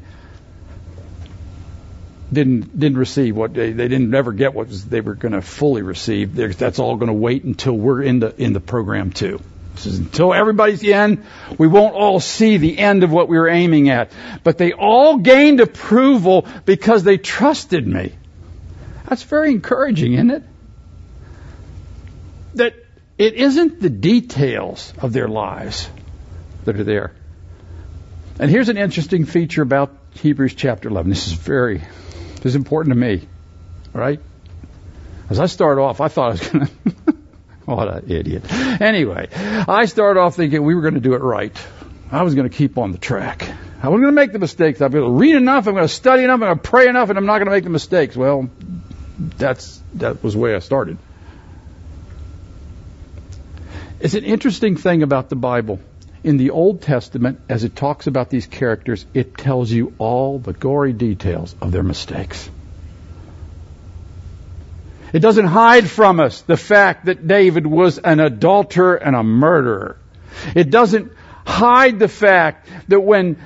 Didn't 2.31 2.79
didn't 2.79 2.97
receive 2.97 3.35
what 3.35 3.53
they, 3.53 3.71
they 3.73 3.87
didn't 3.87 4.13
ever 4.13 4.31
get 4.31 4.53
what 4.53 4.69
they 4.69 5.01
were 5.01 5.15
going 5.15 5.33
to 5.33 5.41
fully 5.41 5.81
receive. 5.81 6.35
That's 6.35 6.79
all 6.79 6.95
going 6.95 7.07
to 7.07 7.13
wait 7.13 7.43
until 7.43 7.73
we're 7.73 8.01
in 8.01 8.19
the 8.19 8.33
in 8.41 8.53
the 8.53 8.61
program 8.61 9.11
too. 9.11 9.41
Until 9.85 10.33
everybody's 10.33 10.83
in, 10.83 11.23
we 11.57 11.67
won't 11.67 11.95
all 11.95 12.19
see 12.19 12.57
the 12.57 12.77
end 12.77 13.03
of 13.03 13.11
what 13.11 13.27
we 13.27 13.37
were 13.37 13.49
aiming 13.49 13.89
at. 13.89 14.11
But 14.43 14.57
they 14.57 14.73
all 14.73 15.17
gained 15.17 15.59
approval 15.59 16.45
because 16.65 17.03
they 17.03 17.17
trusted 17.17 17.87
me. 17.87 18.13
That's 19.07 19.23
very 19.23 19.51
encouraging, 19.51 20.13
isn't 20.13 20.31
it? 20.31 20.43
That 22.55 22.75
it 23.17 23.33
isn't 23.33 23.81
the 23.81 23.89
details 23.89 24.93
of 24.99 25.13
their 25.13 25.27
lives 25.27 25.89
that 26.65 26.79
are 26.79 26.83
there. 26.83 27.13
And 28.39 28.49
here's 28.49 28.69
an 28.69 28.77
interesting 28.77 29.25
feature 29.25 29.61
about 29.61 29.95
Hebrews 30.15 30.55
chapter 30.55 30.89
11. 30.89 31.09
This 31.09 31.27
is 31.27 31.33
very, 31.33 31.83
is 32.45 32.55
important 32.55 32.93
to 32.93 32.99
me. 32.99 33.27
Right? 33.93 34.19
As 35.29 35.39
I 35.39 35.45
start 35.45 35.79
off, 35.79 36.01
I 36.01 36.07
thought 36.07 36.29
I 36.29 36.31
was 36.31 36.47
going 36.47 36.65
to, 37.05 37.15
what 37.65 37.87
an 37.87 38.11
idiot. 38.11 38.51
Anyway, 38.81 39.29
I 39.33 39.85
started 39.85 40.19
off 40.19 40.35
thinking 40.35 40.63
we 40.63 40.75
were 40.75 40.81
going 40.81 40.95
to 40.95 40.99
do 40.99 41.13
it 41.13 41.21
right. 41.21 41.55
I 42.11 42.23
was 42.23 42.35
going 42.35 42.49
to 42.49 42.55
keep 42.55 42.77
on 42.77 42.91
the 42.91 42.97
track. 42.97 43.49
I 43.81 43.87
wasn't 43.87 44.03
going 44.03 44.15
to 44.15 44.21
make 44.21 44.31
the 44.33 44.39
mistakes. 44.39 44.81
I'm 44.81 44.91
going 44.91 45.05
to 45.05 45.11
read 45.11 45.35
enough. 45.35 45.67
I'm 45.67 45.73
going 45.73 45.87
to 45.87 45.93
study 45.93 46.23
enough. 46.23 46.35
I'm 46.35 46.39
going 46.41 46.55
to 46.57 46.61
pray 46.61 46.87
enough, 46.87 47.09
and 47.09 47.17
I'm 47.17 47.25
not 47.25 47.37
going 47.37 47.45
to 47.45 47.51
make 47.51 47.63
the 47.63 47.69
mistakes. 47.69 48.15
Well, 48.15 48.49
that's 49.37 49.81
that 49.95 50.23
was 50.23 50.33
the 50.33 50.39
way 50.39 50.53
I 50.53 50.59
started. 50.59 50.97
It's 53.99 54.15
an 54.15 54.23
interesting 54.23 54.75
thing 54.75 55.03
about 55.03 55.29
the 55.29 55.35
Bible. 55.35 55.79
In 56.23 56.37
the 56.37 56.51
Old 56.51 56.81
Testament, 56.81 57.39
as 57.49 57.63
it 57.63 57.75
talks 57.75 58.05
about 58.05 58.29
these 58.29 58.45
characters, 58.45 59.05
it 59.13 59.37
tells 59.37 59.71
you 59.71 59.93
all 59.97 60.37
the 60.37 60.53
gory 60.53 60.93
details 60.93 61.55
of 61.61 61.71
their 61.71 61.83
mistakes. 61.83 62.49
It 65.13 65.19
doesn't 65.19 65.47
hide 65.47 65.89
from 65.89 66.19
us 66.19 66.41
the 66.41 66.57
fact 66.57 67.05
that 67.05 67.27
David 67.27 67.65
was 67.65 67.97
an 67.97 68.19
adulterer 68.19 68.95
and 68.95 69.15
a 69.15 69.23
murderer. 69.23 69.97
It 70.55 70.69
doesn't 70.69 71.11
hide 71.45 71.99
the 71.99 72.07
fact 72.07 72.69
that 72.87 73.01
when 73.01 73.37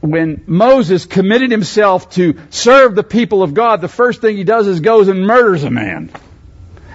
when 0.00 0.42
Moses 0.46 1.04
committed 1.04 1.50
himself 1.50 2.10
to 2.12 2.38
serve 2.48 2.94
the 2.94 3.02
people 3.02 3.42
of 3.42 3.52
God, 3.52 3.82
the 3.82 3.88
first 3.88 4.22
thing 4.22 4.38
he 4.38 4.44
does 4.44 4.66
is 4.66 4.80
goes 4.80 5.08
and 5.08 5.26
murders 5.26 5.64
a 5.64 5.70
man 5.70 6.10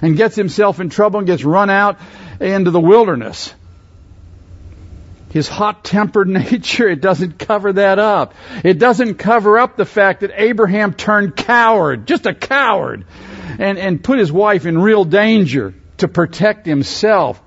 and 0.02 0.16
gets 0.16 0.34
himself 0.34 0.80
in 0.80 0.90
trouble 0.90 1.20
and 1.20 1.26
gets 1.28 1.44
run 1.44 1.70
out 1.70 2.00
into 2.40 2.72
the 2.72 2.80
wilderness. 2.80 3.54
His 5.32 5.48
hot 5.48 5.82
tempered 5.82 6.28
nature, 6.50 6.88
it 6.88 7.00
doesn't 7.00 7.38
cover 7.38 7.72
that 7.72 7.98
up. 7.98 8.34
It 8.62 8.78
doesn't 8.78 9.14
cover 9.14 9.58
up 9.58 9.76
the 9.76 9.86
fact 9.86 10.20
that 10.20 10.30
Abraham 10.34 10.92
turned 10.92 11.36
coward, 11.36 12.06
just 12.06 12.26
a 12.26 12.34
coward, 12.34 13.06
and, 13.58 13.78
and 13.78 14.04
put 14.04 14.18
his 14.18 14.30
wife 14.30 14.66
in 14.66 14.78
real 14.78 15.04
danger 15.04 15.74
to 15.98 16.08
protect 16.08 16.66
himself. 16.66 17.42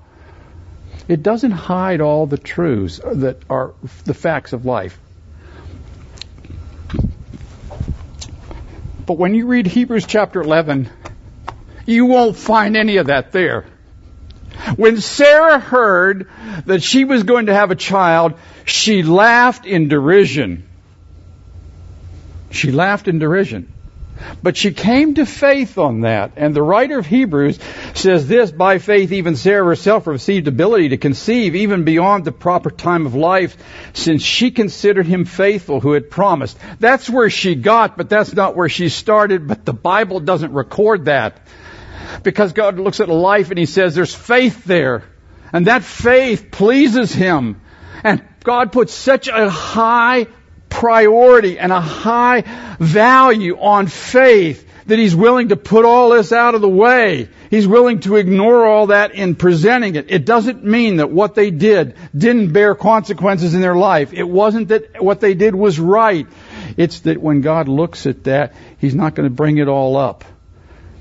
It 1.06 1.22
doesn't 1.22 1.52
hide 1.52 2.00
all 2.00 2.26
the 2.26 2.38
truths 2.38 3.00
that 3.04 3.38
are 3.48 3.74
the 4.04 4.14
facts 4.14 4.52
of 4.52 4.64
life. 4.64 4.98
But 9.06 9.18
when 9.18 9.36
you 9.36 9.46
read 9.46 9.68
Hebrews 9.68 10.06
chapter 10.06 10.40
11, 10.40 10.90
you 11.86 12.06
won't 12.06 12.36
find 12.36 12.76
any 12.76 12.96
of 12.96 13.06
that 13.06 13.30
there. 13.30 13.66
When 14.76 15.00
Sarah 15.00 15.58
heard 15.58 16.28
that 16.66 16.82
she 16.82 17.04
was 17.04 17.22
going 17.22 17.46
to 17.46 17.54
have 17.54 17.70
a 17.70 17.76
child, 17.76 18.34
she 18.64 19.02
laughed 19.02 19.66
in 19.66 19.88
derision. 19.88 20.68
She 22.50 22.72
laughed 22.72 23.08
in 23.08 23.18
derision. 23.18 23.72
But 24.42 24.56
she 24.56 24.72
came 24.72 25.14
to 25.16 25.26
faith 25.26 25.78
on 25.78 26.00
that. 26.00 26.32
And 26.36 26.54
the 26.54 26.62
writer 26.62 26.98
of 26.98 27.06
Hebrews 27.06 27.58
says 27.94 28.26
this, 28.26 28.50
by 28.50 28.78
faith 28.78 29.12
even 29.12 29.36
Sarah 29.36 29.66
herself 29.66 30.06
received 30.06 30.48
ability 30.48 30.90
to 30.90 30.96
conceive 30.96 31.54
even 31.54 31.84
beyond 31.84 32.24
the 32.24 32.32
proper 32.32 32.70
time 32.70 33.06
of 33.06 33.14
life, 33.14 33.56
since 33.92 34.22
she 34.22 34.50
considered 34.50 35.06
him 35.06 35.26
faithful 35.26 35.80
who 35.80 35.92
had 35.92 36.10
promised. 36.10 36.58
That's 36.80 37.10
where 37.10 37.30
she 37.30 37.54
got, 37.54 37.96
but 37.96 38.08
that's 38.08 38.32
not 38.32 38.56
where 38.56 38.70
she 38.70 38.88
started, 38.88 39.46
but 39.46 39.64
the 39.64 39.74
Bible 39.74 40.20
doesn't 40.20 40.52
record 40.52 41.04
that 41.04 41.38
because 42.22 42.52
God 42.52 42.78
looks 42.78 43.00
at 43.00 43.08
life 43.08 43.50
and 43.50 43.58
He 43.58 43.66
says 43.66 43.94
there's 43.94 44.14
faith 44.14 44.64
there. 44.64 45.04
And 45.52 45.66
that 45.66 45.84
faith 45.84 46.50
pleases 46.50 47.12
Him. 47.12 47.60
And 48.02 48.22
God 48.44 48.72
puts 48.72 48.92
such 48.92 49.28
a 49.28 49.48
high 49.48 50.26
priority 50.68 51.58
and 51.58 51.72
a 51.72 51.80
high 51.80 52.42
value 52.78 53.58
on 53.58 53.86
faith 53.86 54.66
that 54.86 54.98
He's 54.98 55.16
willing 55.16 55.48
to 55.48 55.56
put 55.56 55.84
all 55.84 56.10
this 56.10 56.32
out 56.32 56.54
of 56.54 56.60
the 56.60 56.68
way. 56.68 57.28
He's 57.50 57.66
willing 57.66 58.00
to 58.00 58.16
ignore 58.16 58.66
all 58.66 58.88
that 58.88 59.14
in 59.14 59.34
presenting 59.34 59.96
it. 59.96 60.10
It 60.10 60.24
doesn't 60.24 60.64
mean 60.64 60.96
that 60.96 61.10
what 61.10 61.34
they 61.34 61.50
did 61.50 61.96
didn't 62.16 62.52
bear 62.52 62.74
consequences 62.74 63.54
in 63.54 63.60
their 63.60 63.74
life. 63.76 64.12
It 64.12 64.28
wasn't 64.28 64.68
that 64.68 65.02
what 65.02 65.20
they 65.20 65.34
did 65.34 65.54
was 65.54 65.78
right. 65.78 66.26
It's 66.76 67.00
that 67.00 67.20
when 67.20 67.40
God 67.40 67.68
looks 67.68 68.06
at 68.06 68.24
that, 68.24 68.54
He's 68.78 68.94
not 68.94 69.14
going 69.14 69.28
to 69.28 69.34
bring 69.34 69.58
it 69.58 69.68
all 69.68 69.96
up. 69.96 70.24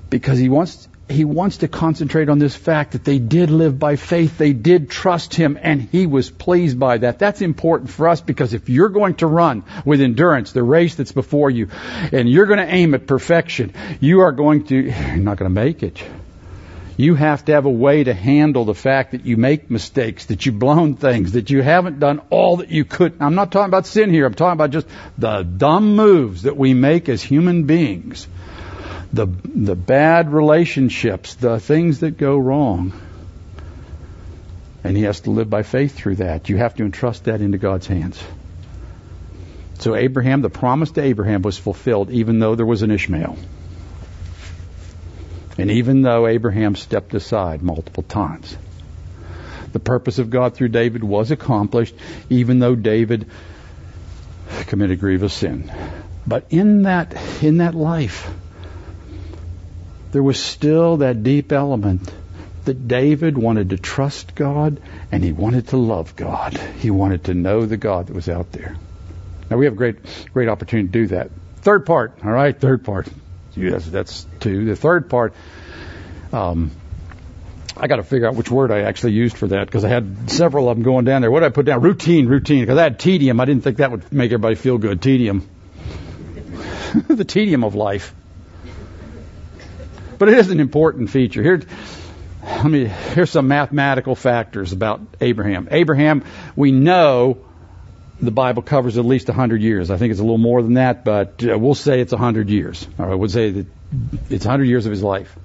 Because 0.10 0.38
He 0.40 0.50
wants, 0.50 0.88
he 1.08 1.24
wants 1.24 1.58
to 1.58 1.68
concentrate 1.68 2.30
on 2.30 2.40
this 2.40 2.56
fact 2.56 2.94
that 2.94 3.04
they 3.04 3.20
did 3.20 3.52
live 3.52 3.78
by 3.78 3.96
faith, 3.96 4.38
they 4.38 4.54
did 4.54 4.90
trust 4.90 5.36
him, 5.36 5.58
and 5.62 5.82
he 5.82 6.08
was 6.08 6.32
pleased 6.32 6.80
by 6.80 6.98
that. 6.98 7.20
That's 7.20 7.42
important 7.42 7.92
for 7.92 8.08
us 8.08 8.22
because 8.22 8.54
if 8.54 8.70
you're 8.70 8.90
going 8.90 9.16
to 9.16 9.28
run 9.28 9.64
with 9.86 10.02
endurance 10.02 10.52
the 10.52 10.64
race 10.64 10.96
that's 10.96 11.12
before 11.12 11.52
you, 11.52 11.70
and 12.12 12.28
you're 12.28 12.48
going 12.48 12.60
to 12.60 12.74
aim 12.74 12.96
at 12.96 13.06
perfection, 13.06 13.74
you 14.00 14.22
are 14.22 14.32
going 14.32 14.66
to, 14.66 14.76
you're 14.82 15.18
not 15.18 15.38
going 15.38 15.50
to 15.50 15.62
make 15.62 15.84
it. 15.84 16.04
You 16.98 17.16
have 17.16 17.44
to 17.46 17.52
have 17.52 17.66
a 17.66 17.70
way 17.70 18.06
to 18.06 18.14
handle 18.14 18.64
the 18.64 18.74
fact 18.74 19.12
that 19.12 19.26
you 19.26 19.36
make 19.36 19.70
mistakes, 19.70 20.28
that 20.28 20.46
you've 20.46 20.58
blown 20.58 20.96
things, 20.96 21.34
that 21.34 21.50
you 21.50 21.62
haven't 21.62 22.00
done 22.00 22.22
all 22.30 22.58
that 22.58 22.70
you 22.70 22.86
could. 22.86 23.18
I'm 23.20 23.36
not 23.36 23.52
talking 23.52 23.68
about 23.68 23.86
sin 23.86 24.10
here. 24.10 24.26
I'm 24.26 24.34
talking 24.34 24.54
about 24.54 24.72
just 24.72 24.88
the 25.18 25.44
dumb 25.44 25.98
moves 25.98 26.44
that 26.44 26.56
we 26.56 26.74
make 26.74 27.10
as 27.10 27.22
human 27.22 27.66
beings 27.66 28.28
the, 29.16 29.28
the 29.28 29.76
bad 29.76 30.32
relationships, 30.34 31.36
the 31.36 31.58
things 31.58 32.02
that 32.02 32.18
go 32.18 32.38
wrong. 32.38 32.92
And 34.84 34.96
he 34.96 35.04
has 35.04 35.22
to 35.22 35.32
live 35.32 35.50
by 35.50 35.64
faith 35.64 35.96
through 35.96 36.18
that. 36.18 36.50
You 36.50 36.58
have 36.58 36.76
to 36.76 36.84
entrust 36.84 37.24
that 37.24 37.40
into 37.40 37.58
God's 37.58 37.88
hands. 37.88 38.22
So 39.80 39.96
Abraham, 39.96 40.42
the 40.42 40.50
promise 40.50 40.92
to 40.92 41.02
Abraham 41.02 41.42
was 41.44 41.58
fulfilled 41.58 42.12
even 42.12 42.40
though 42.40 42.56
there 42.56 42.66
was 42.66 42.82
an 42.82 42.92
Ishmael. 42.92 43.38
And 45.58 45.72
even 45.72 46.02
though 46.02 46.28
Abraham 46.28 46.76
stepped 46.76 47.14
aside 47.14 47.64
multiple 47.64 48.04
times. 48.04 48.58
The 49.72 49.80
purpose 49.80 50.20
of 50.20 50.30
God 50.30 50.56
through 50.56 50.70
David 50.70 51.06
was 51.06 51.32
accomplished 51.32 51.96
even 52.30 52.60
though 52.60 52.76
David 52.76 53.30
committed 54.68 55.00
grievous 55.00 55.34
sin. 55.34 55.72
But 56.28 56.48
in 56.50 56.84
that, 56.84 57.16
in 57.42 57.58
that 57.58 57.76
life, 57.76 58.30
there 60.16 60.24
was 60.24 60.42
still 60.42 60.96
that 60.98 61.24
deep 61.24 61.52
element 61.52 62.10
that 62.64 62.88
David 62.88 63.38
wanted 63.38 63.72
to 63.72 63.78
trust 63.78 64.34
God 64.34 64.82
and 65.12 65.22
he 65.22 65.34
wanted 65.34 65.68
to 65.68 65.78
love 65.78 66.16
God. 66.16 66.58
He 66.80 66.90
wanted 66.90 67.26
to 67.26 67.34
know 67.34 67.66
the 67.66 67.76
God 67.76 68.08
that 68.08 68.14
was 68.14 68.30
out 68.30 68.54
there. 68.54 68.78
Now 69.50 69.58
we 69.58 69.66
have 69.66 69.74
a 69.74 69.76
great, 69.76 69.98
great 70.32 70.48
opportunity 70.48 70.88
to 70.88 70.92
do 70.94 71.08
that. 71.08 71.32
Third 71.58 71.86
part, 71.86 72.14
all 72.24 72.32
right, 72.32 72.58
third 72.58 72.86
part. 72.86 73.10
Yes, 73.58 73.86
that's 73.88 74.26
two. 74.40 74.64
The 74.64 74.78
third 74.78 75.10
part, 75.10 75.34
um, 76.32 76.72
I 77.76 77.88
got 77.88 77.98
to 77.98 78.04
figure 78.04 78.30
out 78.30 78.36
which 78.36 78.50
word 78.50 78.72
I 78.72 78.84
actually 78.84 79.16
used 79.16 79.36
for 79.36 79.48
that 79.48 79.66
because 79.66 79.84
I 79.84 79.90
had 79.90 80.32
several 80.32 80.70
of 80.70 80.78
them 80.78 80.86
going 80.86 81.04
down 81.04 81.24
there. 81.24 81.30
What 81.30 81.42
did 81.42 81.48
I 81.48 81.50
put 81.50 81.66
down? 81.66 81.82
Routine, 81.82 82.28
routine. 82.28 82.62
Because 82.62 82.78
I 82.78 82.84
had 82.84 83.00
tedium. 83.00 83.42
I 83.42 83.44
didn't 83.44 83.66
think 83.66 83.80
that 83.80 83.92
would 83.92 84.14
make 84.14 84.32
everybody 84.32 84.56
feel 84.56 84.78
good. 84.78 85.02
Tedium. 85.02 85.46
the 87.10 87.26
tedium 87.26 87.66
of 87.66 87.76
life. 87.76 88.16
But 90.18 90.30
it 90.30 90.38
is 90.38 90.50
an 90.50 90.60
important 90.60 91.10
feature. 91.10 91.44
Here, 91.44 91.62
Let 92.42 92.66
me, 92.66 92.86
here's 92.86 93.32
some 93.32 93.48
mathematical 93.48 94.16
factors 94.16 94.72
about 94.72 95.02
Abraham. 95.20 95.68
Abraham, 95.72 96.24
we 96.56 96.72
know 96.72 97.40
the 98.22 98.32
Bible 98.32 98.62
covers 98.62 98.98
at 98.98 99.06
least 99.06 99.28
100 99.28 99.62
years. 99.62 99.92
I 99.92 99.98
think 99.98 100.12
it's 100.12 100.20
a 100.20 100.24
little 100.24 100.38
more 100.38 100.62
than 100.62 100.76
that, 100.76 101.04
but 101.04 101.44
uh, 101.44 101.58
we'll 101.58 101.76
say 101.76 102.00
it's 102.02 102.14
100 102.14 102.50
years. 102.50 102.88
Or 102.98 103.12
I 103.12 103.16
would 103.16 103.32
say 103.32 103.52
that 103.52 103.68
it's 104.30 104.46
100 104.46 104.66
years 104.66 104.86
of 104.86 104.92
his 104.92 105.04
life. 105.04 105.36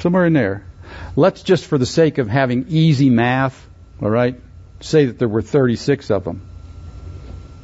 Somewhere 0.00 0.26
in 0.26 0.32
there. 0.32 0.66
Let's 1.14 1.44
just, 1.44 1.66
for 1.66 1.78
the 1.78 1.86
sake 1.86 2.18
of 2.18 2.26
having 2.26 2.66
easy 2.68 3.10
math, 3.10 3.64
all 4.02 4.10
right, 4.10 4.40
say 4.80 5.06
that 5.06 5.18
there 5.18 5.28
were 5.28 5.42
36 5.42 6.10
of 6.10 6.24
them. 6.24 6.42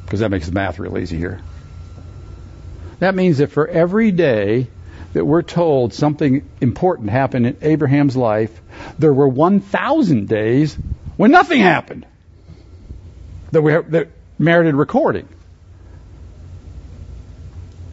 Because 0.05 0.21
that 0.21 0.31
makes 0.31 0.45
the 0.45 0.53
math 0.53 0.79
real 0.79 0.97
easy 0.97 1.17
here. 1.17 1.41
That 2.99 3.13
means 3.13 3.39
that 3.39 3.51
for 3.51 3.67
every 3.67 4.11
day 4.11 4.67
that 5.13 5.25
we're 5.25 5.41
told 5.41 5.93
something 5.93 6.47
important 6.61 7.09
happened 7.09 7.45
in 7.45 7.57
Abraham's 7.61 8.15
life, 8.15 8.61
there 8.97 9.13
were 9.13 9.27
1,000 9.27 10.27
days 10.27 10.77
when 11.15 11.31
nothing 11.31 11.59
happened 11.59 12.05
that, 13.51 13.61
we, 13.61 13.71
that 13.73 14.09
merited 14.37 14.75
recording. 14.75 15.27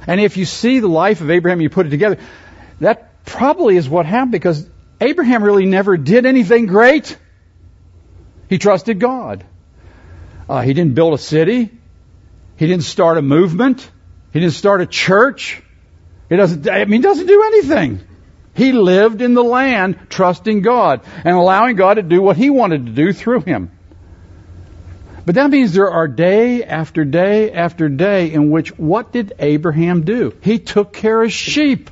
And 0.06 0.20
if 0.20 0.36
you 0.36 0.44
see 0.44 0.80
the 0.80 0.88
life 0.88 1.20
of 1.20 1.30
Abraham, 1.30 1.60
you 1.60 1.70
put 1.70 1.86
it 1.86 1.90
together, 1.90 2.18
that 2.80 3.24
probably 3.24 3.76
is 3.76 3.88
what 3.88 4.06
happened 4.06 4.32
because 4.32 4.68
Abraham 5.00 5.42
really 5.42 5.66
never 5.66 5.96
did 5.96 6.26
anything 6.26 6.66
great. 6.66 7.16
He 8.54 8.58
trusted 8.58 9.00
God. 9.00 9.44
Uh, 10.48 10.60
he 10.60 10.74
didn't 10.74 10.94
build 10.94 11.12
a 11.12 11.18
city. 11.18 11.70
He 12.54 12.66
didn't 12.68 12.84
start 12.84 13.18
a 13.18 13.22
movement. 13.22 13.90
He 14.32 14.38
didn't 14.38 14.54
start 14.54 14.80
a 14.80 14.86
church. 14.86 15.60
He 16.28 16.36
doesn't, 16.36 16.70
I 16.70 16.84
mean, 16.84 17.00
he 17.00 17.02
doesn't 17.02 17.26
do 17.26 17.42
anything. 17.42 17.98
He 18.54 18.70
lived 18.70 19.22
in 19.22 19.34
the 19.34 19.42
land 19.42 19.98
trusting 20.08 20.62
God 20.62 21.00
and 21.24 21.34
allowing 21.34 21.74
God 21.74 21.94
to 21.94 22.02
do 22.02 22.22
what 22.22 22.36
he 22.36 22.48
wanted 22.48 22.86
to 22.86 22.92
do 22.92 23.12
through 23.12 23.40
him. 23.40 23.72
But 25.26 25.34
that 25.34 25.50
means 25.50 25.72
there 25.72 25.90
are 25.90 26.06
day 26.06 26.62
after 26.62 27.04
day 27.04 27.50
after 27.50 27.88
day 27.88 28.32
in 28.32 28.52
which 28.52 28.68
what 28.78 29.10
did 29.10 29.32
Abraham 29.40 30.02
do? 30.02 30.32
He 30.42 30.60
took 30.60 30.92
care 30.92 31.24
of 31.24 31.32
sheep. 31.32 31.90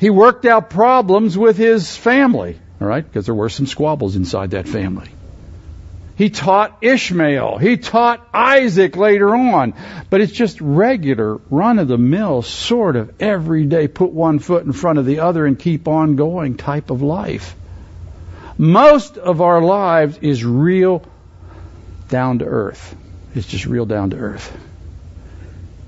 He 0.00 0.10
worked 0.10 0.44
out 0.44 0.68
problems 0.68 1.38
with 1.38 1.56
his 1.56 1.96
family, 1.96 2.58
all 2.80 2.86
right? 2.86 3.04
Because 3.04 3.26
there 3.26 3.34
were 3.34 3.48
some 3.48 3.66
squabbles 3.66 4.16
inside 4.16 4.50
that 4.50 4.68
family. 4.68 5.08
He 6.16 6.30
taught 6.30 6.78
Ishmael. 6.80 7.58
He 7.58 7.76
taught 7.76 8.26
Isaac 8.32 8.96
later 8.96 9.36
on. 9.36 9.74
But 10.08 10.22
it's 10.22 10.32
just 10.32 10.60
regular, 10.62 11.36
run 11.50 11.78
of 11.78 11.88
the 11.88 11.98
mill, 11.98 12.40
sort 12.40 12.96
of 12.96 13.20
every 13.20 13.66
day, 13.66 13.86
put 13.86 14.12
one 14.12 14.38
foot 14.38 14.64
in 14.64 14.72
front 14.72 14.98
of 14.98 15.04
the 15.04 15.20
other 15.20 15.44
and 15.44 15.58
keep 15.58 15.88
on 15.88 16.16
going 16.16 16.56
type 16.56 16.90
of 16.90 17.02
life. 17.02 17.54
Most 18.56 19.18
of 19.18 19.42
our 19.42 19.60
lives 19.60 20.18
is 20.22 20.42
real 20.42 21.02
down 22.08 22.38
to 22.38 22.46
earth. 22.46 22.96
It's 23.34 23.46
just 23.46 23.66
real 23.66 23.84
down 23.84 24.10
to 24.10 24.16
earth. 24.16 24.56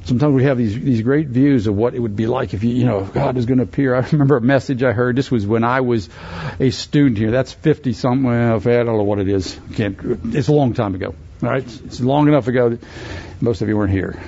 Sometimes 0.09 0.35
we 0.35 0.45
have 0.45 0.57
these 0.57 0.75
these 0.75 1.03
great 1.03 1.29
views 1.29 1.67
of 1.67 1.77
what 1.77 1.95
it 1.95 1.99
would 1.99 2.17
be 2.17 2.27
like 2.27 2.55
if 2.55 2.65
you 2.65 2.71
you 2.71 2.87
know 2.87 3.05
God 3.05 3.37
is 3.37 3.45
going 3.45 3.59
to 3.59 3.65
appear. 3.65 3.95
I 3.95 4.09
remember 4.11 4.39
a 4.39 4.41
message 4.41 4.83
I 4.83 4.93
heard. 4.93 5.17
This 5.17 5.31
was 5.31 5.47
when 5.47 5.65
I 5.65 5.83
was 5.83 6.09
a 6.59 6.71
student 6.71 7.19
here. 7.19 7.31
That's 7.31 7.53
fifty 7.53 7.93
something. 7.93 8.25
Well, 8.25 8.57
I 8.57 8.59
don't 8.59 8.87
know 8.87 9.03
what 9.03 9.19
it 9.19 9.29
is. 9.29 9.61
Can't. 9.75 9.99
It's 10.35 10.49
a 10.49 10.53
long 10.55 10.73
time 10.73 10.95
ago. 10.95 11.15
All 11.43 11.51
right, 11.51 11.63
it's 11.63 12.01
long 12.01 12.27
enough 12.27 12.49
ago 12.49 12.71
that 12.71 12.83
most 13.43 13.61
of 13.61 13.69
you 13.69 13.77
weren't 13.77 13.91
here. 13.91 14.19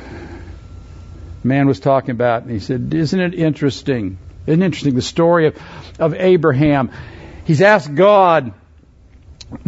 Man 1.43 1.67
was 1.67 1.81
talking 1.81 2.11
about, 2.11 2.43
and 2.43 2.51
he 2.51 2.59
said, 2.59 2.93
"Isn't 2.93 3.19
it 3.19 3.33
interesting? 3.33 4.19
Isn't 4.47 4.61
it 4.61 4.67
interesting 4.67 4.95
the 4.97 5.01
story 5.01 5.47
of 5.47 5.57
of 5.99 6.13
Abraham? 6.13 6.91
He's 7.47 7.63
asked 7.63 7.95
God." 7.95 8.53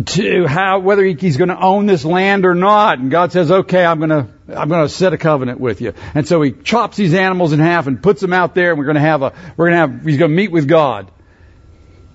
To 0.06 0.46
how 0.46 0.78
whether 0.78 1.04
he's 1.04 1.36
going 1.36 1.48
to 1.48 1.60
own 1.60 1.86
this 1.86 2.04
land 2.04 2.46
or 2.46 2.54
not. 2.54 2.98
And 2.98 3.10
God 3.10 3.32
says, 3.32 3.50
"Okay, 3.50 3.84
I'm 3.84 3.98
going 3.98 4.10
to 4.10 4.26
I'm 4.48 4.68
going 4.68 4.86
to 4.86 4.88
set 4.88 5.12
a 5.12 5.18
covenant 5.18 5.60
with 5.60 5.80
you." 5.80 5.94
And 6.14 6.26
so 6.26 6.40
he 6.42 6.52
chops 6.52 6.96
these 6.96 7.14
animals 7.14 7.52
in 7.52 7.60
half 7.60 7.86
and 7.86 8.02
puts 8.02 8.20
them 8.20 8.32
out 8.32 8.54
there, 8.54 8.70
and 8.70 8.78
we're 8.78 8.84
going 8.84 8.96
to 8.96 9.00
have 9.00 9.22
a 9.22 9.32
we're 9.56 9.70
going 9.70 9.72
to 9.72 9.94
have 9.94 10.04
he's 10.04 10.18
going 10.18 10.30
to 10.30 10.36
meet 10.36 10.52
with 10.52 10.68
God. 10.68 11.10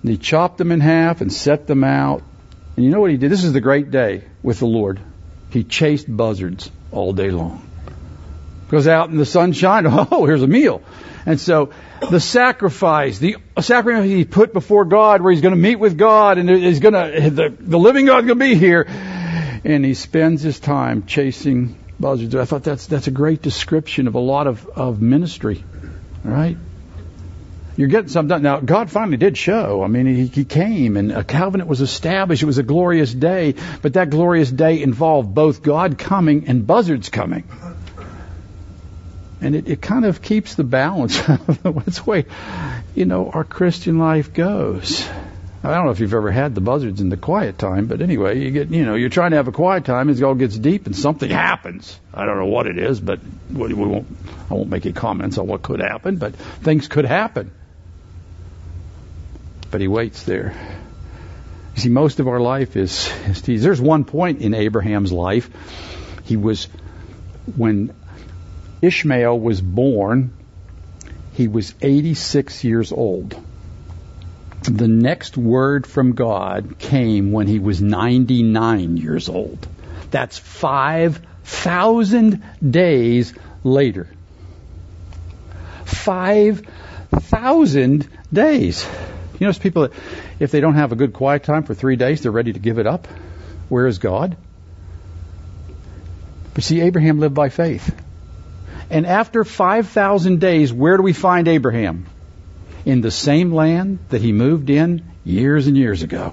And 0.02 0.10
he 0.10 0.16
chopped 0.16 0.58
them 0.58 0.72
in 0.72 0.80
half 0.80 1.20
and 1.20 1.32
set 1.32 1.66
them 1.66 1.84
out. 1.84 2.22
And 2.76 2.84
you 2.84 2.90
know 2.90 3.00
what 3.00 3.10
he 3.10 3.16
did? 3.16 3.30
This 3.30 3.44
is 3.44 3.52
the 3.52 3.60
great 3.60 3.90
day 3.90 4.24
with 4.42 4.60
the 4.60 4.66
Lord. 4.66 5.00
He 5.50 5.64
chased 5.64 6.06
buzzards 6.14 6.70
all 6.92 7.12
day 7.12 7.30
long. 7.30 7.68
Goes 8.68 8.86
out 8.86 9.08
in 9.10 9.16
the 9.16 9.26
sunshine. 9.26 9.86
Oh, 10.10 10.26
here's 10.26 10.42
a 10.42 10.46
meal. 10.46 10.82
And 11.26 11.40
so 11.40 11.70
the 12.10 12.20
sacrifice, 12.20 13.18
the 13.18 13.36
sacrifice 13.60 14.04
he 14.04 14.24
put 14.24 14.52
before 14.52 14.84
God, 14.84 15.22
where 15.22 15.32
he's 15.32 15.40
going 15.40 15.54
to 15.54 15.60
meet 15.60 15.76
with 15.76 15.98
God, 15.98 16.38
and 16.38 16.48
he's 16.48 16.80
going 16.80 16.94
to 16.94 17.30
the, 17.30 17.54
the 17.58 17.78
living 17.78 18.06
God's 18.06 18.26
going 18.26 18.38
to 18.38 18.44
be 18.44 18.54
here, 18.54 18.86
and 19.64 19.84
he 19.84 19.94
spends 19.94 20.42
his 20.42 20.60
time 20.60 21.06
chasing 21.06 21.78
buzzards. 21.98 22.34
I 22.34 22.44
thought 22.44 22.62
that's 22.62 22.86
that's 22.86 23.06
a 23.06 23.12
great 23.12 23.42
description 23.42 24.06
of 24.06 24.14
a 24.14 24.20
lot 24.20 24.46
of 24.46 24.66
of 24.68 25.02
ministry, 25.02 25.64
right? 26.24 26.56
You're 27.76 27.88
getting 27.88 28.08
something 28.08 28.28
done. 28.28 28.42
Now, 28.42 28.58
God 28.58 28.90
finally 28.90 29.18
did 29.18 29.38
show. 29.38 29.84
I 29.84 29.86
mean, 29.86 30.06
he, 30.06 30.26
he 30.26 30.44
came 30.44 30.96
and 30.96 31.12
a 31.12 31.22
covenant 31.22 31.70
was 31.70 31.80
established. 31.80 32.42
It 32.42 32.46
was 32.46 32.58
a 32.58 32.64
glorious 32.64 33.14
day, 33.14 33.54
but 33.82 33.92
that 33.92 34.10
glorious 34.10 34.50
day 34.50 34.82
involved 34.82 35.32
both 35.32 35.62
God 35.62 35.96
coming 35.96 36.48
and 36.48 36.66
buzzards 36.66 37.08
coming 37.08 37.44
and 39.40 39.54
it, 39.54 39.68
it 39.68 39.82
kind 39.82 40.04
of 40.04 40.22
keeps 40.22 40.54
the 40.54 40.64
balance 40.64 41.18
of 41.28 41.62
the 41.62 42.02
way 42.06 42.26
you 42.94 43.04
know 43.04 43.30
our 43.30 43.44
Christian 43.44 43.98
life 43.98 44.32
goes. 44.32 45.08
I 45.62 45.74
don't 45.74 45.86
know 45.86 45.90
if 45.90 45.98
you've 45.98 46.14
ever 46.14 46.30
had 46.30 46.54
the 46.54 46.60
buzzards 46.60 47.00
in 47.00 47.08
the 47.08 47.16
quiet 47.16 47.58
time, 47.58 47.86
but 47.86 48.00
anyway, 48.00 48.38
you 48.38 48.50
get 48.52 48.68
you 48.70 48.84
know 48.84 48.94
you're 48.94 49.08
trying 49.08 49.32
to 49.32 49.36
have 49.36 49.48
a 49.48 49.52
quiet 49.52 49.84
time, 49.84 50.08
and 50.08 50.16
it 50.16 50.22
all 50.22 50.34
gets 50.34 50.56
deep, 50.56 50.86
and 50.86 50.94
something 50.94 51.28
happens. 51.28 51.98
I 52.14 52.26
don't 52.26 52.38
know 52.38 52.46
what 52.46 52.66
it 52.66 52.78
is, 52.78 53.00
but 53.00 53.20
we 53.52 53.74
won't. 53.74 54.06
I 54.50 54.54
won't 54.54 54.68
make 54.68 54.86
any 54.86 54.92
comments 54.92 55.36
on 55.36 55.46
what 55.46 55.62
could 55.62 55.80
happen, 55.80 56.16
but 56.16 56.36
things 56.36 56.86
could 56.86 57.04
happen. 57.04 57.50
But 59.70 59.80
he 59.80 59.88
waits 59.88 60.22
there. 60.22 60.54
You 61.74 61.82
see, 61.82 61.88
most 61.90 62.20
of 62.20 62.28
our 62.28 62.40
life 62.40 62.76
is, 62.76 63.12
is 63.46 63.62
there's 63.62 63.80
one 63.80 64.04
point 64.04 64.40
in 64.40 64.54
Abraham's 64.54 65.12
life. 65.12 65.50
He 66.24 66.36
was 66.36 66.64
when 67.56 67.94
Ishmael 68.80 69.38
was 69.38 69.60
born, 69.60 70.32
he 71.34 71.48
was 71.48 71.74
86 71.80 72.64
years 72.64 72.92
old. 72.92 73.36
The 74.62 74.88
next 74.88 75.36
word 75.36 75.86
from 75.86 76.14
God 76.14 76.78
came 76.78 77.32
when 77.32 77.46
he 77.46 77.58
was 77.58 77.80
99 77.80 78.96
years 78.96 79.28
old. 79.28 79.66
That's 80.10 80.38
5,000 80.38 82.42
days 82.68 83.34
later. 83.62 84.08
5,000 85.84 88.08
days. 88.32 88.88
You 89.38 89.46
know, 89.46 89.52
people 89.52 89.82
that, 89.82 89.92
if 90.40 90.50
they 90.50 90.60
don't 90.60 90.74
have 90.74 90.92
a 90.92 90.96
good 90.96 91.12
quiet 91.12 91.44
time 91.44 91.62
for 91.62 91.74
three 91.74 91.96
days, 91.96 92.22
they're 92.22 92.32
ready 92.32 92.52
to 92.52 92.58
give 92.58 92.78
it 92.78 92.86
up. 92.86 93.06
Where 93.68 93.86
is 93.86 93.98
God? 93.98 94.36
But 96.54 96.64
see, 96.64 96.80
Abraham 96.80 97.20
lived 97.20 97.34
by 97.34 97.50
faith. 97.50 97.94
And 98.90 99.06
after 99.06 99.44
5,000 99.44 100.40
days, 100.40 100.72
where 100.72 100.96
do 100.96 101.02
we 101.02 101.12
find 101.12 101.46
Abraham? 101.46 102.06
In 102.84 103.00
the 103.00 103.10
same 103.10 103.52
land 103.52 103.98
that 104.08 104.22
he 104.22 104.32
moved 104.32 104.70
in 104.70 105.04
years 105.24 105.66
and 105.66 105.76
years 105.76 106.02
ago. 106.02 106.32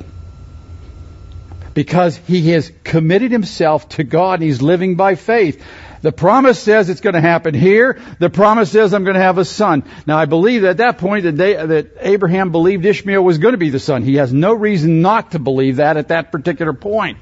Because 1.74 2.16
he 2.16 2.52
has 2.52 2.72
committed 2.86 3.32
himself 3.32 3.90
to 3.90 4.06
God 4.06 4.36
and 4.36 4.44
he's 4.44 4.62
living 4.62 4.96
by 4.96 5.16
faith. 5.16 5.62
The 6.02 6.14
promise 6.14 6.60
says 6.60 6.90
it's 6.90 7.02
going 7.02 7.16
to 7.16 7.22
happen 7.22 7.54
here. 7.54 8.00
The 8.20 8.30
promise 8.30 8.72
says 8.72 8.94
I'm 8.94 9.04
going 9.04 9.16
to 9.16 9.22
have 9.22 9.38
a 9.38 9.44
son. 9.44 9.84
Now 10.06 10.18
I 10.18 10.26
believe 10.26 10.64
at 10.64 10.78
that 10.78 11.00
point 11.00 11.24
that, 11.24 11.36
they, 11.36 11.56
that 11.56 11.94
Abraham 12.00 12.52
believed 12.52 12.86
Ishmael 12.86 13.24
was 13.24 13.40
going 13.40 13.54
to 13.54 13.58
be 13.58 13.72
the 13.72 13.80
son. 13.80 14.04
He 14.04 14.16
has 14.16 14.32
no 14.32 14.54
reason 14.54 15.02
not 15.02 15.32
to 15.32 15.40
believe 15.40 15.78
that 15.78 15.98
at 15.98 16.10
that 16.10 16.32
particular 16.32 16.74
point. 16.74 17.18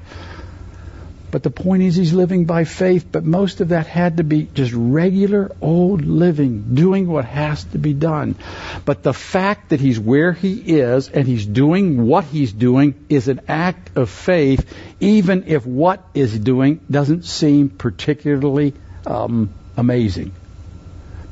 But 1.34 1.42
the 1.42 1.50
point 1.50 1.82
is, 1.82 1.96
he's 1.96 2.12
living 2.12 2.44
by 2.44 2.62
faith, 2.62 3.08
but 3.10 3.24
most 3.24 3.60
of 3.60 3.70
that 3.70 3.88
had 3.88 4.18
to 4.18 4.22
be 4.22 4.46
just 4.54 4.72
regular 4.72 5.50
old 5.60 6.04
living, 6.04 6.76
doing 6.76 7.08
what 7.08 7.24
has 7.24 7.64
to 7.72 7.78
be 7.78 7.92
done. 7.92 8.36
But 8.84 9.02
the 9.02 9.12
fact 9.12 9.70
that 9.70 9.80
he's 9.80 9.98
where 9.98 10.32
he 10.32 10.52
is 10.78 11.08
and 11.08 11.26
he's 11.26 11.44
doing 11.44 12.06
what 12.06 12.22
he's 12.22 12.52
doing 12.52 13.04
is 13.08 13.26
an 13.26 13.40
act 13.48 13.96
of 13.96 14.10
faith, 14.10 14.72
even 15.00 15.46
if 15.48 15.66
what 15.66 16.04
is 16.14 16.38
doing 16.38 16.78
doesn't 16.88 17.24
seem 17.24 17.68
particularly 17.68 18.72
um, 19.04 19.52
amazing. 19.76 20.30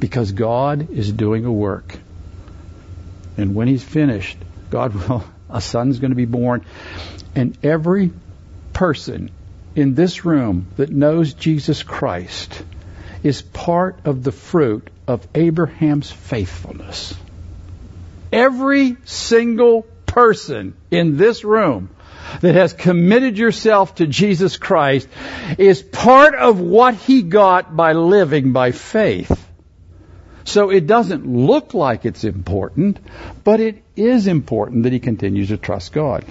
Because 0.00 0.32
God 0.32 0.90
is 0.90 1.12
doing 1.12 1.44
a 1.44 1.52
work. 1.52 1.96
And 3.36 3.54
when 3.54 3.68
he's 3.68 3.84
finished, 3.84 4.36
God 4.68 4.94
will, 5.08 5.22
a 5.48 5.60
son's 5.60 6.00
going 6.00 6.10
to 6.10 6.16
be 6.16 6.24
born. 6.24 6.66
And 7.36 7.56
every 7.62 8.10
person 8.72 9.30
in 9.74 9.94
this 9.94 10.24
room 10.24 10.66
that 10.76 10.90
knows 10.90 11.34
Jesus 11.34 11.82
Christ 11.82 12.62
is 13.22 13.42
part 13.42 14.00
of 14.04 14.22
the 14.22 14.32
fruit 14.32 14.88
of 15.06 15.26
Abraham's 15.34 16.10
faithfulness. 16.10 17.14
Every 18.32 18.96
single 19.04 19.82
person 20.06 20.74
in 20.90 21.16
this 21.16 21.44
room 21.44 21.90
that 22.40 22.54
has 22.54 22.72
committed 22.72 23.38
yourself 23.38 23.96
to 23.96 24.06
Jesus 24.06 24.56
Christ 24.56 25.08
is 25.58 25.82
part 25.82 26.34
of 26.34 26.60
what 26.60 26.94
he 26.94 27.22
got 27.22 27.74
by 27.74 27.92
living 27.92 28.52
by 28.52 28.72
faith. 28.72 29.48
So 30.44 30.70
it 30.70 30.86
doesn't 30.86 31.26
look 31.26 31.72
like 31.72 32.04
it's 32.04 32.24
important, 32.24 32.98
but 33.44 33.60
it 33.60 33.82
is 33.96 34.26
important 34.26 34.84
that 34.84 34.92
he 34.92 34.98
continues 34.98 35.48
to 35.48 35.56
trust 35.56 35.92
God. 35.92 36.24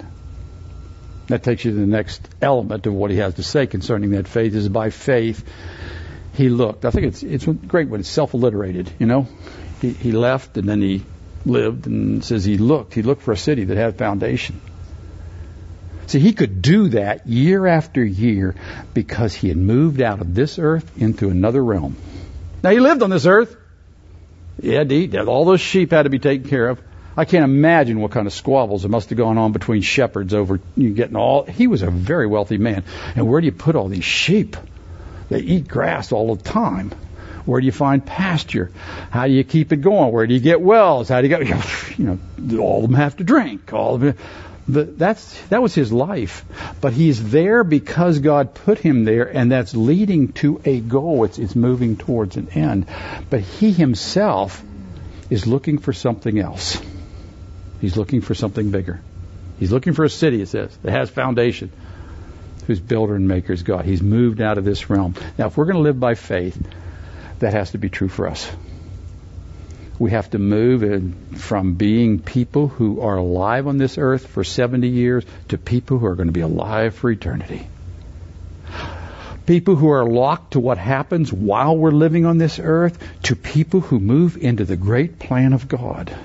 That 1.28 1.42
takes 1.42 1.64
you 1.64 1.70
to 1.70 1.76
the 1.76 1.86
next 1.86 2.28
element 2.40 2.86
of 2.86 2.94
what 2.94 3.10
he 3.10 3.18
has 3.18 3.34
to 3.34 3.42
say 3.42 3.66
concerning 3.66 4.10
that 4.10 4.28
faith 4.28 4.54
is 4.54 4.68
by 4.68 4.90
faith 4.90 5.44
he 6.34 6.48
looked. 6.48 6.84
I 6.84 6.90
think 6.90 7.06
it's 7.06 7.22
it's 7.22 7.46
great 7.46 7.88
when 7.88 8.00
it's 8.00 8.08
self-alliterated, 8.08 8.92
you 8.98 9.06
know. 9.06 9.26
He 9.80 9.90
he 9.90 10.12
left 10.12 10.56
and 10.56 10.68
then 10.68 10.80
he 10.80 11.02
lived 11.44 11.86
and 11.86 12.24
says 12.24 12.44
he 12.44 12.58
looked. 12.58 12.94
He 12.94 13.02
looked 13.02 13.22
for 13.22 13.32
a 13.32 13.36
city 13.36 13.64
that 13.64 13.76
had 13.76 13.98
foundation. 13.98 14.60
See, 16.06 16.18
he 16.18 16.32
could 16.32 16.62
do 16.62 16.88
that 16.90 17.26
year 17.26 17.66
after 17.66 18.04
year 18.04 18.54
because 18.92 19.34
he 19.34 19.48
had 19.48 19.56
moved 19.56 20.02
out 20.02 20.20
of 20.20 20.34
this 20.34 20.58
earth 20.58 20.90
into 20.98 21.30
another 21.30 21.62
realm. 21.62 21.96
Now 22.62 22.70
he 22.70 22.80
lived 22.80 23.02
on 23.02 23.10
this 23.10 23.26
earth. 23.26 23.56
To 24.60 24.94
eat. 24.94 25.16
All 25.16 25.44
those 25.44 25.60
sheep 25.60 25.90
had 25.90 26.02
to 26.04 26.10
be 26.10 26.18
taken 26.18 26.48
care 26.48 26.68
of. 26.68 26.80
I 27.16 27.24
can't 27.24 27.44
imagine 27.44 28.00
what 28.00 28.10
kind 28.10 28.26
of 28.26 28.32
squabbles 28.32 28.86
must 28.86 29.10
have 29.10 29.18
gone 29.18 29.38
on 29.38 29.52
between 29.52 29.82
shepherds 29.82 30.32
over 30.32 30.60
you 30.76 30.90
getting 30.90 31.16
all. 31.16 31.44
He 31.44 31.66
was 31.66 31.82
a 31.82 31.90
very 31.90 32.26
wealthy 32.26 32.58
man. 32.58 32.84
And 33.16 33.28
where 33.28 33.40
do 33.40 33.46
you 33.46 33.52
put 33.52 33.76
all 33.76 33.88
these 33.88 34.04
sheep? 34.04 34.56
They 35.28 35.40
eat 35.40 35.68
grass 35.68 36.12
all 36.12 36.34
the 36.34 36.42
time. 36.42 36.92
Where 37.44 37.60
do 37.60 37.66
you 37.66 37.72
find 37.72 38.04
pasture? 38.04 38.70
How 39.10 39.26
do 39.26 39.32
you 39.32 39.44
keep 39.44 39.72
it 39.72 39.78
going? 39.78 40.12
Where 40.12 40.26
do 40.26 40.34
you 40.34 40.40
get 40.40 40.60
wells? 40.60 41.08
How 41.08 41.20
do 41.20 41.28
you 41.28 41.36
get, 41.36 41.98
you 41.98 42.04
know, 42.04 42.62
all 42.62 42.84
of 42.84 42.90
them 42.90 42.94
have 42.94 43.16
to 43.16 43.24
drink. 43.24 43.72
All 43.72 43.96
of 43.96 44.04
it. 44.04 44.16
That's, 44.68 45.40
that 45.48 45.60
was 45.60 45.74
his 45.74 45.92
life. 45.92 46.44
But 46.80 46.92
he's 46.92 47.30
there 47.30 47.64
because 47.64 48.20
God 48.20 48.54
put 48.54 48.78
him 48.78 49.04
there 49.04 49.24
and 49.24 49.50
that's 49.50 49.74
leading 49.74 50.32
to 50.34 50.60
a 50.64 50.80
goal. 50.80 51.24
It's, 51.24 51.38
it's 51.38 51.56
moving 51.56 51.96
towards 51.96 52.36
an 52.36 52.50
end. 52.50 52.86
But 53.28 53.40
he 53.40 53.72
himself 53.72 54.62
is 55.30 55.46
looking 55.46 55.78
for 55.78 55.92
something 55.92 56.38
else. 56.38 56.80
He's 57.82 57.96
looking 57.96 58.20
for 58.20 58.34
something 58.34 58.70
bigger. 58.70 59.00
He's 59.58 59.72
looking 59.72 59.92
for 59.92 60.04
a 60.04 60.08
city, 60.08 60.40
it 60.40 60.46
says, 60.46 60.74
that 60.84 60.92
has 60.92 61.10
foundation, 61.10 61.72
whose 62.68 62.78
builder 62.78 63.16
and 63.16 63.26
maker 63.26 63.52
is 63.52 63.64
God. 63.64 63.84
He's 63.84 64.00
moved 64.00 64.40
out 64.40 64.56
of 64.56 64.64
this 64.64 64.88
realm. 64.88 65.16
Now, 65.36 65.48
if 65.48 65.56
we're 65.56 65.64
going 65.64 65.76
to 65.76 65.82
live 65.82 65.98
by 65.98 66.14
faith, 66.14 66.56
that 67.40 67.52
has 67.54 67.72
to 67.72 67.78
be 67.78 67.88
true 67.88 68.08
for 68.08 68.28
us. 68.28 68.48
We 69.98 70.12
have 70.12 70.30
to 70.30 70.38
move 70.38 71.12
from 71.38 71.74
being 71.74 72.20
people 72.20 72.68
who 72.68 73.00
are 73.00 73.16
alive 73.16 73.66
on 73.66 73.78
this 73.78 73.98
earth 73.98 74.28
for 74.28 74.44
70 74.44 74.86
years 74.88 75.24
to 75.48 75.58
people 75.58 75.98
who 75.98 76.06
are 76.06 76.14
going 76.14 76.28
to 76.28 76.32
be 76.32 76.40
alive 76.40 76.94
for 76.94 77.10
eternity. 77.10 77.66
People 79.44 79.74
who 79.74 79.90
are 79.90 80.08
locked 80.08 80.52
to 80.52 80.60
what 80.60 80.78
happens 80.78 81.32
while 81.32 81.76
we're 81.76 81.90
living 81.90 82.26
on 82.26 82.38
this 82.38 82.60
earth 82.60 82.96
to 83.24 83.34
people 83.34 83.80
who 83.80 83.98
move 83.98 84.36
into 84.36 84.64
the 84.64 84.76
great 84.76 85.18
plan 85.18 85.52
of 85.52 85.66
God. 85.66 86.16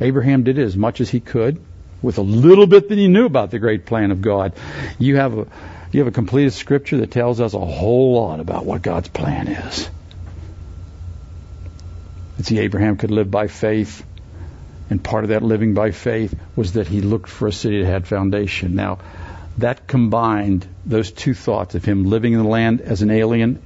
Abraham 0.00 0.42
did 0.42 0.58
as 0.58 0.76
much 0.76 1.00
as 1.00 1.10
he 1.10 1.20
could 1.20 1.60
with 2.02 2.18
a 2.18 2.22
little 2.22 2.66
bit 2.66 2.88
that 2.88 2.98
he 2.98 3.08
knew 3.08 3.26
about 3.26 3.50
the 3.50 3.58
great 3.58 3.86
plan 3.86 4.10
of 4.10 4.22
God. 4.22 4.54
You 4.98 5.16
have 5.16 5.38
a 5.38 5.46
you 5.92 6.00
have 6.00 6.06
a 6.06 6.12
completed 6.12 6.52
scripture 6.52 6.98
that 6.98 7.10
tells 7.10 7.40
us 7.40 7.52
a 7.52 7.58
whole 7.58 8.14
lot 8.14 8.38
about 8.38 8.64
what 8.64 8.80
God's 8.80 9.08
plan 9.08 9.48
is. 9.48 9.90
And 12.36 12.46
see, 12.46 12.60
Abraham 12.60 12.96
could 12.96 13.10
live 13.10 13.28
by 13.28 13.48
faith, 13.48 14.04
and 14.88 15.02
part 15.02 15.24
of 15.24 15.30
that 15.30 15.42
living 15.42 15.74
by 15.74 15.90
faith 15.90 16.34
was 16.54 16.74
that 16.74 16.86
he 16.86 17.00
looked 17.00 17.28
for 17.28 17.48
a 17.48 17.52
city 17.52 17.82
that 17.82 17.90
had 17.90 18.06
foundation. 18.06 18.76
Now, 18.76 18.98
that 19.58 19.88
combined 19.88 20.66
those 20.86 21.10
two 21.10 21.34
thoughts 21.34 21.74
of 21.74 21.84
him 21.84 22.04
living 22.04 22.34
in 22.34 22.38
the 22.38 22.48
land 22.48 22.80
as 22.80 23.02
an 23.02 23.10
alien 23.10 23.60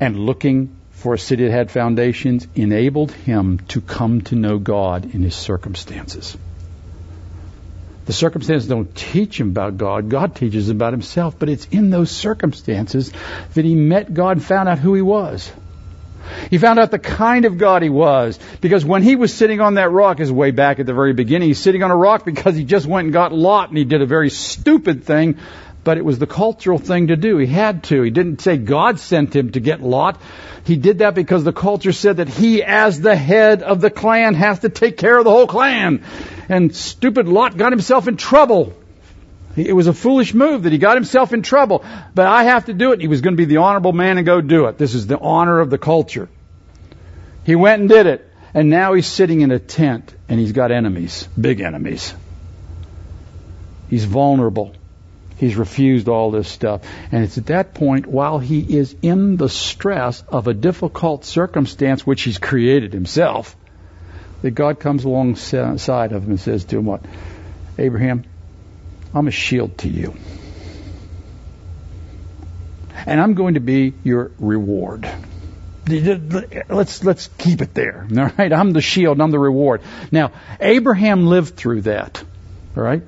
and 0.00 0.18
looking 0.18 0.76
for 1.00 1.14
a 1.14 1.18
city 1.18 1.44
that 1.44 1.50
had 1.50 1.70
foundations 1.70 2.46
enabled 2.54 3.10
him 3.10 3.58
to 3.68 3.80
come 3.80 4.20
to 4.20 4.34
know 4.34 4.58
God 4.58 5.14
in 5.14 5.22
his 5.22 5.34
circumstances. 5.34 6.36
The 8.04 8.12
circumstances 8.12 8.68
don't 8.68 8.94
teach 8.94 9.40
him 9.40 9.48
about 9.48 9.78
God. 9.78 10.10
God 10.10 10.36
teaches 10.36 10.68
about 10.68 10.92
himself, 10.92 11.38
but 11.38 11.48
it's 11.48 11.64
in 11.66 11.88
those 11.88 12.10
circumstances 12.10 13.12
that 13.54 13.64
he 13.64 13.74
met 13.74 14.12
God 14.12 14.32
and 14.32 14.44
found 14.44 14.68
out 14.68 14.78
who 14.78 14.94
he 14.94 15.00
was. 15.00 15.50
He 16.50 16.58
found 16.58 16.78
out 16.78 16.90
the 16.90 16.98
kind 16.98 17.46
of 17.46 17.56
God 17.56 17.82
he 17.82 17.88
was. 17.88 18.38
Because 18.60 18.84
when 18.84 19.02
he 19.02 19.16
was 19.16 19.32
sitting 19.32 19.62
on 19.62 19.74
that 19.74 19.90
rock, 19.90 20.20
is 20.20 20.30
way 20.30 20.50
back 20.50 20.80
at 20.80 20.86
the 20.86 20.92
very 20.92 21.14
beginning, 21.14 21.48
he's 21.48 21.58
sitting 21.58 21.82
on 21.82 21.90
a 21.90 21.96
rock 21.96 22.26
because 22.26 22.54
he 22.54 22.64
just 22.64 22.86
went 22.86 23.06
and 23.06 23.12
got 23.12 23.32
Lot 23.32 23.70
and 23.70 23.78
he 23.78 23.84
did 23.84 24.02
a 24.02 24.06
very 24.06 24.28
stupid 24.28 25.04
thing, 25.04 25.38
but 25.82 25.98
it 25.98 26.04
was 26.04 26.18
the 26.18 26.26
cultural 26.26 26.78
thing 26.78 27.08
to 27.08 27.16
do. 27.16 27.38
He 27.38 27.46
had 27.46 27.84
to. 27.84 28.02
He 28.02 28.10
didn't 28.10 28.40
say 28.40 28.56
God 28.56 28.98
sent 28.98 29.34
him 29.34 29.52
to 29.52 29.60
get 29.60 29.80
Lot. 29.80 30.20
He 30.64 30.76
did 30.76 30.98
that 30.98 31.14
because 31.14 31.42
the 31.42 31.52
culture 31.52 31.92
said 31.92 32.18
that 32.18 32.28
he, 32.28 32.62
as 32.62 33.00
the 33.00 33.16
head 33.16 33.62
of 33.62 33.80
the 33.80 33.90
clan, 33.90 34.34
has 34.34 34.60
to 34.60 34.68
take 34.68 34.98
care 34.98 35.16
of 35.16 35.24
the 35.24 35.30
whole 35.30 35.46
clan. 35.46 36.04
And 36.48 36.74
stupid 36.74 37.28
Lot 37.28 37.56
got 37.56 37.72
himself 37.72 38.08
in 38.08 38.16
trouble. 38.16 38.76
It 39.56 39.72
was 39.72 39.86
a 39.86 39.92
foolish 39.92 40.34
move 40.34 40.62
that 40.64 40.72
he 40.72 40.78
got 40.78 40.96
himself 40.96 41.32
in 41.32 41.42
trouble. 41.42 41.84
But 42.14 42.26
I 42.26 42.44
have 42.44 42.66
to 42.66 42.74
do 42.74 42.92
it. 42.92 43.00
He 43.00 43.08
was 43.08 43.20
going 43.20 43.34
to 43.34 43.38
be 43.38 43.46
the 43.46 43.58
honorable 43.58 43.92
man 43.92 44.18
and 44.18 44.26
go 44.26 44.40
do 44.40 44.66
it. 44.66 44.78
This 44.78 44.94
is 44.94 45.06
the 45.06 45.18
honor 45.18 45.60
of 45.60 45.70
the 45.70 45.78
culture. 45.78 46.28
He 47.44 47.56
went 47.56 47.80
and 47.80 47.88
did 47.88 48.06
it. 48.06 48.26
And 48.52 48.68
now 48.68 48.94
he's 48.94 49.06
sitting 49.06 49.40
in 49.40 49.50
a 49.50 49.58
tent 49.58 50.14
and 50.28 50.38
he's 50.38 50.52
got 50.52 50.72
enemies, 50.72 51.28
big 51.40 51.60
enemies. 51.60 52.14
He's 53.88 54.04
vulnerable. 54.04 54.74
He's 55.40 55.56
refused 55.56 56.06
all 56.06 56.30
this 56.30 56.48
stuff. 56.48 56.82
And 57.10 57.24
it's 57.24 57.38
at 57.38 57.46
that 57.46 57.72
point, 57.72 58.06
while 58.06 58.38
he 58.38 58.60
is 58.60 58.94
in 59.00 59.38
the 59.38 59.48
stress 59.48 60.22
of 60.28 60.48
a 60.48 60.52
difficult 60.52 61.24
circumstance 61.24 62.06
which 62.06 62.20
he's 62.20 62.36
created 62.36 62.92
himself, 62.92 63.56
that 64.42 64.50
God 64.50 64.78
comes 64.78 65.04
alongside 65.04 66.12
of 66.12 66.24
him 66.24 66.30
and 66.32 66.38
says 66.38 66.66
to 66.66 66.76
him, 66.76 66.84
What? 66.84 67.06
Abraham, 67.78 68.24
I'm 69.14 69.28
a 69.28 69.30
shield 69.30 69.78
to 69.78 69.88
you. 69.88 70.14
And 73.06 73.18
I'm 73.18 73.32
going 73.32 73.54
to 73.54 73.60
be 73.60 73.94
your 74.04 74.32
reward. 74.38 75.08
Let's 75.88 77.02
let's 77.02 77.28
keep 77.38 77.62
it 77.62 77.72
there. 77.72 78.06
All 78.18 78.30
right, 78.36 78.52
I'm 78.52 78.72
the 78.72 78.82
shield, 78.82 79.22
I'm 79.22 79.30
the 79.30 79.38
reward. 79.38 79.80
Now, 80.12 80.32
Abraham 80.60 81.24
lived 81.24 81.56
through 81.56 81.82
that. 81.82 82.22
All 82.76 82.82
right? 82.82 83.02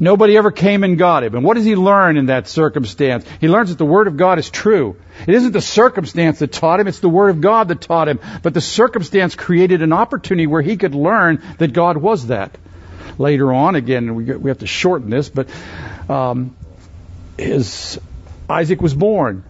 Nobody 0.00 0.36
ever 0.36 0.50
came 0.50 0.82
and 0.82 0.98
got 0.98 1.22
him. 1.24 1.34
And 1.34 1.44
what 1.44 1.54
does 1.54 1.64
he 1.64 1.76
learn 1.76 2.16
in 2.16 2.26
that 2.26 2.48
circumstance? 2.48 3.24
He 3.40 3.48
learns 3.48 3.70
that 3.70 3.78
the 3.78 3.84
Word 3.84 4.08
of 4.08 4.16
God 4.16 4.38
is 4.38 4.50
true. 4.50 4.96
It 5.26 5.34
isn't 5.34 5.52
the 5.52 5.60
circumstance 5.60 6.40
that 6.40 6.52
taught 6.52 6.80
him, 6.80 6.88
it's 6.88 7.00
the 7.00 7.08
Word 7.08 7.30
of 7.30 7.40
God 7.40 7.68
that 7.68 7.80
taught 7.80 8.08
him. 8.08 8.18
But 8.42 8.54
the 8.54 8.60
circumstance 8.60 9.34
created 9.34 9.82
an 9.82 9.92
opportunity 9.92 10.46
where 10.46 10.62
he 10.62 10.76
could 10.76 10.94
learn 10.94 11.42
that 11.58 11.72
God 11.72 11.96
was 11.96 12.26
that. 12.28 12.56
Later 13.18 13.52
on, 13.52 13.76
again, 13.76 14.14
we, 14.14 14.50
have 14.50 14.58
to 14.58 14.66
shorten 14.66 15.10
this, 15.10 15.28
but 15.28 15.48
um, 16.08 16.56
his 17.38 18.00
Isaac 18.48 18.82
was 18.82 18.94
born. 18.94 19.44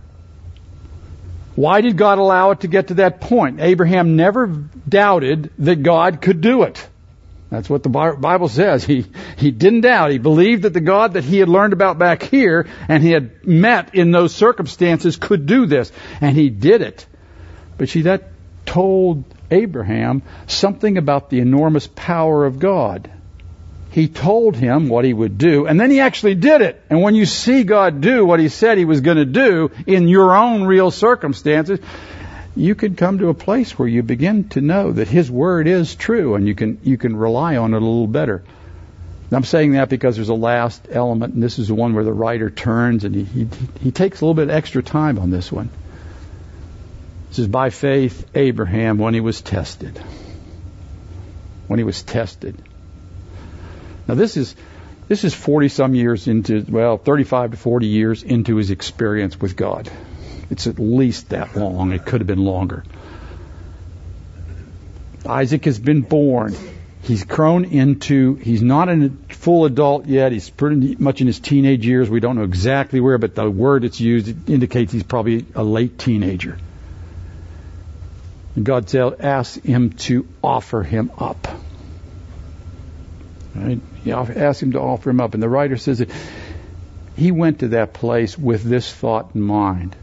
Why 1.56 1.80
did 1.80 1.96
God 1.96 2.18
allow 2.18 2.50
it 2.50 2.60
to 2.60 2.68
get 2.68 2.88
to 2.88 2.94
that 2.94 3.20
point? 3.20 3.60
Abraham 3.60 4.16
never 4.16 4.46
doubted 4.46 5.50
that 5.58 5.82
God 5.82 6.20
could 6.20 6.40
do 6.40 6.64
it. 6.64 6.86
That's 7.50 7.70
what 7.70 7.82
the 7.82 7.88
Bible 7.88 8.48
says. 8.48 8.84
He, 8.84 9.04
he 9.36 9.50
didn't 9.52 9.82
doubt. 9.82 10.10
He 10.10 10.18
believed 10.18 10.62
that 10.62 10.72
the 10.72 10.80
God 10.80 11.12
that 11.12 11.24
he 11.24 11.38
had 11.38 11.48
learned 11.48 11.72
about 11.72 11.98
back 11.98 12.22
here 12.22 12.66
and 12.88 13.02
he 13.02 13.10
had 13.10 13.46
met 13.46 13.94
in 13.94 14.10
those 14.10 14.34
circumstances 14.34 15.16
could 15.16 15.46
do 15.46 15.66
this. 15.66 15.92
And 16.20 16.36
he 16.36 16.50
did 16.50 16.82
it. 16.82 17.06
But 17.78 17.88
see, 17.90 18.02
that 18.02 18.30
told 18.66 19.24
Abraham 19.50 20.22
something 20.46 20.98
about 20.98 21.30
the 21.30 21.38
enormous 21.40 21.86
power 21.86 22.44
of 22.44 22.58
God. 22.58 23.10
he 23.94 24.08
told 24.08 24.56
him 24.56 24.88
what 24.88 25.04
he 25.04 25.12
would 25.12 25.38
do, 25.38 25.66
and 25.66 25.78
then 25.78 25.88
he 25.88 26.00
actually 26.00 26.34
did 26.34 26.62
it. 26.62 26.82
And 26.90 27.00
when 27.00 27.14
you 27.14 27.26
see 27.26 27.62
God 27.62 28.00
do 28.00 28.26
what 28.26 28.40
he 28.40 28.48
said 28.48 28.76
he 28.76 28.84
was 28.84 29.00
going 29.00 29.18
to 29.18 29.24
do 29.24 29.70
in 29.86 30.08
your 30.08 30.34
own 30.36 30.64
real 30.64 30.90
circumstances, 30.90 31.78
you 32.56 32.74
can 32.74 32.94
come 32.94 33.18
to 33.18 33.28
a 33.28 33.34
place 33.34 33.78
where 33.78 33.88
you 33.88 34.02
begin 34.02 34.48
to 34.50 34.60
know 34.60 34.92
that 34.92 35.08
his 35.08 35.30
word 35.30 35.66
is 35.66 35.94
true 35.94 36.34
and 36.34 36.46
you 36.46 36.54
can 36.54 36.78
you 36.82 36.96
can 36.96 37.16
rely 37.16 37.56
on 37.56 37.74
it 37.74 37.76
a 37.76 37.80
little 37.80 38.06
better. 38.06 38.44
And 39.30 39.32
I'm 39.32 39.44
saying 39.44 39.72
that 39.72 39.88
because 39.88 40.16
there's 40.16 40.28
a 40.28 40.34
last 40.34 40.86
element, 40.90 41.34
and 41.34 41.42
this 41.42 41.58
is 41.58 41.68
the 41.68 41.74
one 41.74 41.94
where 41.94 42.04
the 42.04 42.12
writer 42.12 42.50
turns 42.50 43.04
and 43.04 43.14
he, 43.14 43.24
he, 43.24 43.48
he 43.80 43.90
takes 43.90 44.20
a 44.20 44.24
little 44.24 44.34
bit 44.34 44.50
extra 44.50 44.82
time 44.82 45.18
on 45.18 45.30
this 45.30 45.50
one. 45.50 45.70
This 47.30 47.40
is 47.40 47.48
by 47.48 47.70
faith, 47.70 48.30
Abraham, 48.36 48.98
when 48.98 49.14
he 49.14 49.20
was 49.20 49.40
tested. 49.40 49.98
When 51.66 51.80
he 51.80 51.84
was 51.84 52.02
tested. 52.02 52.62
Now 54.06 54.14
this 54.14 54.36
is 54.36 54.54
this 55.08 55.24
is 55.24 55.34
40 55.34 55.68
some 55.68 55.94
years 55.94 56.28
into 56.28 56.64
well 56.68 56.98
35 56.98 57.52
to 57.52 57.56
40 57.56 57.86
years 57.86 58.22
into 58.22 58.56
his 58.56 58.70
experience 58.70 59.40
with 59.40 59.56
God. 59.56 59.90
It's 60.50 60.66
at 60.66 60.78
least 60.78 61.30
that 61.30 61.56
long. 61.56 61.92
It 61.92 62.04
could 62.04 62.20
have 62.20 62.26
been 62.26 62.44
longer. 62.44 62.84
Isaac 65.26 65.64
has 65.64 65.78
been 65.78 66.02
born. 66.02 66.54
He's 67.02 67.24
grown 67.24 67.64
into, 67.66 68.34
he's 68.36 68.62
not 68.62 68.88
a 68.88 69.10
full 69.28 69.66
adult 69.66 70.06
yet. 70.06 70.32
He's 70.32 70.48
pretty 70.48 70.96
much 70.98 71.20
in 71.20 71.26
his 71.26 71.38
teenage 71.38 71.86
years. 71.86 72.08
We 72.08 72.20
don't 72.20 72.36
know 72.36 72.44
exactly 72.44 73.00
where, 73.00 73.18
but 73.18 73.34
the 73.34 73.50
word 73.50 73.82
that's 73.82 74.00
used 74.00 74.48
indicates 74.48 74.92
he's 74.92 75.02
probably 75.02 75.44
a 75.54 75.62
late 75.62 75.98
teenager. 75.98 76.58
And 78.56 78.64
God 78.64 78.94
asks 78.94 79.56
him 79.56 79.90
to 79.90 80.26
offer 80.42 80.82
him 80.82 81.10
up. 81.18 81.48
Right? 83.54 83.80
He 84.02 84.12
asks 84.12 84.62
him 84.62 84.72
to 84.72 84.80
offer 84.80 85.10
him 85.10 85.20
up. 85.20 85.34
And 85.34 85.42
the 85.42 85.48
writer 85.48 85.76
says 85.76 85.98
that 85.98 86.10
he 87.16 87.32
went 87.32 87.60
to 87.60 87.68
that 87.68 87.92
place 87.92 88.38
with 88.38 88.62
this 88.62 88.92
thought 88.92 89.30
in 89.34 89.40
mind 89.40 89.96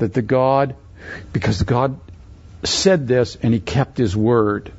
that 0.00 0.12
the 0.12 0.22
God, 0.22 0.74
because 1.32 1.62
God 1.62 1.98
said 2.64 3.08
this 3.08 3.36
and 3.36 3.54
he 3.54 3.60
kept 3.60 3.96
his 3.96 4.16
word 4.16 4.72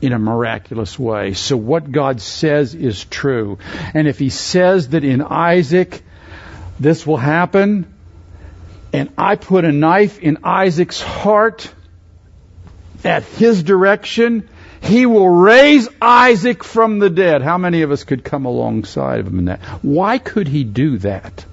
in 0.00 0.12
a 0.12 0.18
miraculous 0.18 0.98
way. 0.98 1.32
So 1.32 1.56
what 1.56 1.90
God 1.90 2.20
says 2.20 2.74
is 2.74 3.04
true. 3.04 3.58
And 3.94 4.06
if 4.06 4.18
he 4.18 4.30
says 4.30 4.90
that 4.90 5.04
in 5.04 5.22
Isaac 5.22 6.02
this 6.78 7.06
will 7.06 7.16
happen, 7.16 7.92
and 8.92 9.10
I 9.16 9.36
put 9.36 9.64
a 9.64 9.72
knife 9.72 10.18
in 10.18 10.38
Isaac's 10.44 11.00
heart 11.00 11.72
at 13.04 13.22
his 13.22 13.62
direction, 13.62 14.48
he 14.80 15.06
will 15.06 15.28
raise 15.28 15.88
Isaac 16.00 16.64
from 16.64 16.98
the 16.98 17.08
dead. 17.08 17.42
How 17.42 17.56
many 17.56 17.82
of 17.82 17.92
us 17.92 18.04
could 18.04 18.24
come 18.24 18.44
alongside 18.44 19.20
of 19.20 19.28
him 19.28 19.38
in 19.38 19.44
that? 19.46 19.60
Why 19.82 20.18
could 20.18 20.48
he 20.48 20.64
do 20.64 20.98
that? 20.98 21.44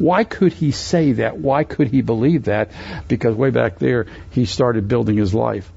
Why 0.00 0.24
could 0.24 0.54
he 0.54 0.70
say 0.72 1.12
that? 1.12 1.38
Why 1.38 1.64
could 1.64 1.88
he 1.88 2.00
believe 2.00 2.44
that? 2.44 2.70
Because 3.06 3.36
way 3.36 3.50
back 3.50 3.78
there, 3.78 4.06
he 4.30 4.46
started 4.46 4.88
building 4.88 5.18
his 5.18 5.34
life 5.34 5.70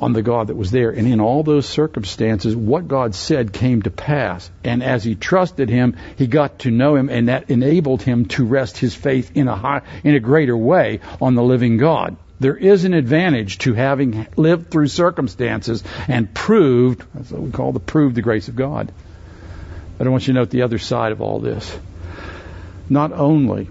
on 0.00 0.14
the 0.14 0.22
God 0.22 0.46
that 0.46 0.56
was 0.56 0.70
there. 0.70 0.90
And 0.90 1.06
in 1.06 1.20
all 1.20 1.42
those 1.42 1.66
circumstances, 1.66 2.56
what 2.56 2.88
God 2.88 3.14
said 3.14 3.52
came 3.52 3.82
to 3.82 3.90
pass. 3.90 4.50
And 4.64 4.82
as 4.82 5.04
he 5.04 5.14
trusted 5.14 5.68
him, 5.68 5.96
he 6.16 6.26
got 6.26 6.60
to 6.60 6.70
know 6.70 6.96
him, 6.96 7.10
and 7.10 7.28
that 7.28 7.50
enabled 7.50 8.02
him 8.02 8.24
to 8.26 8.44
rest 8.44 8.78
his 8.78 8.94
faith 8.94 9.36
in 9.36 9.46
a 9.46 9.54
high, 9.54 9.82
in 10.02 10.14
a 10.14 10.20
greater 10.20 10.56
way 10.56 11.00
on 11.20 11.34
the 11.34 11.42
living 11.42 11.76
God. 11.76 12.16
There 12.40 12.56
is 12.56 12.84
an 12.84 12.94
advantage 12.94 13.58
to 13.58 13.74
having 13.74 14.26
lived 14.36 14.70
through 14.70 14.88
circumstances 14.88 15.84
and 16.08 16.32
proved, 16.34 17.04
that's 17.14 17.30
what 17.30 17.42
we 17.42 17.50
call 17.50 17.72
the 17.72 17.80
proved 17.80 18.16
the 18.16 18.22
grace 18.22 18.48
of 18.48 18.56
God. 18.56 18.90
But 19.98 20.06
I 20.06 20.10
want 20.10 20.26
you 20.26 20.32
to 20.34 20.40
note 20.40 20.50
the 20.50 20.62
other 20.62 20.78
side 20.78 21.12
of 21.12 21.20
all 21.20 21.38
this. 21.38 21.78
Not 22.88 23.12
only 23.12 23.68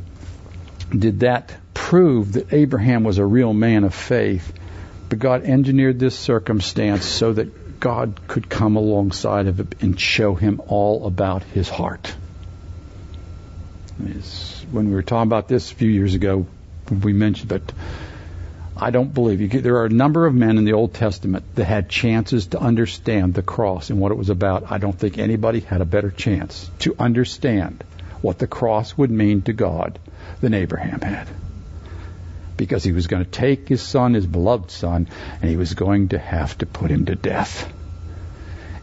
did 0.97 1.21
that 1.21 1.55
prove 1.73 2.33
that 2.33 2.53
Abraham 2.53 3.03
was 3.03 3.17
a 3.17 3.25
real 3.25 3.53
man 3.53 3.83
of 3.83 3.93
faith, 3.93 4.51
but 5.09 5.19
God 5.19 5.43
engineered 5.43 5.99
this 5.99 6.17
circumstance 6.17 7.05
so 7.05 7.33
that 7.33 7.79
God 7.79 8.19
could 8.27 8.49
come 8.49 8.75
alongside 8.75 9.47
of 9.47 9.59
it 9.59 9.75
and 9.81 9.99
show 9.99 10.35
him 10.35 10.61
all 10.67 11.05
about 11.05 11.43
his 11.43 11.69
heart. 11.69 12.15
when 14.71 14.87
we 14.87 14.95
were 14.95 15.03
talking 15.03 15.29
about 15.29 15.47
this 15.47 15.71
a 15.71 15.75
few 15.75 15.89
years 15.89 16.15
ago, 16.15 16.47
we 16.89 17.13
mentioned 17.13 17.49
that 17.49 17.73
I 18.75 18.89
don't 18.89 19.13
believe 19.13 19.39
you. 19.39 19.47
There 19.47 19.77
are 19.77 19.85
a 19.85 19.89
number 19.89 20.25
of 20.25 20.33
men 20.33 20.57
in 20.57 20.65
the 20.65 20.73
Old 20.73 20.93
Testament 20.95 21.43
that 21.55 21.65
had 21.65 21.89
chances 21.89 22.47
to 22.47 22.59
understand 22.59 23.33
the 23.35 23.43
cross 23.43 23.91
and 23.91 23.99
what 23.99 24.11
it 24.11 24.17
was 24.17 24.29
about. 24.29 24.71
I 24.71 24.79
don't 24.79 24.97
think 24.97 25.17
anybody 25.19 25.59
had 25.59 25.81
a 25.81 25.85
better 25.85 26.09
chance 26.09 26.69
to 26.79 26.95
understand 26.97 27.83
what 28.23 28.39
the 28.39 28.47
cross 28.47 28.97
would 28.97 29.11
mean 29.11 29.41
to 29.43 29.53
God 29.53 29.99
than 30.39 30.53
Abraham 30.53 31.01
had. 31.01 31.27
Because 32.55 32.83
he 32.83 32.93
was 32.93 33.07
going 33.07 33.23
to 33.23 33.29
take 33.29 33.67
his 33.67 33.81
son, 33.81 34.13
his 34.13 34.25
beloved 34.25 34.71
son, 34.71 35.09
and 35.41 35.49
he 35.49 35.57
was 35.57 35.73
going 35.73 36.09
to 36.09 36.17
have 36.19 36.57
to 36.59 36.65
put 36.65 36.89
him 36.89 37.05
to 37.05 37.15
death. 37.15 37.71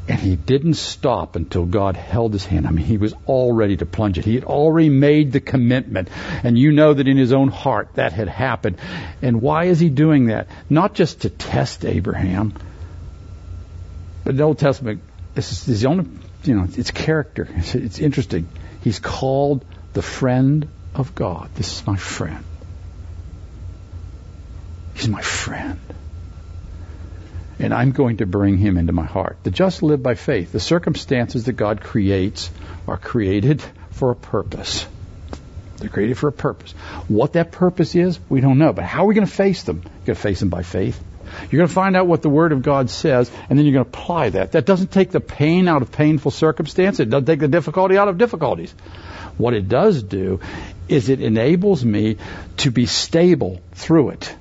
And 0.09 0.19
he 0.19 0.37
didn't 0.37 0.75
stop 0.75 1.37
until 1.37 1.65
God 1.65 1.97
held 1.97 2.33
his 2.35 2.45
hand. 2.45 2.67
I 2.67 2.71
mean, 2.71 2.85
he 2.85 2.99
was 2.99 3.15
all 3.25 3.53
ready 3.53 3.77
to 3.79 3.87
plunge 3.87 4.19
it. 4.19 4.25
He 4.25 4.35
had 4.35 4.45
already 4.45 4.91
made 4.91 5.33
the 5.33 5.41
commitment. 5.41 6.09
And 6.43 6.59
you 6.59 6.73
know 6.73 6.93
that 6.93 7.09
in 7.09 7.17
his 7.17 7.33
own 7.33 7.49
heart 7.49 7.91
that 7.95 8.13
had 8.13 8.29
happened. 8.29 8.79
And 9.23 9.41
why 9.41 9.67
is 9.67 9.81
he 9.81 9.89
doing 9.89 10.27
that? 10.27 10.49
Not 10.69 10.95
just 10.95 11.23
to 11.23 11.31
test 11.31 11.85
Abraham, 11.85 12.55
but 14.25 14.37
the 14.37 14.43
Old 14.43 14.59
Testament, 14.59 15.01
this 15.35 15.69
is 15.69 15.81
the 15.81 15.89
only, 15.89 16.11
you 16.43 16.57
know, 16.57 16.67
it's 16.77 16.91
character. 16.91 17.49
It's, 17.57 17.75
it's 17.75 17.99
interesting. 18.01 18.49
He's 18.83 18.99
called 18.99 19.65
the 19.93 20.03
friend 20.03 20.69
of 20.95 21.15
God. 21.15 21.51
This 21.55 21.81
is 21.81 21.87
my 21.87 21.97
friend. 21.97 22.45
He's 24.95 25.09
my 25.09 25.23
friend. 25.23 25.81
And 27.59 27.75
I'm 27.75 27.93
going 27.93 28.19
to 28.19 28.27
bring 28.27 28.57
him 28.57 28.79
into 28.79 28.93
my 28.93 29.05
heart. 29.05 29.37
The 29.43 29.51
just 29.51 29.83
live 29.83 30.03
by 30.03 30.15
faith. 30.15 30.53
The 30.53 30.61
circumstances 30.61 31.45
that 31.45 31.53
God 31.53 31.83
creates 31.83 32.51
are 32.89 32.97
created 32.97 33.63
for 33.91 34.11
a 34.11 34.17
purpose. 34.17 34.87
They're 35.77 35.91
created 35.91 36.17
for 36.17 36.29
a 36.29 36.33
purpose. 36.33 36.73
What 37.09 37.35
that 37.35 37.53
purpose 37.53 37.95
is, 37.95 38.19
we 38.29 38.41
don't 38.41 38.59
know. 38.59 38.73
But 38.73 38.85
how 38.85 39.05
are 39.05 39.07
we 39.07 39.15
going 39.15 39.27
to 39.27 39.33
face 39.33 39.63
them? 39.63 39.83
You're 39.85 40.07
going 40.07 40.17
to 40.17 40.23
face 40.23 40.41
them 40.41 40.49
by 40.49 40.63
faith. 40.63 41.03
You're 41.43 41.59
going 41.59 41.69
to 41.69 41.75
find 41.75 41.97
out 41.97 42.07
what 42.07 42.23
the 42.23 42.29
Word 42.29 42.53
of 42.53 42.63
God 42.63 42.91
says, 42.91 43.31
and 43.49 43.59
then 43.59 43.67
you're 43.67 43.75
going 43.75 43.85
to 43.85 43.91
apply 43.91 44.31
that. 44.31 44.53
That 44.53 44.67
doesn't 44.67 44.91
take 44.91 45.11
the 45.11 45.21
pain 45.21 45.69
out 45.69 45.83
of 45.83 45.93
painful 45.93 46.31
circumstances. 46.31 47.01
It 47.01 47.11
doesn't 47.11 47.27
take 47.27 47.41
the 47.41 47.49
difficulty 47.49 47.97
out 47.97 48.09
of 48.09 48.19
difficulties. 48.19 48.73
What 49.37 49.55
it 49.55 49.69
does 49.69 50.03
do 50.03 50.41
is 50.89 51.09
it 51.09 51.21
enables 51.21 51.85
me 51.85 52.17
to 52.59 52.71
be 52.71 52.87
stable 52.87 53.61
through 53.73 54.11
it 54.11 54.35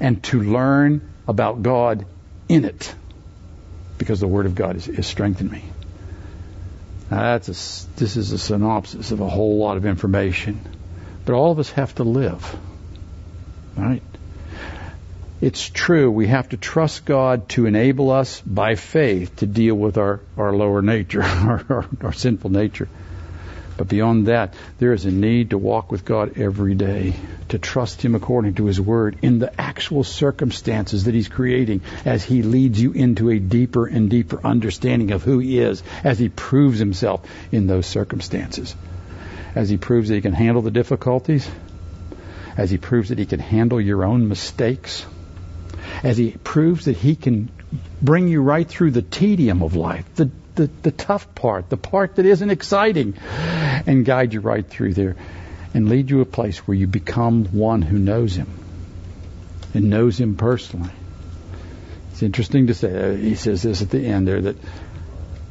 and 0.00 0.22
to 0.24 0.40
learn 0.40 1.12
about 1.26 1.62
God 1.62 2.06
in 2.48 2.64
it 2.64 2.94
because 3.98 4.20
the 4.20 4.28
Word 4.28 4.46
of 4.46 4.54
God 4.54 4.76
is, 4.76 4.88
is 4.88 5.06
strengthening 5.06 5.52
me. 5.52 5.64
Now 7.10 7.22
that's 7.22 7.48
a, 7.48 7.98
this 7.98 8.16
is 8.16 8.32
a 8.32 8.38
synopsis 8.38 9.12
of 9.12 9.20
a 9.20 9.28
whole 9.28 9.58
lot 9.58 9.76
of 9.76 9.86
information. 9.86 10.60
But 11.24 11.34
all 11.34 11.52
of 11.52 11.58
us 11.58 11.70
have 11.72 11.94
to 11.96 12.04
live. 12.04 12.56
Right? 13.76 14.02
It's 15.40 15.68
true, 15.68 16.10
we 16.10 16.26
have 16.26 16.48
to 16.48 16.56
trust 16.56 17.04
God 17.04 17.48
to 17.50 17.66
enable 17.66 18.10
us 18.10 18.40
by 18.40 18.74
faith 18.74 19.36
to 19.36 19.46
deal 19.46 19.76
with 19.76 19.96
our, 19.96 20.18
our 20.36 20.52
lower 20.52 20.82
nature, 20.82 21.22
our, 21.22 21.64
our, 21.68 21.88
our 22.02 22.12
sinful 22.12 22.50
nature. 22.50 22.88
But 23.76 23.86
beyond 23.86 24.26
that, 24.26 24.54
there 24.80 24.92
is 24.92 25.04
a 25.04 25.12
need 25.12 25.50
to 25.50 25.58
walk 25.58 25.92
with 25.92 26.04
God 26.04 26.38
every 26.38 26.74
day, 26.74 27.14
to 27.50 27.60
trust 27.60 28.02
Him 28.02 28.16
according 28.16 28.54
to 28.54 28.64
His 28.64 28.80
Word 28.80 29.18
in 29.22 29.38
the 29.38 29.60
actual 29.60 30.02
circumstances 30.02 31.04
that 31.04 31.14
He's 31.14 31.28
creating 31.28 31.82
as 32.04 32.24
He 32.24 32.42
leads 32.42 32.82
you 32.82 32.90
into 32.90 33.30
a 33.30 33.38
deeper 33.38 33.86
and 33.86 34.10
deeper 34.10 34.40
understanding 34.44 35.12
of 35.12 35.22
who 35.22 35.38
He 35.38 35.60
is, 35.60 35.84
as 36.02 36.18
He 36.18 36.28
proves 36.28 36.80
Himself 36.80 37.24
in 37.52 37.68
those 37.68 37.86
circumstances. 37.86 38.74
As 39.54 39.68
He 39.68 39.76
proves 39.76 40.08
that 40.08 40.16
He 40.16 40.20
can 40.20 40.32
handle 40.32 40.62
the 40.62 40.72
difficulties, 40.72 41.48
as 42.56 42.72
He 42.72 42.78
proves 42.78 43.10
that 43.10 43.20
He 43.20 43.26
can 43.26 43.38
handle 43.38 43.80
your 43.80 44.04
own 44.04 44.26
mistakes 44.26 45.06
as 46.02 46.16
he 46.16 46.32
proves 46.32 46.86
that 46.86 46.96
he 46.96 47.16
can 47.16 47.50
bring 48.00 48.28
you 48.28 48.40
right 48.40 48.68
through 48.68 48.92
the 48.92 49.02
tedium 49.02 49.62
of 49.62 49.74
life, 49.74 50.04
the, 50.14 50.30
the, 50.54 50.70
the 50.82 50.90
tough 50.90 51.34
part, 51.34 51.68
the 51.68 51.76
part 51.76 52.16
that 52.16 52.26
isn't 52.26 52.50
exciting, 52.50 53.14
and 53.86 54.04
guide 54.04 54.32
you 54.32 54.40
right 54.40 54.66
through 54.66 54.94
there 54.94 55.16
and 55.74 55.88
lead 55.88 56.10
you 56.10 56.20
a 56.20 56.24
place 56.24 56.58
where 56.66 56.76
you 56.76 56.86
become 56.86 57.44
one 57.46 57.82
who 57.82 57.98
knows 57.98 58.34
him 58.34 58.48
and 59.74 59.90
knows 59.90 60.18
him 60.18 60.36
personally. 60.36 60.90
It's 62.12 62.22
interesting 62.22 62.68
to 62.68 62.74
say, 62.74 63.12
uh, 63.12 63.14
he 63.14 63.34
says 63.34 63.62
this 63.62 63.82
at 63.82 63.90
the 63.90 64.04
end 64.04 64.26
there, 64.26 64.40
that 64.40 64.56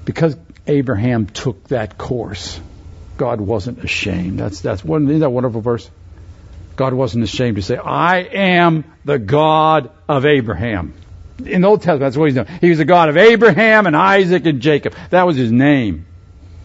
because 0.05 0.35
Abraham 0.65 1.27
took 1.27 1.67
that 1.69 1.97
course, 1.97 2.59
God 3.17 3.39
wasn't 3.39 3.83
ashamed. 3.83 4.39
That's, 4.39 4.61
that's 4.61 4.83
one, 4.83 5.07
isn't 5.07 5.19
that 5.19 5.29
wonderful 5.29 5.61
verse? 5.61 5.89
God 6.77 6.93
wasn't 6.93 7.23
ashamed 7.23 7.57
to 7.57 7.63
say, 7.63 7.75
I 7.75 8.19
am 8.19 8.85
the 9.03 9.17
God 9.17 9.89
of 10.07 10.27
Abraham. 10.27 10.93
In 11.43 11.61
the 11.61 11.67
Old 11.67 11.81
Testament, 11.81 12.01
that's 12.01 12.15
what 12.15 12.25
he's 12.25 12.35
doing. 12.35 12.47
He 12.61 12.69
was 12.69 12.77
the 12.77 12.85
God 12.85 13.09
of 13.09 13.17
Abraham 13.17 13.87
and 13.87 13.95
Isaac 13.95 14.45
and 14.45 14.61
Jacob. 14.61 14.95
That 15.09 15.25
was 15.25 15.35
his 15.35 15.51
name. 15.51 16.05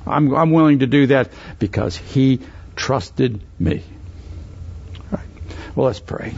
I'm, 0.07 0.35
I'm 0.35 0.51
willing 0.51 0.81
to 0.81 0.87
do 0.87 1.07
that 1.09 1.31
because 1.59 1.97
he 1.97 2.41
trusted 2.77 3.43
me. 3.59 3.83
All 4.99 5.19
right. 5.19 5.27
Well, 5.75 5.87
let's 5.87 6.01
pray. 6.01 6.35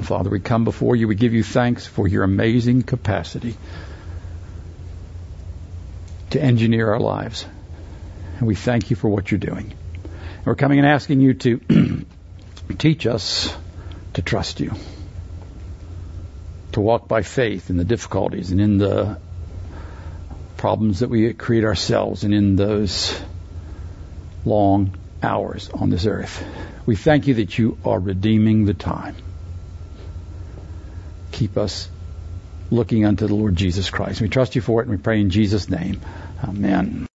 Father, 0.00 0.30
we 0.30 0.38
come 0.38 0.64
before 0.64 0.94
you. 0.94 1.08
We 1.08 1.16
give 1.16 1.34
you 1.34 1.42
thanks 1.42 1.84
for 1.84 2.06
your 2.06 2.22
amazing 2.22 2.82
capacity 2.82 3.56
to 6.30 6.40
engineer 6.40 6.92
our 6.92 7.00
lives. 7.00 7.44
And 8.38 8.46
we 8.46 8.54
thank 8.54 8.90
you 8.90 8.96
for 8.96 9.08
what 9.08 9.32
you're 9.32 9.40
doing. 9.40 9.72
And 10.04 10.46
we're 10.46 10.54
coming 10.54 10.78
and 10.78 10.86
asking 10.86 11.20
you 11.20 11.34
to 11.34 12.06
teach 12.76 13.06
us 13.06 13.54
to 14.14 14.22
trust 14.22 14.60
you, 14.60 14.72
to 16.72 16.80
walk 16.80 17.08
by 17.08 17.22
faith 17.22 17.70
in 17.70 17.76
the 17.76 17.84
difficulties 17.84 18.50
and 18.50 18.60
in 18.60 18.78
the 18.78 19.18
problems 20.56 21.00
that 21.00 21.08
we 21.08 21.32
create 21.32 21.64
ourselves 21.64 22.24
and 22.24 22.34
in 22.34 22.56
those 22.56 23.18
long 24.44 24.94
hours 25.22 25.70
on 25.70 25.90
this 25.90 26.06
earth. 26.06 26.44
We 26.86 26.96
thank 26.96 27.26
you 27.26 27.34
that 27.34 27.58
you 27.58 27.78
are 27.84 27.98
redeeming 27.98 28.64
the 28.64 28.74
time. 28.74 29.16
Keep 31.32 31.56
us 31.56 31.88
looking 32.70 33.04
unto 33.04 33.26
the 33.26 33.34
Lord 33.34 33.56
Jesus 33.56 33.90
Christ. 33.90 34.20
We 34.20 34.28
trust 34.28 34.56
you 34.56 34.60
for 34.60 34.80
it 34.80 34.88
and 34.88 34.96
we 34.96 35.02
pray 35.02 35.20
in 35.20 35.30
Jesus' 35.30 35.68
name. 35.68 36.00
Amen. 36.42 37.07